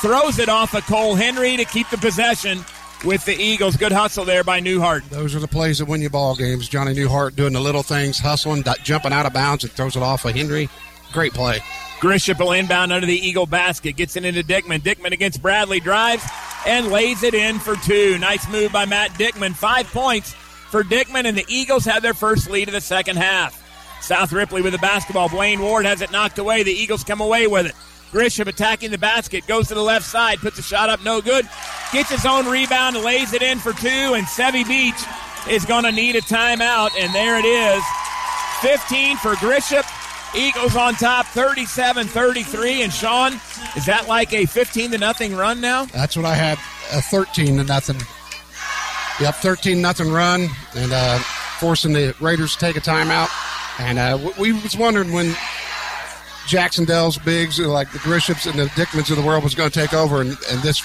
[0.00, 2.64] Throws it off of Cole Henry to keep the possession
[3.04, 3.76] with the Eagles.
[3.76, 5.08] Good hustle there by Newhart.
[5.10, 6.68] Those are the plays that win you ball games.
[6.68, 10.24] Johnny Newhart doing the little things, hustling, jumping out of bounds, and throws it off
[10.24, 10.68] of Henry.
[11.12, 11.60] Great play.
[12.02, 13.94] Grisham will inbound under the Eagle basket.
[13.94, 14.80] Gets it into Dickman.
[14.80, 16.28] Dickman against Bradley drives
[16.66, 18.18] and lays it in for two.
[18.18, 19.54] Nice move by Matt Dickman.
[19.54, 23.56] Five points for Dickman, and the Eagles have their first lead of the second half.
[24.02, 25.28] South Ripley with the basketball.
[25.28, 26.64] Blaine Ward has it knocked away.
[26.64, 27.74] The Eagles come away with it.
[28.10, 31.48] Grisham attacking the basket, goes to the left side, puts a shot up, no good.
[31.92, 35.00] Gets his own rebound, lays it in for two, and Sevy Beach
[35.48, 37.82] is going to need a timeout, and there it is.
[38.60, 39.84] 15 for Grisham.
[40.34, 42.84] Eagles on top, 37-33.
[42.84, 43.34] And Sean,
[43.76, 45.84] is that like a 15 to nothing run now?
[45.86, 46.58] That's what I had.
[46.96, 48.00] A 13 to nothing.
[49.20, 51.18] Yep, 13 nothing run, and uh,
[51.58, 53.28] forcing the Raiders to take a timeout.
[53.78, 55.34] And uh, we was wondering when
[56.46, 59.94] Jacksonville's bigs, like the Grishams and the Dickmans of the world, was going to take
[59.94, 60.20] over.
[60.20, 60.82] And, and this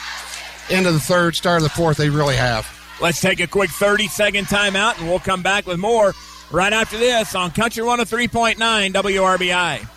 [0.69, 2.68] end of the third, start of the fourth, they really have.
[3.02, 6.14] Let's take a quick 30 second timeout and we'll come back with more
[6.52, 8.57] right after this on Country 103.9
[8.94, 9.97] WRBI.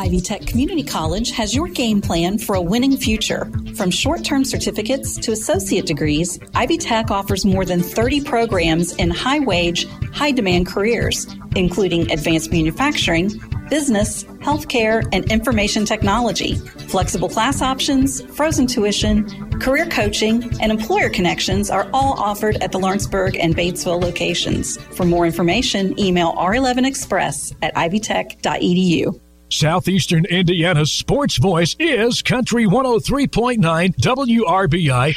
[0.00, 3.52] Ivy Tech Community College has your game plan for a winning future.
[3.76, 9.10] From short term certificates to associate degrees, Ivy Tech offers more than 30 programs in
[9.10, 13.28] high wage, high demand careers, including advanced manufacturing,
[13.68, 16.54] business, healthcare, and information technology.
[16.88, 19.28] Flexible class options, frozen tuition,
[19.60, 24.78] career coaching, and employer connections are all offered at the Lawrenceburg and Batesville locations.
[24.96, 29.20] For more information, email r11express at ivytech.edu.
[29.52, 33.58] Southeastern Indiana's sports voice is Country 103.9
[33.96, 35.16] WRBI.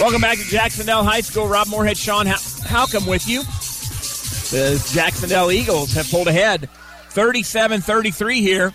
[0.00, 1.48] Welcome back to Jacksonville High School.
[1.48, 3.42] Rob Moorhead, Sean Halcomb with you.
[4.52, 6.68] The Jacksonville Eagles have pulled ahead
[7.10, 8.72] 37 33 here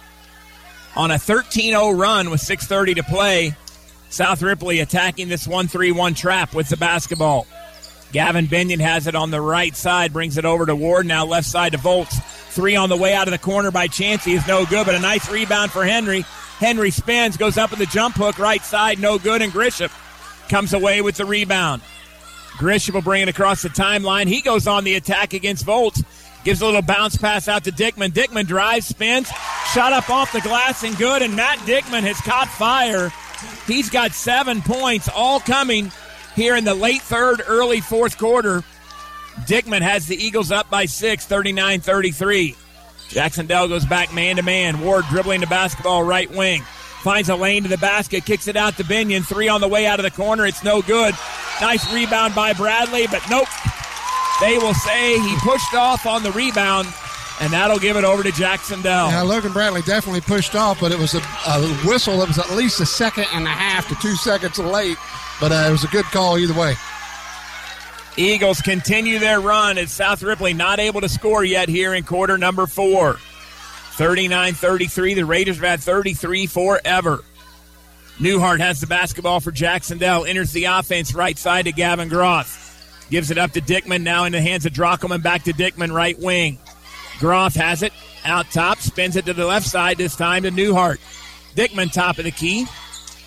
[0.98, 3.56] on a 13 0 run with 6.30 to play.
[4.10, 7.48] South Ripley attacking this 1 3 1 trap with the basketball.
[8.11, 11.06] Gavin Binion has it on the right side, brings it over to Ward.
[11.06, 12.19] Now left side to Volts.
[12.52, 14.99] Three on the way out of the corner by Chansey is no good, but a
[14.99, 16.26] nice rebound for Henry.
[16.60, 19.90] Henry spins, goes up with the jump hook, right side, no good, and Grisham
[20.49, 21.82] comes away with the rebound.
[22.57, 24.28] Grisham will bring it across the timeline.
[24.28, 26.03] He goes on the attack against Volts.
[26.44, 28.10] Gives a little bounce pass out to Dickman.
[28.10, 29.30] Dickman drives, spins,
[29.73, 31.22] shot up off the glass and good.
[31.22, 33.14] And Matt Dickman has caught fire.
[33.65, 35.91] He's got seven points, all coming
[36.36, 38.64] here in the late third, early fourth quarter.
[39.45, 42.55] Dickman has the Eagles up by six, 39 33.
[43.09, 44.81] Jacksonville goes back man to man.
[44.81, 46.61] Ward dribbling the basketball right wing.
[47.01, 49.25] Finds a lane to the basket, kicks it out to Binion.
[49.25, 50.45] Three on the way out of the corner.
[50.45, 51.15] It's no good.
[51.59, 53.47] Nice rebound by Bradley, but nope.
[54.39, 56.87] They will say he pushed off on the rebound,
[57.41, 59.09] and that'll give it over to Jacksonville.
[59.09, 62.51] Yeah, Logan Bradley definitely pushed off, but it was a, a whistle that was at
[62.51, 64.97] least a second and a half to two seconds late.
[65.39, 66.75] But uh, it was a good call either way.
[68.22, 72.38] Eagles continue their run as South Ripley not able to score yet here in quarter
[72.38, 73.14] number four.
[73.93, 75.14] 39 33.
[75.15, 77.23] The Raiders have had 33 forever.
[78.19, 80.26] Newhart has the basketball for Jacksonville.
[80.26, 83.07] Enters the offense right side to Gavin Groff.
[83.10, 84.03] Gives it up to Dickman.
[84.03, 85.23] Now in the hands of Drockelman.
[85.23, 86.60] Back to Dickman, right wing.
[87.19, 87.93] Groff has it
[88.23, 88.77] out top.
[88.77, 89.98] Spins it to the left side.
[89.98, 90.99] This time to Newhart.
[91.56, 92.68] Dickman top of the key.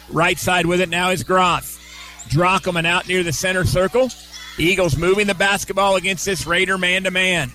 [0.08, 1.80] Right side with it now is Groff.
[2.28, 4.10] Drockelman out near the center circle.
[4.58, 7.52] Eagles moving the basketball against this Raider man to man.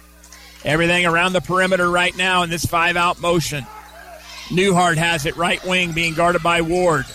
[0.65, 3.65] Everything around the perimeter right now in this five out motion.
[4.49, 7.05] Newhart has it right wing being guarded by Ward.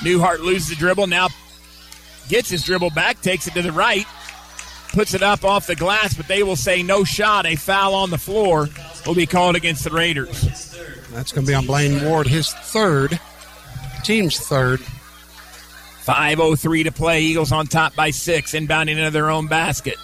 [0.00, 1.28] Newhart loses the dribble, now
[2.28, 4.06] gets his dribble back, takes it to the right,
[4.92, 7.46] puts it up off the glass, but they will say no shot.
[7.46, 8.68] A foul on the floor
[9.06, 10.74] will be called against the Raiders.
[11.12, 13.18] That's going to be on Blaine Ward, his third,
[14.02, 14.80] team's third.
[16.04, 17.22] 5.03 to play.
[17.22, 19.96] Eagles on top by six, inbounding into their own basket.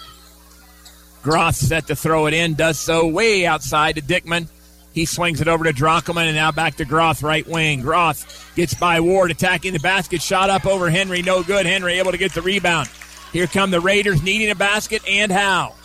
[1.21, 4.49] Groff set to throw it in, does so way outside to Dickman.
[4.93, 7.81] He swings it over to Drockelman and now back to Groff, right wing.
[7.81, 11.65] Groff gets by Ward, attacking the basket, shot up over Henry, no good.
[11.65, 12.89] Henry able to get the rebound.
[13.31, 15.75] Here come the Raiders needing a basket, and how?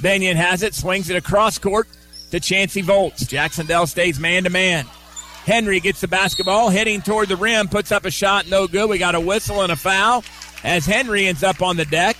[0.00, 1.88] Benyon has it, swings it across court
[2.30, 3.26] to Chancey Volts.
[3.26, 4.86] Jacksonville stays man to man.
[5.46, 8.90] Henry gets the basketball, heading toward the rim, puts up a shot, no good.
[8.90, 10.24] We got a whistle and a foul
[10.64, 12.16] as Henry ends up on the deck.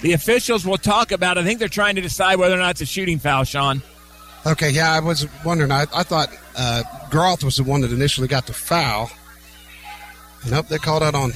[0.00, 1.38] The officials will talk about.
[1.38, 3.42] I think they're trying to decide whether or not it's a shooting foul.
[3.42, 3.82] Sean.
[4.46, 5.72] Okay, yeah, I was wondering.
[5.72, 9.10] I, I thought uh, Groff was the one that initially got the foul.
[10.48, 11.32] Nope, they called out on.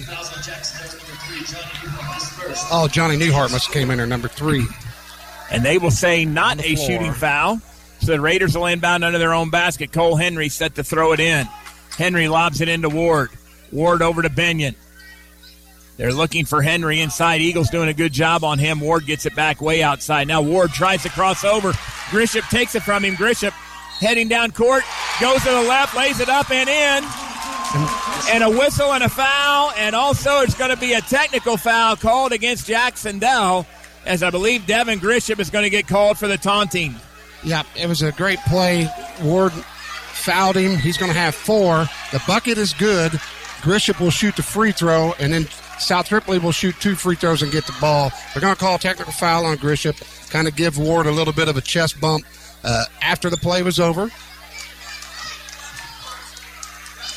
[2.71, 4.65] Oh, Johnny Newhart must have came in there, number three.
[5.51, 7.61] And they will say not a shooting foul.
[8.01, 9.93] So the Raiders will inbound under their own basket.
[9.93, 11.47] Cole Henry set to throw it in.
[11.97, 13.31] Henry lobs it into Ward.
[13.73, 14.75] Ward over to Benyon.
[15.97, 17.43] They're looking for Henry inside.
[17.43, 18.81] Eagles doing a good job on him.
[18.81, 20.27] Ward gets it back way outside.
[20.29, 21.73] Now Ward tries to cross over.
[22.09, 23.17] Grisham takes it from him.
[23.17, 23.53] Grisham
[24.01, 24.83] heading down court,
[25.21, 27.05] goes to the left, lays it up and in.
[28.33, 29.73] And a whistle and a foul.
[29.77, 33.67] And also it's going to be a technical foul called against Jacksonville,
[34.07, 36.95] as I believe Devin Grisham is going to get called for the taunting.
[37.43, 38.89] Yeah, it was a great play.
[39.23, 40.77] Ward fouled him.
[40.77, 41.87] He's going to have four.
[42.13, 43.13] The bucket is good.
[43.63, 45.47] Grisham will shoot the free throw, and then
[45.79, 48.11] South Ripley will shoot two free throws and get the ball.
[48.33, 49.95] They're going to call a technical foul on Grisham,
[50.31, 52.25] kind of give Ward a little bit of a chest bump
[52.65, 54.11] uh, after the play was over.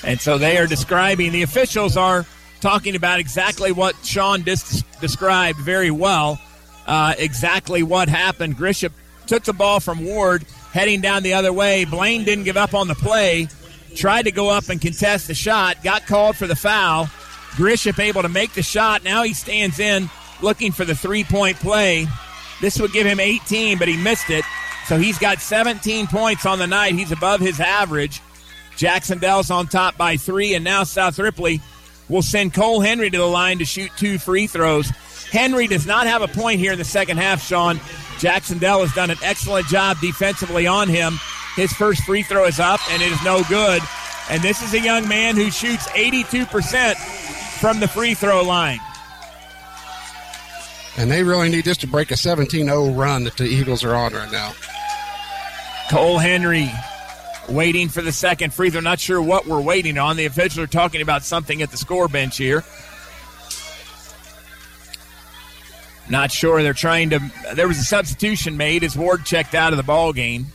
[0.05, 2.25] And so they are describing, the officials are
[2.59, 6.39] talking about exactly what Sean described very well.
[6.85, 8.57] Uh, exactly what happened.
[8.57, 8.91] Grisham
[9.27, 11.85] took the ball from Ward, heading down the other way.
[11.85, 13.47] Blaine didn't give up on the play,
[13.95, 17.05] tried to go up and contest the shot, got called for the foul.
[17.51, 19.03] Grisham able to make the shot.
[19.03, 20.09] Now he stands in
[20.41, 22.07] looking for the three point play.
[22.61, 24.45] This would give him 18, but he missed it.
[24.87, 26.95] So he's got 17 points on the night.
[26.95, 28.21] He's above his average.
[28.75, 31.61] Jackson Jacksonville's on top by three, and now South Ripley
[32.09, 34.91] will send Cole Henry to the line to shoot two free throws.
[35.33, 37.79] Henry does not have a point here in the second half, Sean.
[38.19, 41.15] Jacksonville has done an excellent job defensively on him.
[41.55, 43.81] His first free throw is up, and it is no good.
[44.29, 46.93] And this is a young man who shoots 82%
[47.59, 48.79] from the free throw line.
[50.97, 53.95] And they really need this to break a 17 0 run that the Eagles are
[53.95, 54.53] on right now.
[55.89, 56.69] Cole Henry
[57.49, 58.81] waiting for the second free throw.
[58.81, 60.15] Not sure what we're waiting on.
[60.15, 62.63] The officials are talking about something at the score bench here.
[66.09, 66.61] Not sure.
[66.63, 67.19] They're trying to.
[67.55, 70.47] There was a substitution made as Ward checked out of the ball game.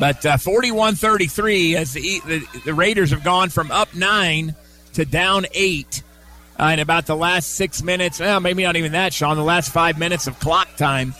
[0.00, 4.54] But uh, 41 33 as the, the, the Raiders have gone from up nine
[4.94, 6.02] to down eight
[6.58, 8.20] uh, in about the last six minutes.
[8.20, 9.36] Well, maybe not even that, Sean.
[9.36, 11.14] The last five minutes of clock time.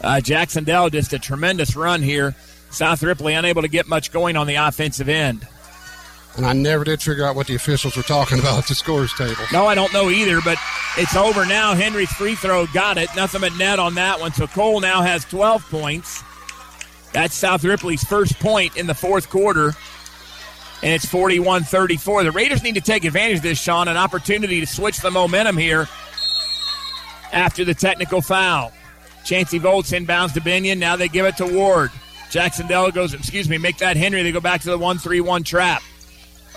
[0.00, 2.34] Uh, Jacksonville just a tremendous run here.
[2.70, 5.46] South Ripley unable to get much going on the offensive end.
[6.36, 9.12] And I never did figure out what the officials were talking about at the scores
[9.14, 9.42] table.
[9.52, 10.58] No, I don't know either, but
[10.96, 11.74] it's over now.
[11.74, 13.08] Henry's free throw got it.
[13.14, 14.32] Nothing but net on that one.
[14.32, 16.22] So Cole now has 12 points.
[17.12, 19.74] That's South Ripley's first point in the fourth quarter.
[20.82, 22.24] And it's 41 34.
[22.24, 25.56] The Raiders need to take advantage of this, Sean, an opportunity to switch the momentum
[25.56, 25.88] here
[27.32, 28.72] after the technical foul.
[29.24, 30.78] Chancey Volts inbounds to Binion.
[30.78, 31.90] Now they give it to Ward.
[32.28, 34.22] Jacksonville goes, excuse me, make that Henry.
[34.24, 35.82] They go back to the 1 3 1 trap.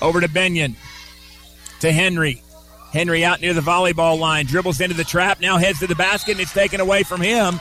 [0.01, 0.75] Over to Benyon.
[1.81, 2.41] To Henry.
[2.91, 4.45] Henry out near the volleyball line.
[4.45, 5.41] Dribbles into the trap.
[5.41, 7.59] Now heads to the basket, and it's taken away from him.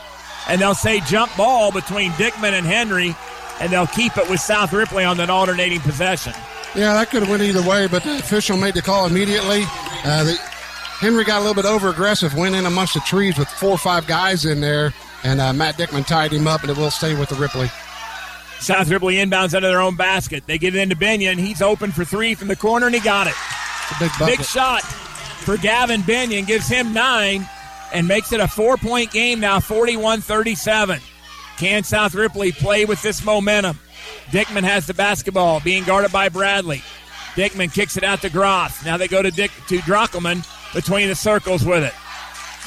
[0.49, 3.15] And they'll say jump ball between Dickman and Henry,
[3.61, 6.33] and they'll keep it with South Ripley on that alternating possession.
[6.75, 9.63] Yeah, that could have went either way, but the official made the call immediately.
[10.05, 10.37] Uh, the,
[10.99, 13.79] Henry got a little bit over aggressive, went in amongst the trees with four or
[13.79, 14.95] five guys in there,
[15.25, 17.69] and uh, Matt Dickman tied him up, and it will stay with the Ripley.
[18.61, 20.45] South Ripley inbounds under their own basket.
[20.47, 21.39] They get it into Binion.
[21.39, 23.35] He's open for three from the corner, and he got it.
[24.01, 26.47] big, big shot for Gavin Binion.
[26.47, 27.49] Gives him nine
[27.93, 31.01] and makes it a four point game now, 41 37.
[31.59, 33.79] Can South Ripley play with this momentum?
[34.27, 36.83] Dickman has the basketball, being guarded by Bradley.
[37.35, 38.85] Dickman kicks it out to Groff.
[38.85, 41.93] Now they go to Dick to Drockelman between the circles with it.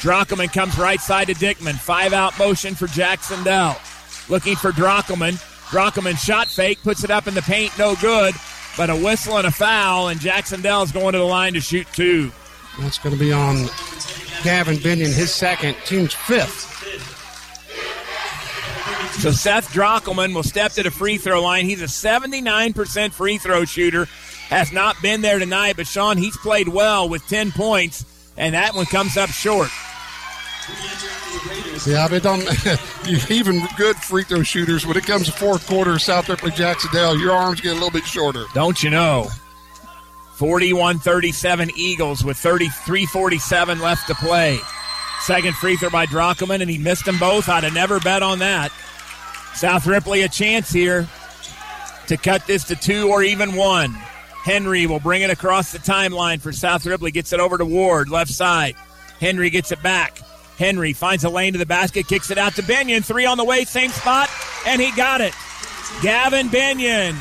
[0.00, 1.74] Drockelman comes right side to Dickman.
[1.74, 3.76] Five out motion for Jacksonville.
[4.28, 5.38] Looking for Drockelman.
[5.70, 8.34] Drockelman shot fake, puts it up in the paint, no good.
[8.76, 12.32] But a whistle and a foul, and Jacksonville's going to the line to shoot two.
[12.80, 13.66] That's going to be on
[14.42, 16.68] Gavin Binion, his second, team's fifth.
[19.20, 21.66] So Seth Drockelman will step to the free throw line.
[21.66, 24.06] He's a 79% free throw shooter.
[24.48, 28.04] Has not been there tonight, but Sean, he's played well with 10 points,
[28.36, 29.68] and that one comes up short.
[31.86, 32.42] Yeah, but don't
[33.30, 37.32] even good free throw shooters when it comes to fourth quarter, South Ripley Jacksonville, your
[37.32, 38.44] arms get a little bit shorter.
[38.54, 39.28] Don't you know?
[40.36, 44.58] 41-37 Eagles with 33-47 left to play.
[45.20, 47.48] Second free throw by Drockelman, and he missed them both.
[47.48, 48.72] I'd have never bet on that.
[49.54, 51.06] South Ripley a chance here
[52.06, 53.92] to cut this to two or even one.
[54.44, 57.10] Henry will bring it across the timeline for South Ripley.
[57.10, 58.74] Gets it over to Ward, left side.
[59.20, 60.20] Henry gets it back.
[60.60, 63.02] Henry finds a lane to the basket, kicks it out to Binion.
[63.02, 64.28] Three on the way, same spot,
[64.66, 65.32] and he got it.
[66.02, 67.14] Gavin Binion.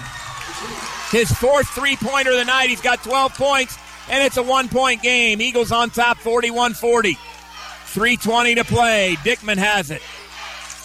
[1.09, 2.67] His fourth three pointer of the night.
[2.69, 3.77] He's got 12 points,
[4.09, 5.41] and it's a one point game.
[5.41, 7.13] Eagles on top 41 40.
[7.13, 9.15] 3.20 to play.
[9.23, 10.01] Dickman has it.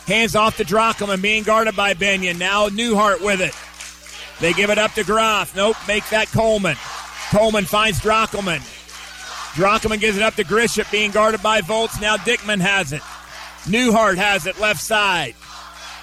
[0.06, 2.38] Hands off to Drockelman, being guarded by Binion.
[2.38, 3.54] Now Newhart with it.
[4.40, 5.56] They give it up to Groff.
[5.56, 6.76] Nope, make that Coleman.
[7.30, 8.62] Coleman finds Drockelman.
[9.54, 12.00] Drockelman gives it up to Grisham, being guarded by Volts.
[12.00, 13.02] Now Dickman has it.
[13.64, 15.34] Newhart has it left side.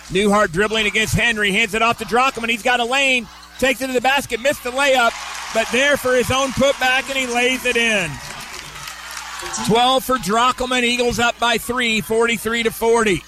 [0.07, 2.49] Newhart dribbling against Henry, hands it off to Drockelman.
[2.49, 3.27] He's got a lane,
[3.59, 5.11] takes it to the basket, missed the layup,
[5.53, 8.09] but there for his own putback, and he lays it in.
[9.67, 10.83] 12 for Drockelman.
[10.83, 13.21] Eagles up by three, 43 to 40.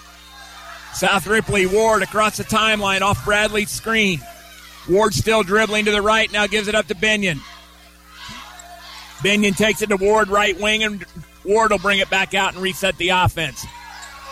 [0.93, 4.21] South Ripley Ward across the timeline off Bradley's screen.
[4.87, 7.39] Ward still dribbling to the right, now gives it up to Binion.
[9.23, 11.05] Binion takes it to Ward right wing, and
[11.45, 13.65] Ward will bring it back out and reset the offense.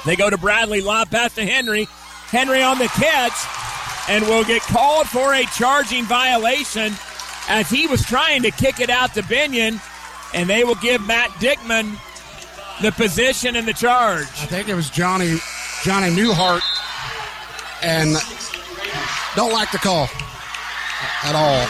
[0.06, 1.88] They go to Bradley, lob pass to Henry.
[2.28, 3.34] Henry on the catch,
[4.10, 6.94] and will get called for a charging violation
[7.50, 9.80] as he was trying to kick it out to Binion,
[10.34, 11.98] and they will give Matt Dickman
[12.82, 14.24] the position and the charge.
[14.24, 15.38] I think it was Johnny
[15.84, 16.62] Johnny Newhart,
[17.82, 18.16] and
[19.36, 20.10] don't like the call
[21.24, 21.68] at all.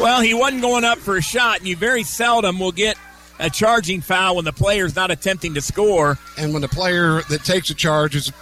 [0.00, 2.98] Well, he wasn't going up for a shot, and you very seldom will get
[3.38, 6.18] a charging foul when the player's not attempting to score.
[6.38, 8.32] And when the player that takes a charge is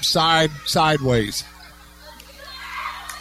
[0.00, 1.44] side sideways.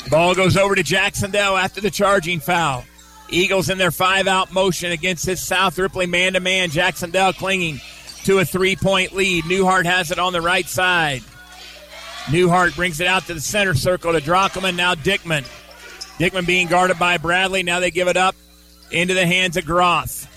[0.09, 2.85] Ball goes over to Jacksonville after the charging foul.
[3.29, 6.69] Eagles in their five out motion against this South Ripley man to man.
[6.69, 7.79] Jacksonville clinging
[8.25, 9.45] to a three point lead.
[9.45, 11.21] Newhart has it on the right side.
[12.25, 14.75] Newhart brings it out to the center circle to Drockelman.
[14.75, 15.45] Now Dickman.
[16.21, 17.63] Dickman being guarded by Bradley.
[17.63, 18.35] Now they give it up
[18.91, 20.27] into the hands of Groff.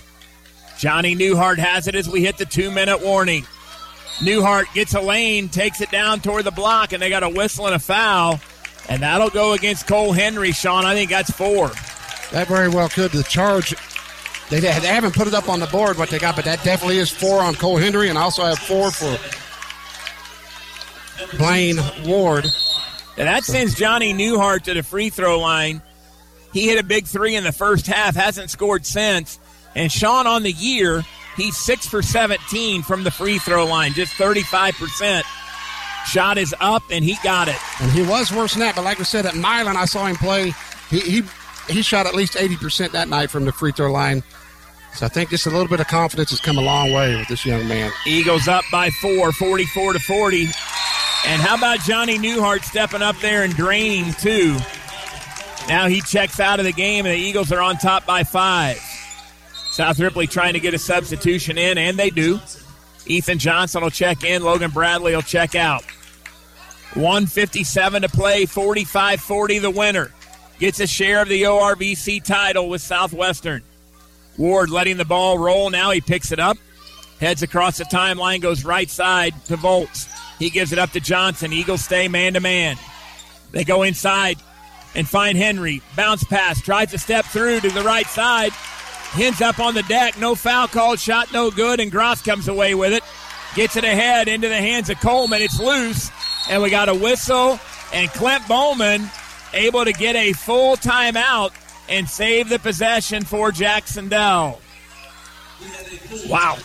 [0.79, 3.45] Johnny Newhart has it as we hit the two minute warning.
[4.17, 7.67] Newhart gets a lane, takes it down toward the block, and they got a whistle
[7.67, 8.39] and a foul.
[8.89, 10.85] And that'll go against Cole Henry, Sean.
[10.85, 11.67] I think that's four.
[12.31, 13.11] That very well could.
[13.11, 13.75] The charge,
[14.49, 16.97] they, they haven't put it up on the board what they got, but that definitely
[16.97, 19.19] is four on Cole Henry, and also have four for
[21.37, 22.47] Blaine Ward.
[23.17, 25.81] And that sends Johnny Newhart to the free throw line.
[26.53, 29.39] He hit a big three in the first half, hasn't scored since.
[29.75, 31.03] And Sean on the year,
[31.35, 35.23] he's six for 17 from the free throw line, just 35%.
[36.07, 37.57] Shot is up, and he got it.
[37.81, 40.15] And he was worse than that, but like I said, at Milan, I saw him
[40.15, 40.53] play.
[40.89, 41.23] He, he,
[41.67, 44.23] he shot at least 80% that night from the free throw line.
[44.93, 47.27] So I think just a little bit of confidence has come a long way with
[47.27, 47.91] this young man.
[48.05, 50.47] Eagles up by four, 44 to 40.
[51.27, 54.57] And how about Johnny Newhart stepping up there and draining two?
[55.67, 58.77] Now he checks out of the game, and the Eagles are on top by five.
[59.71, 62.39] South Ripley trying to get a substitution in, and they do.
[63.07, 64.43] Ethan Johnson will check in.
[64.43, 65.83] Logan Bradley will check out.
[66.93, 70.11] 157 to play, 45 40 the winner.
[70.59, 73.63] Gets a share of the ORVC title with Southwestern.
[74.37, 75.69] Ward letting the ball roll.
[75.69, 76.57] Now he picks it up.
[77.25, 80.07] Heads across the timeline, goes right side to Volts.
[80.37, 81.53] He gives it up to Johnson.
[81.53, 82.77] Eagles stay man to man.
[83.49, 84.37] They go inside
[84.93, 85.81] and find Henry.
[85.95, 86.61] Bounce pass.
[86.61, 88.51] Tries to step through to the right side.
[88.51, 90.19] Hens up on the deck.
[90.19, 90.99] No foul called.
[90.99, 91.79] Shot no good.
[91.79, 93.01] And Groff comes away with it.
[93.55, 95.41] Gets it ahead into the hands of Coleman.
[95.41, 96.11] It's loose.
[96.47, 97.59] And we got a whistle.
[97.91, 99.09] And Clint Bowman
[99.51, 101.53] able to get a full timeout
[101.89, 104.61] and save the possession for Jacksonville.
[106.29, 106.59] Wow.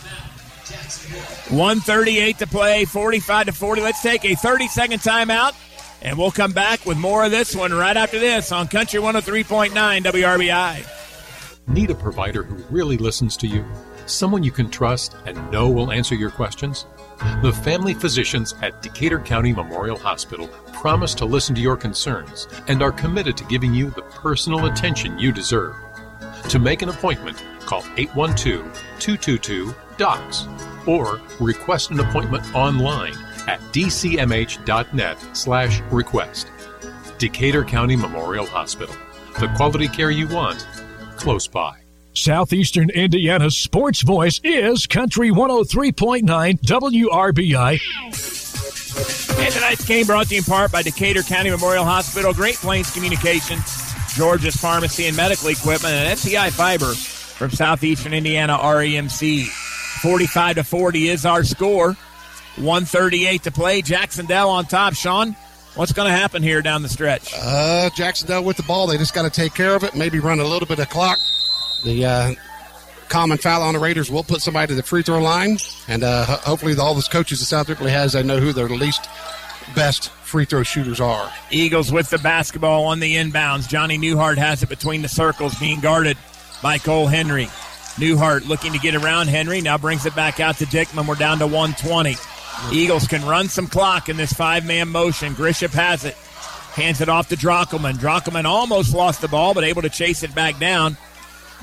[1.49, 3.81] 138 to play, 45 to 40.
[3.81, 5.53] Let's take a 30 second timeout,
[6.01, 9.71] and we'll come back with more of this one right after this on Country 103.9
[9.71, 11.67] WRBI.
[11.67, 13.65] Need a provider who really listens to you?
[14.07, 16.85] Someone you can trust and know will answer your questions?
[17.43, 22.81] The family physicians at Decatur County Memorial Hospital promise to listen to your concerns and
[22.81, 25.75] are committed to giving you the personal attention you deserve.
[26.49, 28.65] To make an appointment, call 812
[28.99, 33.13] 222 DOCS or request an appointment online
[33.47, 36.51] at dcmh.net slash request.
[37.17, 38.95] Decatur County Memorial Hospital.
[39.39, 40.65] The quality care you want,
[41.17, 41.77] close by.
[42.13, 46.23] Southeastern Indiana's sports voice is Country 103.9
[46.59, 47.79] WRBI.
[49.39, 52.91] And tonight's game brought to you in part by Decatur County Memorial Hospital, Great Plains
[52.91, 53.63] Communications,
[54.13, 59.70] George's Pharmacy and Medical Equipment, and SCI Fiber from Southeastern Indiana REMC.
[60.01, 61.95] 45 to 40 is our score.
[62.57, 63.81] 138 to play.
[63.81, 64.93] Jacksonville on top.
[64.93, 65.35] Sean,
[65.75, 67.33] what's going to happen here down the stretch?
[67.37, 68.87] Uh, Jacksonville with the ball.
[68.87, 69.95] They just got to take care of it.
[69.95, 71.17] Maybe run a little bit of clock.
[71.85, 72.33] The uh,
[73.09, 75.57] common foul on the Raiders will put somebody to the free throw line,
[75.87, 78.69] and uh, ho- hopefully all those coaches that South Ripley has, they know who their
[78.69, 79.07] least
[79.75, 81.31] best free throw shooters are.
[81.51, 83.67] Eagles with the basketball on the inbounds.
[83.67, 86.17] Johnny Newhart has it between the circles, being guarded
[86.61, 87.47] by Cole Henry.
[88.01, 89.61] Newhart looking to get around Henry.
[89.61, 91.07] Now brings it back out to Dickman.
[91.07, 92.15] We're down to 120.
[92.73, 95.35] Eagles can run some clock in this five man motion.
[95.35, 96.15] Grisham has it.
[96.73, 97.93] Hands it off to Drockelman.
[97.93, 100.97] Drockelman almost lost the ball, but able to chase it back down.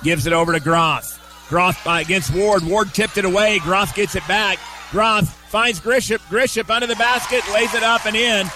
[0.04, 1.18] Gives it over to Groff.
[1.48, 2.62] Groff by, against Ward.
[2.62, 3.58] Ward tipped it away.
[3.58, 4.58] Groff gets it back.
[4.90, 6.18] Groff finds Grisham.
[6.28, 8.46] Grisham under the basket, lays it up and in.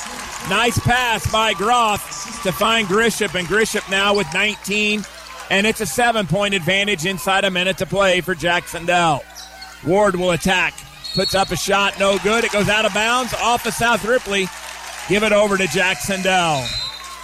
[0.48, 5.04] Nice pass by Groff to find Grisham, and Grisham now with 19
[5.52, 9.22] and it's a seven point advantage inside a minute to play for Jacksonville.
[9.86, 10.72] Ward will attack,
[11.14, 12.42] puts up a shot, no good.
[12.42, 14.48] It goes out of bounds off of South Ripley.
[15.08, 16.64] Give it over to Jacksonville.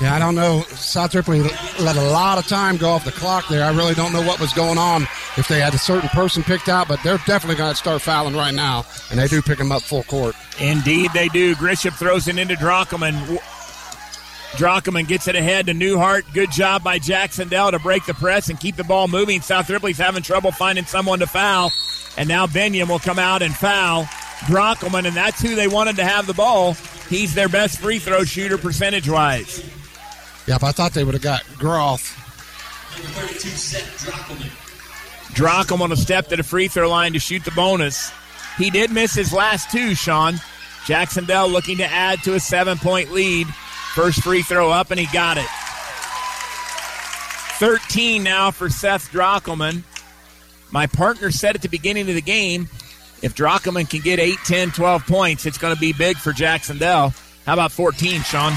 [0.00, 0.60] Yeah, I don't know.
[0.68, 1.40] South Ripley
[1.80, 3.64] let a lot of time go off the clock there.
[3.64, 5.04] I really don't know what was going on
[5.36, 8.36] if they had a certain person picked out, but they're definitely going to start fouling
[8.36, 10.36] right now, and they do pick them up full court.
[10.60, 11.54] Indeed, they do.
[11.54, 13.40] Grisham throws it into Drockelman.
[14.52, 16.32] Drockelman gets it ahead to Newhart.
[16.32, 19.40] Good job by Jacksonville to break the press and keep the ball moving.
[19.40, 21.70] South Ripley's having trouble finding someone to foul.
[22.16, 24.04] And now Benyon will come out and foul
[24.46, 26.74] Drockelman, and that's who they wanted to have the ball.
[27.08, 29.64] He's their best free throw shooter percentage wise.
[30.46, 32.14] Yep, I thought they would have got Groff.
[35.34, 38.10] Drockum on a step to the free throw line to shoot the bonus.
[38.56, 40.40] He did miss his last two, Sean.
[40.86, 43.46] Jacksonville looking to add to a seven point lead.
[43.94, 45.46] First free throw up, and he got it.
[47.58, 49.82] 13 now for Seth Drockelman.
[50.70, 52.68] My partner said at the beginning of the game
[53.22, 57.12] if Drockelman can get 8, 10, 12 points, it's going to be big for Jacksonville.
[57.46, 58.52] How about 14, Sean?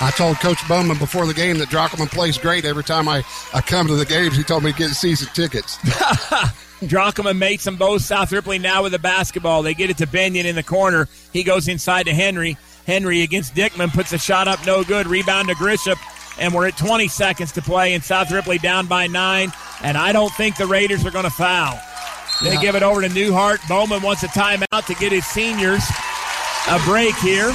[0.00, 3.60] I told Coach Bowman before the game that Drockelman plays great every time I, I
[3.60, 4.36] come to the games.
[4.36, 5.78] He told me to get season tickets.
[6.82, 8.02] Drockelman makes them both.
[8.02, 9.62] South Ripley now with the basketball.
[9.62, 11.08] They get it to Benyon in the corner.
[11.32, 12.56] He goes inside to Henry.
[12.88, 15.06] Henry against Dickman puts a shot up, no good.
[15.06, 15.96] Rebound to Grisham.
[16.40, 19.52] And we're at 20 seconds to play, and South Ripley down by nine.
[19.82, 21.78] And I don't think the Raiders are going to foul.
[22.42, 22.60] They Yeah.
[22.62, 23.58] give it over to Newhart.
[23.68, 25.82] Bowman wants a timeout to get his seniors
[26.68, 27.54] a break here.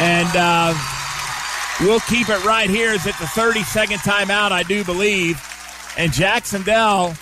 [0.00, 0.74] And uh,
[1.80, 2.90] we'll keep it right here.
[2.92, 5.40] Is it the 30 second timeout, I do believe.
[5.96, 7.14] And Jacksonville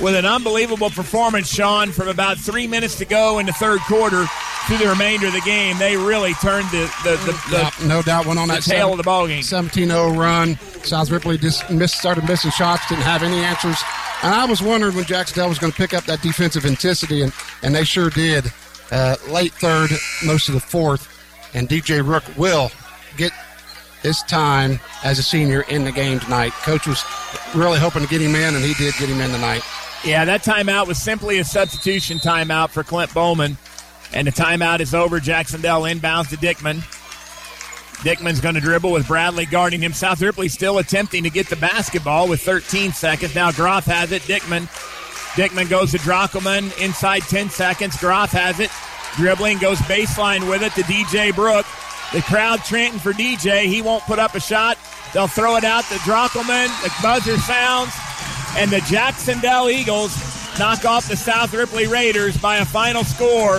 [0.00, 4.26] with an unbelievable performance, Sean, from about three minutes to go in the third quarter
[4.66, 5.78] through the remainder of the game.
[5.78, 8.96] They really turned the, the, the, the Yeah, no doubt went on that tail of
[8.96, 9.42] the ball game.
[9.42, 10.56] 17-0 run.
[10.84, 13.80] South Ripley just missed, started missing shots, didn't have any answers.
[14.22, 17.32] And I was wondering when Jacksonville was going to pick up that defensive intensity, and,
[17.62, 18.46] and they sure did.
[18.90, 19.90] Uh, late third,
[20.24, 21.08] most of the fourth,
[21.54, 22.70] and DJ Rook will
[23.16, 23.32] get
[24.02, 26.52] his time as a senior in the game tonight.
[26.52, 27.02] Coach was
[27.54, 29.62] really hoping to get him in, and he did get him in tonight.
[30.04, 33.56] Yeah, that timeout was simply a substitution timeout for Clint Bowman.
[34.12, 35.18] And the timeout is over.
[35.18, 36.82] Jacksonville inbounds to Dickman.
[38.04, 39.94] Dickman's going to dribble with Bradley guarding him.
[39.94, 43.34] South Ripley still attempting to get the basketball with 13 seconds.
[43.34, 44.22] Now Groff has it.
[44.22, 44.68] Dickman.
[45.34, 47.96] Dickman goes to Drockelman inside 10 seconds.
[47.96, 48.70] Groff has it.
[49.16, 51.64] Dribbling, goes baseline with it to DJ Brook.
[52.12, 53.64] The crowd chanting for DJ.
[53.64, 54.76] He won't put up a shot.
[55.14, 56.68] They'll throw it out to Drockelman.
[56.82, 57.92] The buzzer sounds.
[58.56, 60.16] And the Jacksonville Eagles
[60.58, 63.56] knock off the South Ripley Raiders by a final score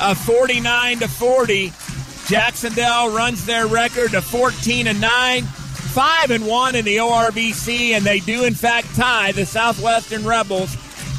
[0.00, 1.72] of 49 to 40.
[2.26, 8.04] Jacksonville runs their record to 14 and 9, 5 and 1 in the ORVC, and
[8.04, 10.74] they do in fact tie the Southwestern Rebels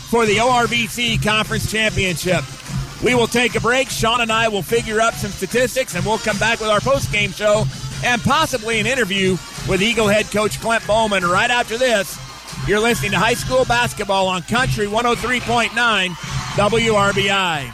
[0.10, 2.44] for the ORVC Conference Championship.
[3.04, 3.90] We will take a break.
[3.90, 7.32] Sean and I will figure up some statistics, and we'll come back with our post-game
[7.32, 7.66] show
[8.04, 9.38] and possibly an interview
[9.68, 12.18] with Eagle head coach Clint Bowman right after this.
[12.66, 15.68] You're listening to high school basketball on Country 103.9
[16.56, 17.70] WRBI.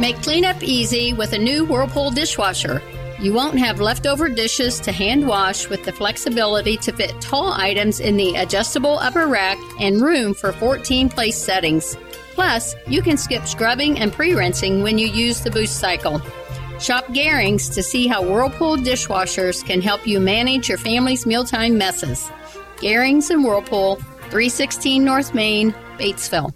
[0.00, 2.80] Make cleanup easy with a new Whirlpool dishwasher.
[3.20, 8.00] You won't have leftover dishes to hand wash with the flexibility to fit tall items
[8.00, 11.98] in the adjustable upper rack and room for 14 place settings.
[12.32, 16.22] Plus, you can skip scrubbing and pre rinsing when you use the boost cycle.
[16.80, 22.30] Shop Garings to see how Whirlpool dishwashers can help you manage your family's mealtime messes.
[22.76, 23.96] Garings and Whirlpool,
[24.30, 26.52] 316 North Main, Batesville.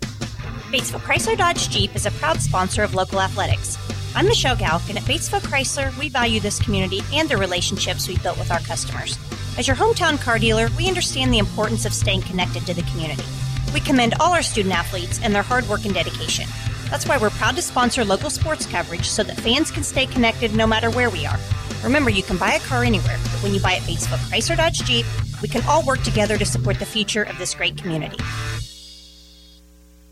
[0.00, 3.78] Batesville Chrysler Dodge Jeep is a proud sponsor of local athletics.
[4.16, 8.22] I'm Michelle Galk, and at Batesville Chrysler, we value this community and the relationships we've
[8.24, 9.16] built with our customers.
[9.56, 13.24] As your hometown car dealer, we understand the importance of staying connected to the community.
[13.72, 16.48] We commend all our student athletes and their hard work and dedication.
[16.90, 20.54] That's why we're proud to sponsor local sports coverage so that fans can stay connected
[20.54, 21.38] no matter where we are.
[21.82, 24.82] Remember, you can buy a car anywhere, but when you buy at Batesville Chrysler Dodge
[24.84, 25.06] Jeep,
[25.42, 28.16] we can all work together to support the future of this great community.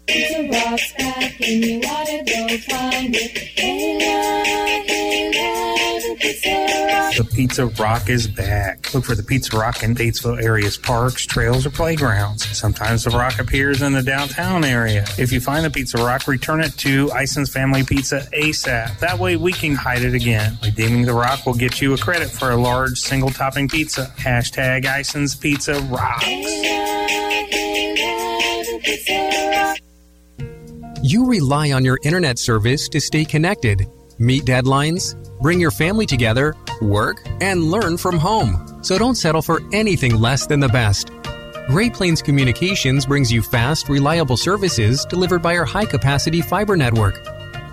[0.09, 3.39] Rocks back and you wanna go find it.
[3.39, 7.17] Hey, love, hey, love, the pizza rock.
[7.17, 8.93] The Pizza Rock is back.
[8.95, 12.45] Look for the Pizza Rock in Batesville area's parks, trails, or playgrounds.
[12.57, 15.05] Sometimes the rock appears in the downtown area.
[15.19, 18.99] If you find the Pizza Rock, return it to Ison's Family Pizza ASAP.
[18.99, 20.59] That way we can hide it again.
[20.65, 24.13] Redeeming the rock will get you a credit for a large single topping pizza.
[24.19, 26.27] Hashtag Ison's Pizza Rocks.
[31.03, 33.87] You rely on your internet service to stay connected,
[34.19, 38.83] meet deadlines, bring your family together, work, and learn from home.
[38.83, 41.11] So don't settle for anything less than the best.
[41.69, 47.25] Great Plains Communications brings you fast, reliable services delivered by our high capacity fiber network.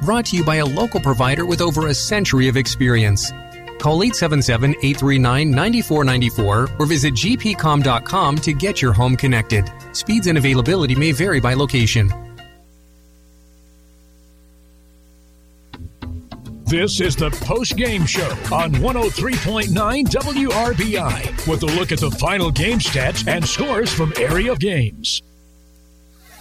[0.02, 3.32] Brought to you by a local provider with over a century of experience.
[3.80, 9.72] Call 877 839 9494 or visit gpcom.com to get your home connected.
[9.94, 12.12] Speeds and availability may vary by location.
[16.70, 22.52] This is the post game show on 103.9 WRBI with a look at the final
[22.52, 25.24] game stats and scores from area games.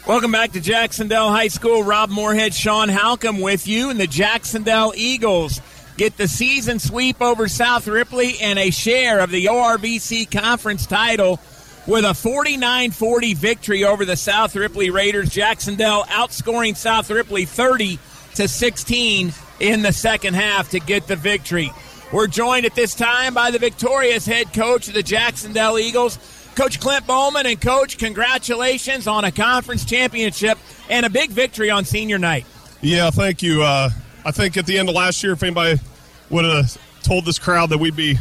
[0.06, 1.82] Welcome back to Jacksonville High School.
[1.82, 5.62] Rob Moorhead, Sean Halcomb with you, and the Jacksonville Eagles
[5.98, 11.40] get the season sweep over South Ripley and a share of the ORVC conference title
[11.88, 15.28] with a 49 40 victory over the South Ripley Raiders.
[15.28, 17.98] Jacksonville outscoring South Ripley 30
[18.36, 21.72] to 16 in the second half to get the victory.
[22.12, 26.16] We're joined at this time by the victorious head coach of the Jacksonville Eagles,
[26.54, 27.44] Coach Clint Bowman.
[27.44, 30.58] And, Coach, congratulations on a conference championship
[30.88, 32.46] and a big victory on senior night.
[32.80, 33.64] Yeah, thank you.
[33.64, 33.90] Uh,
[34.28, 35.80] I think at the end of last year, if anybody
[36.28, 38.18] would have told this crowd that we'd be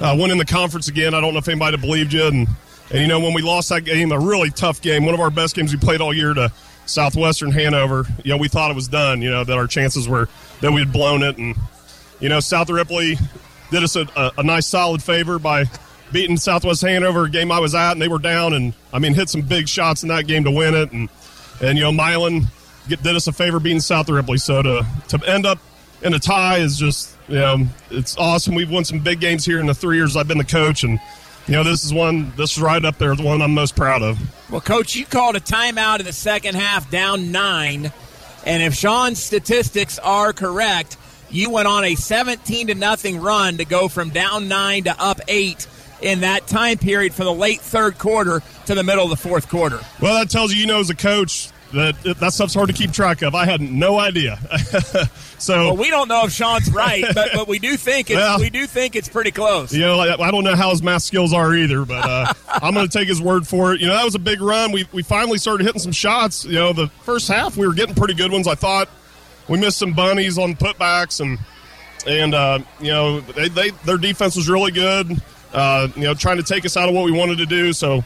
[0.00, 2.28] uh, winning the conference again, I don't know if anybody believed you.
[2.28, 2.48] And,
[2.92, 5.30] and, you know, when we lost that game, a really tough game, one of our
[5.30, 6.52] best games we played all year to
[6.86, 10.28] Southwestern Hanover, you know, we thought it was done, you know, that our chances were
[10.60, 11.36] that we had blown it.
[11.38, 11.56] And,
[12.20, 13.16] you know, South Ripley
[13.72, 15.64] did us a, a, a nice solid favor by
[16.12, 19.14] beating Southwest Hanover, a game I was at, and they were down, and I mean,
[19.14, 21.08] hit some big shots in that game to win it, and
[21.60, 22.46] and you know, Milan
[22.88, 25.58] get, did us a favor beating South Ripley, so to to end up
[26.02, 28.54] in a tie is just you know, it's awesome.
[28.54, 30.98] We've won some big games here in the three years I've been the coach, and
[31.46, 34.02] you know, this is one this is right up there, the one I'm most proud
[34.02, 34.18] of.
[34.50, 37.92] Well, Coach, you called a timeout in the second half, down nine,
[38.44, 40.96] and if Sean's statistics are correct,
[41.30, 45.20] you went on a 17 to nothing run to go from down nine to up
[45.28, 45.66] eight
[46.00, 49.48] in that time period from the late third quarter to the middle of the fourth
[49.48, 49.80] quarter.
[50.00, 52.92] Well, that tells you, you know, as a coach, that that stuff's hard to keep
[52.92, 53.34] track of.
[53.34, 54.38] I had no idea.
[55.38, 58.38] so well, we don't know if Sean's right, but, but we do think it's, Well-
[58.40, 59.72] we do think it's pretty close.
[59.72, 62.74] You know, I, I don't know how his math skills are either, but uh, I'm
[62.74, 63.80] going to take his word for it.
[63.80, 64.72] You know, that was a big run.
[64.72, 66.44] We, we finally started hitting some shots.
[66.44, 68.48] You know, the first half we were getting pretty good ones.
[68.48, 68.88] I thought
[69.48, 71.38] we missed some bunnies on putbacks, and
[72.06, 75.20] and uh, you know they, they their defense was really good.
[75.52, 77.72] Uh, you know, trying to take us out of what we wanted to do.
[77.72, 78.04] So,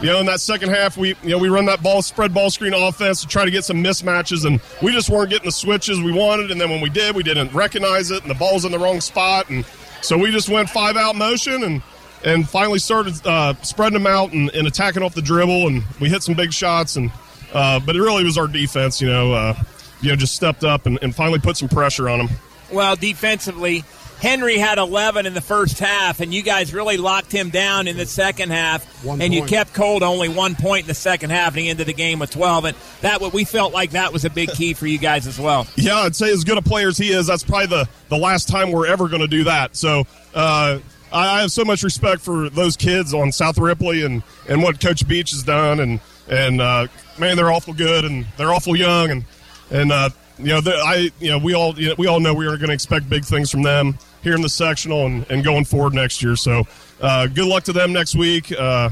[0.00, 2.50] you know, in that second half, we you know we run that ball spread ball
[2.50, 6.00] screen offense to try to get some mismatches, and we just weren't getting the switches
[6.00, 6.50] we wanted.
[6.50, 9.00] And then when we did, we didn't recognize it, and the ball's in the wrong
[9.00, 9.64] spot, and
[10.00, 11.82] so we just went five out motion and.
[12.24, 16.08] And finally started uh, spreading them out and, and attacking off the dribble, and we
[16.08, 16.94] hit some big shots.
[16.94, 17.10] And
[17.52, 19.54] uh, but it really was our defense, you know, uh,
[20.02, 22.28] you know, just stepped up and, and finally put some pressure on them.
[22.70, 23.82] Well, defensively,
[24.22, 27.96] Henry had 11 in the first half, and you guys really locked him down in
[27.96, 29.04] the second half.
[29.04, 31.88] One and you kept Cole only one point in the second half, and he ended
[31.88, 32.66] the game with 12.
[32.66, 35.40] And that what we felt like that was a big key for you guys as
[35.40, 35.66] well.
[35.82, 38.46] Yeah, I'd say as good a player as he is, that's probably the, the last
[38.48, 39.74] time we're ever going to do that.
[39.74, 40.78] So uh,
[41.12, 44.80] I, I have so much respect for those kids on South Ripley and, and what
[44.80, 45.80] Coach Beach has done.
[45.80, 46.86] And, and uh,
[47.18, 49.10] man, they're awful good and they're awful young.
[49.10, 49.24] And,
[49.72, 52.32] and uh, you know, the, I, you know, we all, you know, we all know
[52.32, 55.44] we are going to expect big things from them here in the sectional and, and
[55.44, 56.36] going forward next year.
[56.36, 56.66] So
[57.00, 58.52] uh, good luck to them next week.
[58.52, 58.90] Uh,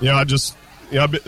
[0.00, 0.56] you know, I just,
[0.90, 1.20] you know, be-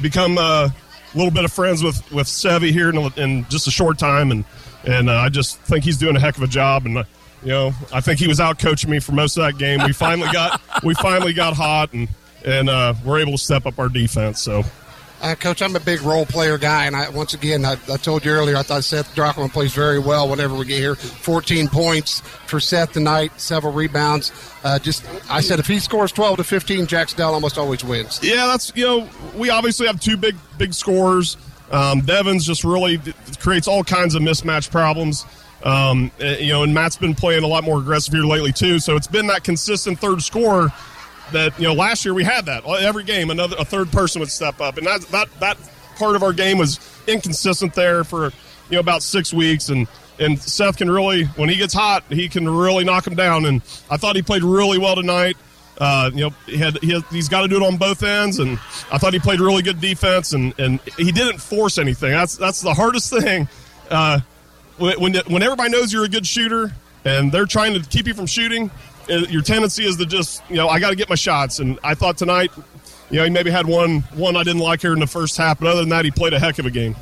[0.00, 3.70] become uh, a little bit of friends with with Sevy here in, in just a
[3.70, 4.44] short time, and
[4.84, 6.86] and uh, I just think he's doing a heck of a job.
[6.86, 7.04] And uh,
[7.42, 9.80] you know, I think he was out coaching me for most of that game.
[9.84, 12.08] We finally got we finally got hot, and
[12.44, 14.40] and uh, we're able to step up our defense.
[14.40, 14.64] So.
[15.24, 18.26] Uh, Coach, I'm a big role player guy, and I once again I, I told
[18.26, 20.96] you earlier I thought Seth Drockelman plays very well whenever we get here.
[20.96, 24.32] 14 points for Seth tonight, several rebounds.
[24.62, 28.20] Uh, just I said if he scores 12 to 15, Jacksonville almost always wins.
[28.22, 31.38] Yeah, that's you know we obviously have two big big scorers.
[31.70, 33.00] Um, Devin's just really
[33.38, 35.24] creates all kinds of mismatch problems.
[35.62, 38.78] Um, eh, you know, and Matt's been playing a lot more aggressive here lately too.
[38.78, 40.70] So it's been that consistent third scorer
[41.32, 44.30] that you know last year we had that every game another a third person would
[44.30, 45.58] step up, and that that that
[45.96, 49.86] part of our game was inconsistent there for you know about six weeks and.
[50.16, 53.46] And Seth can really, when he gets hot, he can really knock him down.
[53.46, 55.36] And I thought he played really well tonight.
[55.76, 58.38] Uh, you know, he had, he has, he's got to do it on both ends,
[58.38, 58.52] and
[58.92, 62.12] I thought he played really good defense, and, and he didn't force anything.
[62.12, 63.48] That's that's the hardest thing.
[63.90, 64.20] Uh,
[64.78, 66.72] when when everybody knows you're a good shooter,
[67.04, 68.70] and they're trying to keep you from shooting, uh,
[69.08, 71.58] your tendency is to just you know I got to get my shots.
[71.58, 72.50] And I thought tonight,
[73.10, 75.60] you know, he maybe had one one I didn't like here in the first half,
[75.60, 76.96] but other than that, he played a heck of a game.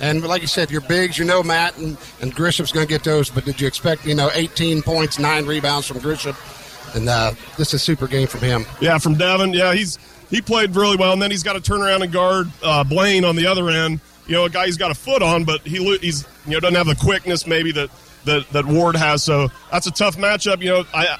[0.00, 3.04] And like you said, your bigs, you know, Matt and, and Grisham's going to get
[3.04, 6.34] those, but did you expect, you know, 18 points, nine rebounds from Grisham?
[6.96, 8.64] And uh, this is a super game from him.
[8.80, 9.52] Yeah, from Devin.
[9.52, 9.98] Yeah, he's
[10.30, 13.24] he played really well, and then he's got to turn around and guard uh, Blaine
[13.24, 14.00] on the other end.
[14.26, 16.76] You know, a guy he's got a foot on, but he he's you know doesn't
[16.76, 17.90] have the quickness maybe that
[18.24, 19.22] that, that Ward has.
[19.22, 20.62] So that's a tough matchup.
[20.62, 21.18] You know, I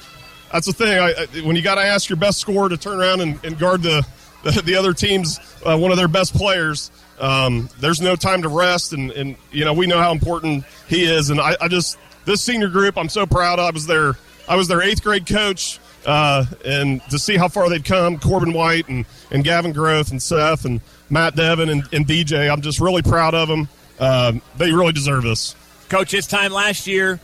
[0.51, 0.99] that's the thing.
[0.99, 3.57] I, I, when you got to ask your best scorer to turn around and, and
[3.57, 4.05] guard the
[4.43, 6.91] the, the other team's uh, one of their best players.
[7.19, 11.03] Um, there's no time to rest, and, and you know we know how important he
[11.03, 11.29] is.
[11.29, 13.59] And I, I just this senior group, I'm so proud.
[13.59, 14.15] I was their
[14.47, 18.53] I was their eighth grade coach, uh, and to see how far they've come, Corbin
[18.53, 22.79] White and, and Gavin Groff and Seth and Matt Devin and, and DJ, I'm just
[22.79, 23.69] really proud of them.
[23.99, 25.55] Um, they really deserve this.
[25.91, 27.19] Coach, this time last year,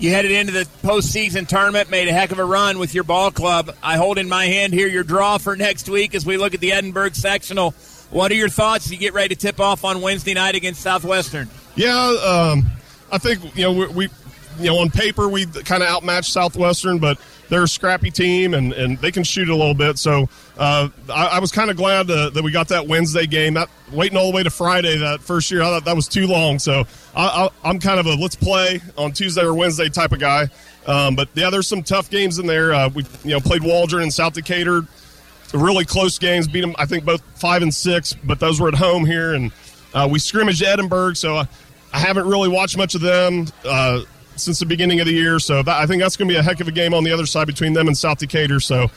[0.00, 3.30] You headed into the postseason tournament, made a heck of a run with your ball
[3.30, 3.72] club.
[3.80, 6.60] I hold in my hand here your draw for next week as we look at
[6.60, 7.70] the Edinburgh sectional.
[8.10, 10.80] What are your thoughts as you get ready to tip off on Wednesday night against
[10.80, 11.48] Southwestern?
[11.76, 12.66] Yeah, um,
[13.12, 14.08] I think you know we, we
[14.58, 17.18] you know on paper we kind of outmatched Southwestern, but
[17.48, 19.98] they're a scrappy team and, and they can shoot a little bit.
[19.98, 23.54] So uh, I, I was kind of glad to, that we got that Wednesday game.
[23.54, 26.26] That waiting all the way to Friday that first year, I thought that was too
[26.26, 26.58] long.
[26.58, 26.84] So
[27.16, 30.48] I, I'm kind of a let's play on Tuesday or Wednesday type of guy.
[30.86, 32.72] Um, but yeah, there's some tough games in there.
[32.72, 34.82] Uh, we you know played Waldron and South Decatur,
[35.52, 36.48] really close games.
[36.48, 39.52] Beat them, I think both five and six, but those were at home here, and
[39.92, 41.14] uh, we scrimmaged Edinburgh.
[41.14, 41.48] So I,
[41.92, 43.46] I haven't really watched much of them.
[43.64, 44.00] Uh,
[44.40, 45.38] since the beginning of the year.
[45.38, 47.12] So that, I think that's going to be a heck of a game on the
[47.12, 48.60] other side between them and South Decatur.
[48.60, 48.90] So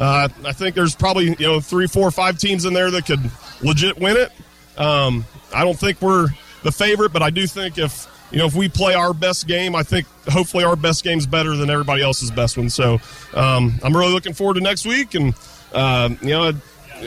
[0.00, 3.20] uh, I think there's probably you know three, four, five teams in there that could
[3.62, 4.32] legit win it.
[4.76, 6.28] Um, I don't think we're
[6.62, 9.74] the favorite, but I do think if you know if we play our best game,
[9.74, 12.70] I think hopefully our best game's better than everybody else's best one.
[12.70, 12.98] So
[13.34, 15.34] um, I'm really looking forward to next week, and
[15.72, 16.52] uh, you know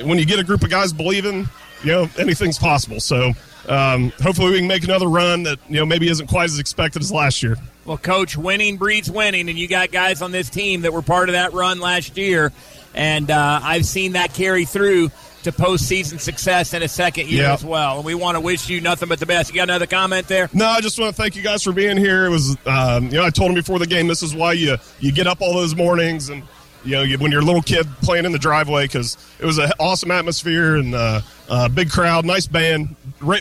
[0.04, 1.48] when you get a group of guys believing,
[1.84, 3.00] you know anything's possible.
[3.00, 3.34] So.
[3.70, 7.04] Um, hopefully, we can make another run that you know maybe isn't quite as expected
[7.04, 7.58] as last year.
[7.86, 11.30] Well, coach, winning breeds winning, and you got guys on this team that were part
[11.30, 12.52] of that run last year,
[12.94, 15.10] and uh, I've seen that carry through
[15.44, 17.54] to postseason success in a second year Yeah.
[17.54, 17.96] as well.
[17.96, 19.50] And we want to wish you nothing but the best.
[19.50, 20.48] You got another comment there?
[20.54, 22.28] No, I just want to thank you guys for being here.
[22.28, 24.78] It was, um, you know, I told him before the game, this is why you
[25.00, 26.44] you get up all those mornings and
[26.86, 29.58] you know you, when you're a little kid playing in the driveway because it was
[29.58, 32.96] an awesome atmosphere and uh, uh, big crowd, nice band,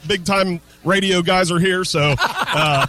[0.07, 1.85] big time radio guys are here.
[1.85, 2.87] So, uh,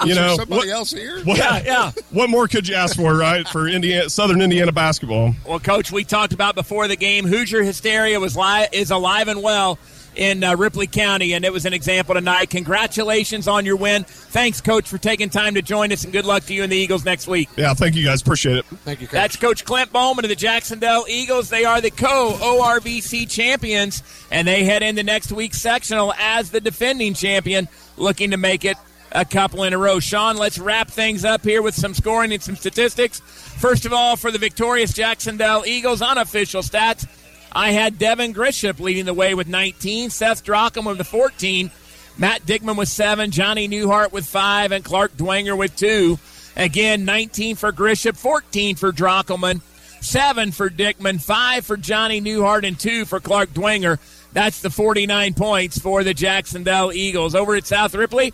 [0.06, 1.22] you know, somebody what- else here?
[1.24, 1.92] What, Yeah, yeah.
[2.10, 3.46] What more could you ask for, right?
[3.48, 5.34] For Indiana, Southern Indiana basketball.
[5.46, 7.24] Well, coach, we talked about before the game.
[7.26, 9.78] Hoosier hysteria was li- is alive and well
[10.20, 12.50] in uh, Ripley County, and it was an example tonight.
[12.50, 14.04] Congratulations on your win.
[14.04, 16.76] Thanks, coach, for taking time to join us, and good luck to you and the
[16.76, 17.48] Eagles next week.
[17.56, 18.20] Yeah, thank you guys.
[18.20, 18.66] Appreciate it.
[18.66, 19.06] Thank you.
[19.06, 21.48] That's Coach Clint Bowman of the Jacksonville Eagles.
[21.48, 26.60] They are the co ORVC champions, and they head into next week's sectional as the
[26.60, 27.66] defending champion,
[27.96, 28.76] looking to make it
[29.12, 30.00] a couple in a row.
[30.00, 33.20] Sean, let's wrap things up here with some scoring and some statistics.
[33.20, 37.06] First of all, for the victorious Jacksonville Eagles, unofficial stats.
[37.52, 41.70] I had Devin Grisham leading the way with 19, Seth Drockelman with the 14,
[42.16, 46.18] Matt Dickman with 7, Johnny Newhart with 5, and Clark Dwenger with 2.
[46.56, 49.62] Again, 19 for Grisham, 14 for Drockelman,
[50.00, 53.98] 7 for Dickman, 5 for Johnny Newhart, and 2 for Clark Dwenger.
[54.32, 57.34] That's the 49 points for the Jacksonville Eagles.
[57.34, 58.32] Over at South Ripley,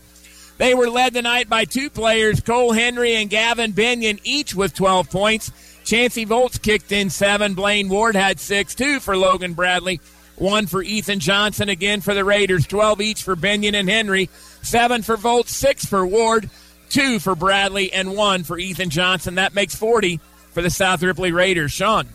[0.59, 5.11] they were led tonight by two players, Cole Henry and Gavin Binion, each with 12
[5.11, 5.53] points.
[5.85, 7.55] Chancey Volts kicked in seven.
[7.55, 8.75] Blaine Ward had six.
[8.75, 10.01] Two for Logan Bradley.
[10.37, 12.67] One for Ethan Johnson again for the Raiders.
[12.67, 14.29] 12 each for Binion and Henry.
[14.63, 15.55] Seven for Volts.
[15.55, 16.51] Six for Ward.
[16.89, 19.37] Two for Bradley and one for Ethan Johnson.
[19.37, 20.21] That makes 40
[20.53, 21.73] for the South Ripley Raiders.
[21.73, 22.09] Sean.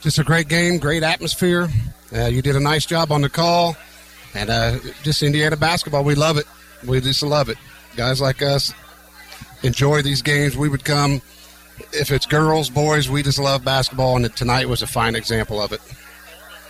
[0.00, 1.68] Just a great game, great atmosphere.
[2.14, 3.76] Uh, you did a nice job on the call,
[4.34, 6.04] and uh, just Indiana basketball.
[6.04, 6.46] We love it.
[6.86, 7.58] We just love it.
[7.96, 8.72] Guys like us
[9.62, 10.56] enjoy these games.
[10.56, 11.22] We would come
[11.92, 13.08] if it's girls, boys.
[13.08, 15.80] We just love basketball, and tonight was a fine example of it.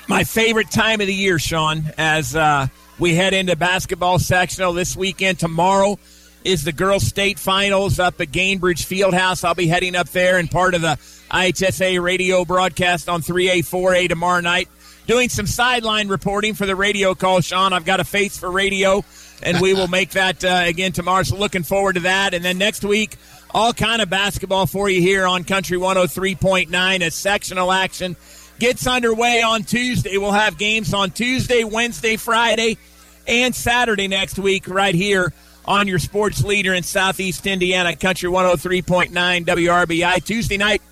[0.09, 2.69] my favorite time of the year, Sean, as uh,
[2.99, 5.39] we head into basketball sectional this weekend.
[5.39, 5.99] Tomorrow
[6.45, 9.45] is the girls' state finals up at Gainbridge Fieldhouse.
[9.45, 10.99] I'll be heading up there and part of the
[11.31, 14.69] IHSA radio broadcast on 3A, 4A tomorrow night.
[15.07, 17.73] Doing some sideline reporting for the radio call, Sean.
[17.73, 19.05] I've got a face for radio,
[19.43, 21.23] and we will make that uh, again tomorrow.
[21.23, 22.35] So looking forward to that.
[22.35, 23.17] And then next week,
[23.51, 28.17] all kind of basketball for you here on Country 103.9 as sectional action
[28.59, 30.17] gets underway on Tuesday.
[30.19, 32.79] We'll have games on Tuesday, Wednesday, Friday,
[33.27, 35.33] and Saturday next week right here
[35.65, 39.11] on your sports leader in Southeast Indiana, Country 103.9
[39.45, 40.25] WRBI.
[40.25, 40.83] Tuesday night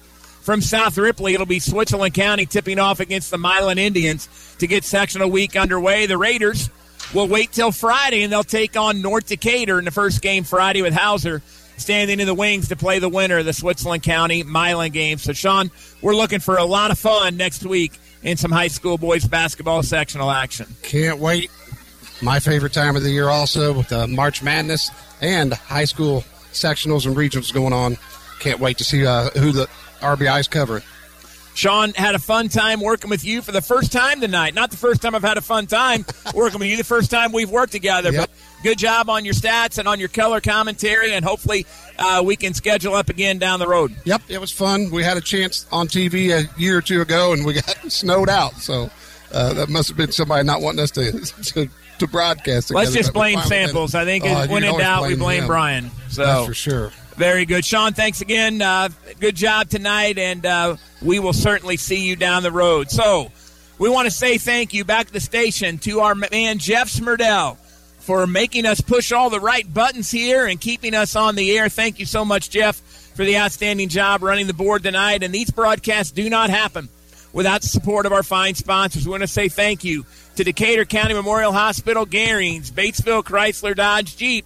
[0.40, 4.28] from South Ripley, it'll be Switzerland County tipping off against the Milan Indians
[4.59, 6.06] to get sectional week underway.
[6.06, 6.70] The Raiders
[7.15, 10.83] will wait till Friday and they'll take on North Decatur in the first game Friday
[10.83, 11.43] with Hauser
[11.77, 15.19] standing in the wings to play the winner of the Switzerland County Milan game.
[15.19, 15.71] So, Sean,
[16.01, 19.83] we're looking for a lot of fun next week in some high school boys basketball
[19.83, 20.67] sectional action.
[20.83, 21.51] Can't wait.
[22.23, 24.91] My favorite time of the year, also with uh, March Madness
[25.21, 27.99] and high school sectionals and regionals going on.
[28.39, 29.67] Can't wait to see uh, who the
[30.01, 30.83] RBI's covering.
[31.55, 34.55] Sean had a fun time working with you for the first time tonight.
[34.55, 36.05] Not the first time I've had a fun time
[36.35, 38.12] working with you, the first time we've worked together.
[38.12, 38.31] But
[38.62, 41.66] good job on your stats and on your color commentary, and hopefully
[41.99, 43.95] uh, we can schedule up again down the road.
[44.05, 44.91] Yep, it was fun.
[44.91, 48.29] We had a chance on TV a year or two ago, and we got snowed
[48.29, 48.55] out.
[48.55, 48.91] So
[49.33, 51.12] uh, that must have been somebody not wanting us to
[51.53, 51.69] to,
[51.99, 52.70] to broadcast.
[52.70, 53.66] Let's just blame finally did it.
[53.66, 53.95] samples.
[53.95, 55.49] I think you when in doubt, we blame him.
[55.49, 55.91] Brian.
[56.09, 56.93] So That's for sure.
[57.17, 57.65] Very good.
[57.65, 58.63] Sean, thanks again.
[58.63, 58.89] Uh,
[59.21, 62.91] good job tonight, and uh, we will certainly see you down the road.
[62.91, 63.31] So,
[63.79, 67.57] we want to say thank you back at the station to our man, Jeff Smurdell,
[67.99, 71.69] for making us push all the right buttons here and keeping us on the air.
[71.69, 75.23] Thank you so much, Jeff, for the outstanding job running the board tonight.
[75.23, 76.89] And these broadcasts do not happen
[77.33, 79.05] without the support of our fine sponsors.
[79.05, 80.07] We want to say thank you
[80.37, 84.45] to Decatur County Memorial Hospital, Garings, Batesville Chrysler Dodge Jeep,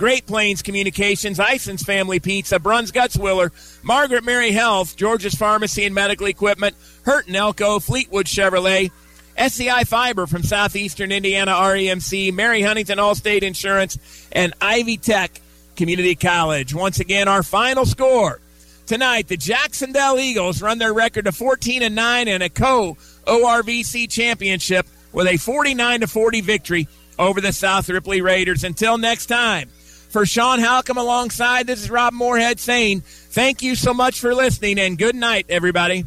[0.00, 3.50] Great Plains Communications, Ison's Family Pizza, Bruns Gutzwiller,
[3.82, 8.90] Margaret Mary Health, George's Pharmacy and Medical Equipment, Hurt and Elko, Fleetwood Chevrolet,
[9.36, 13.98] SCI Fiber from Southeastern Indiana REMC, Mary Huntington Allstate Insurance,
[14.32, 15.38] and Ivy Tech
[15.76, 16.72] Community College.
[16.72, 18.40] Once again, our final score
[18.86, 22.96] tonight: the Jacksonville Eagles run their record to 14 and 9 and a co
[23.26, 28.64] ORVC championship with a 49 to 40 victory over the South Ripley Raiders.
[28.64, 29.68] Until next time.
[30.10, 34.80] For Sean Halcomb alongside, this is Rob Moorhead saying thank you so much for listening
[34.80, 36.04] and good night, everybody.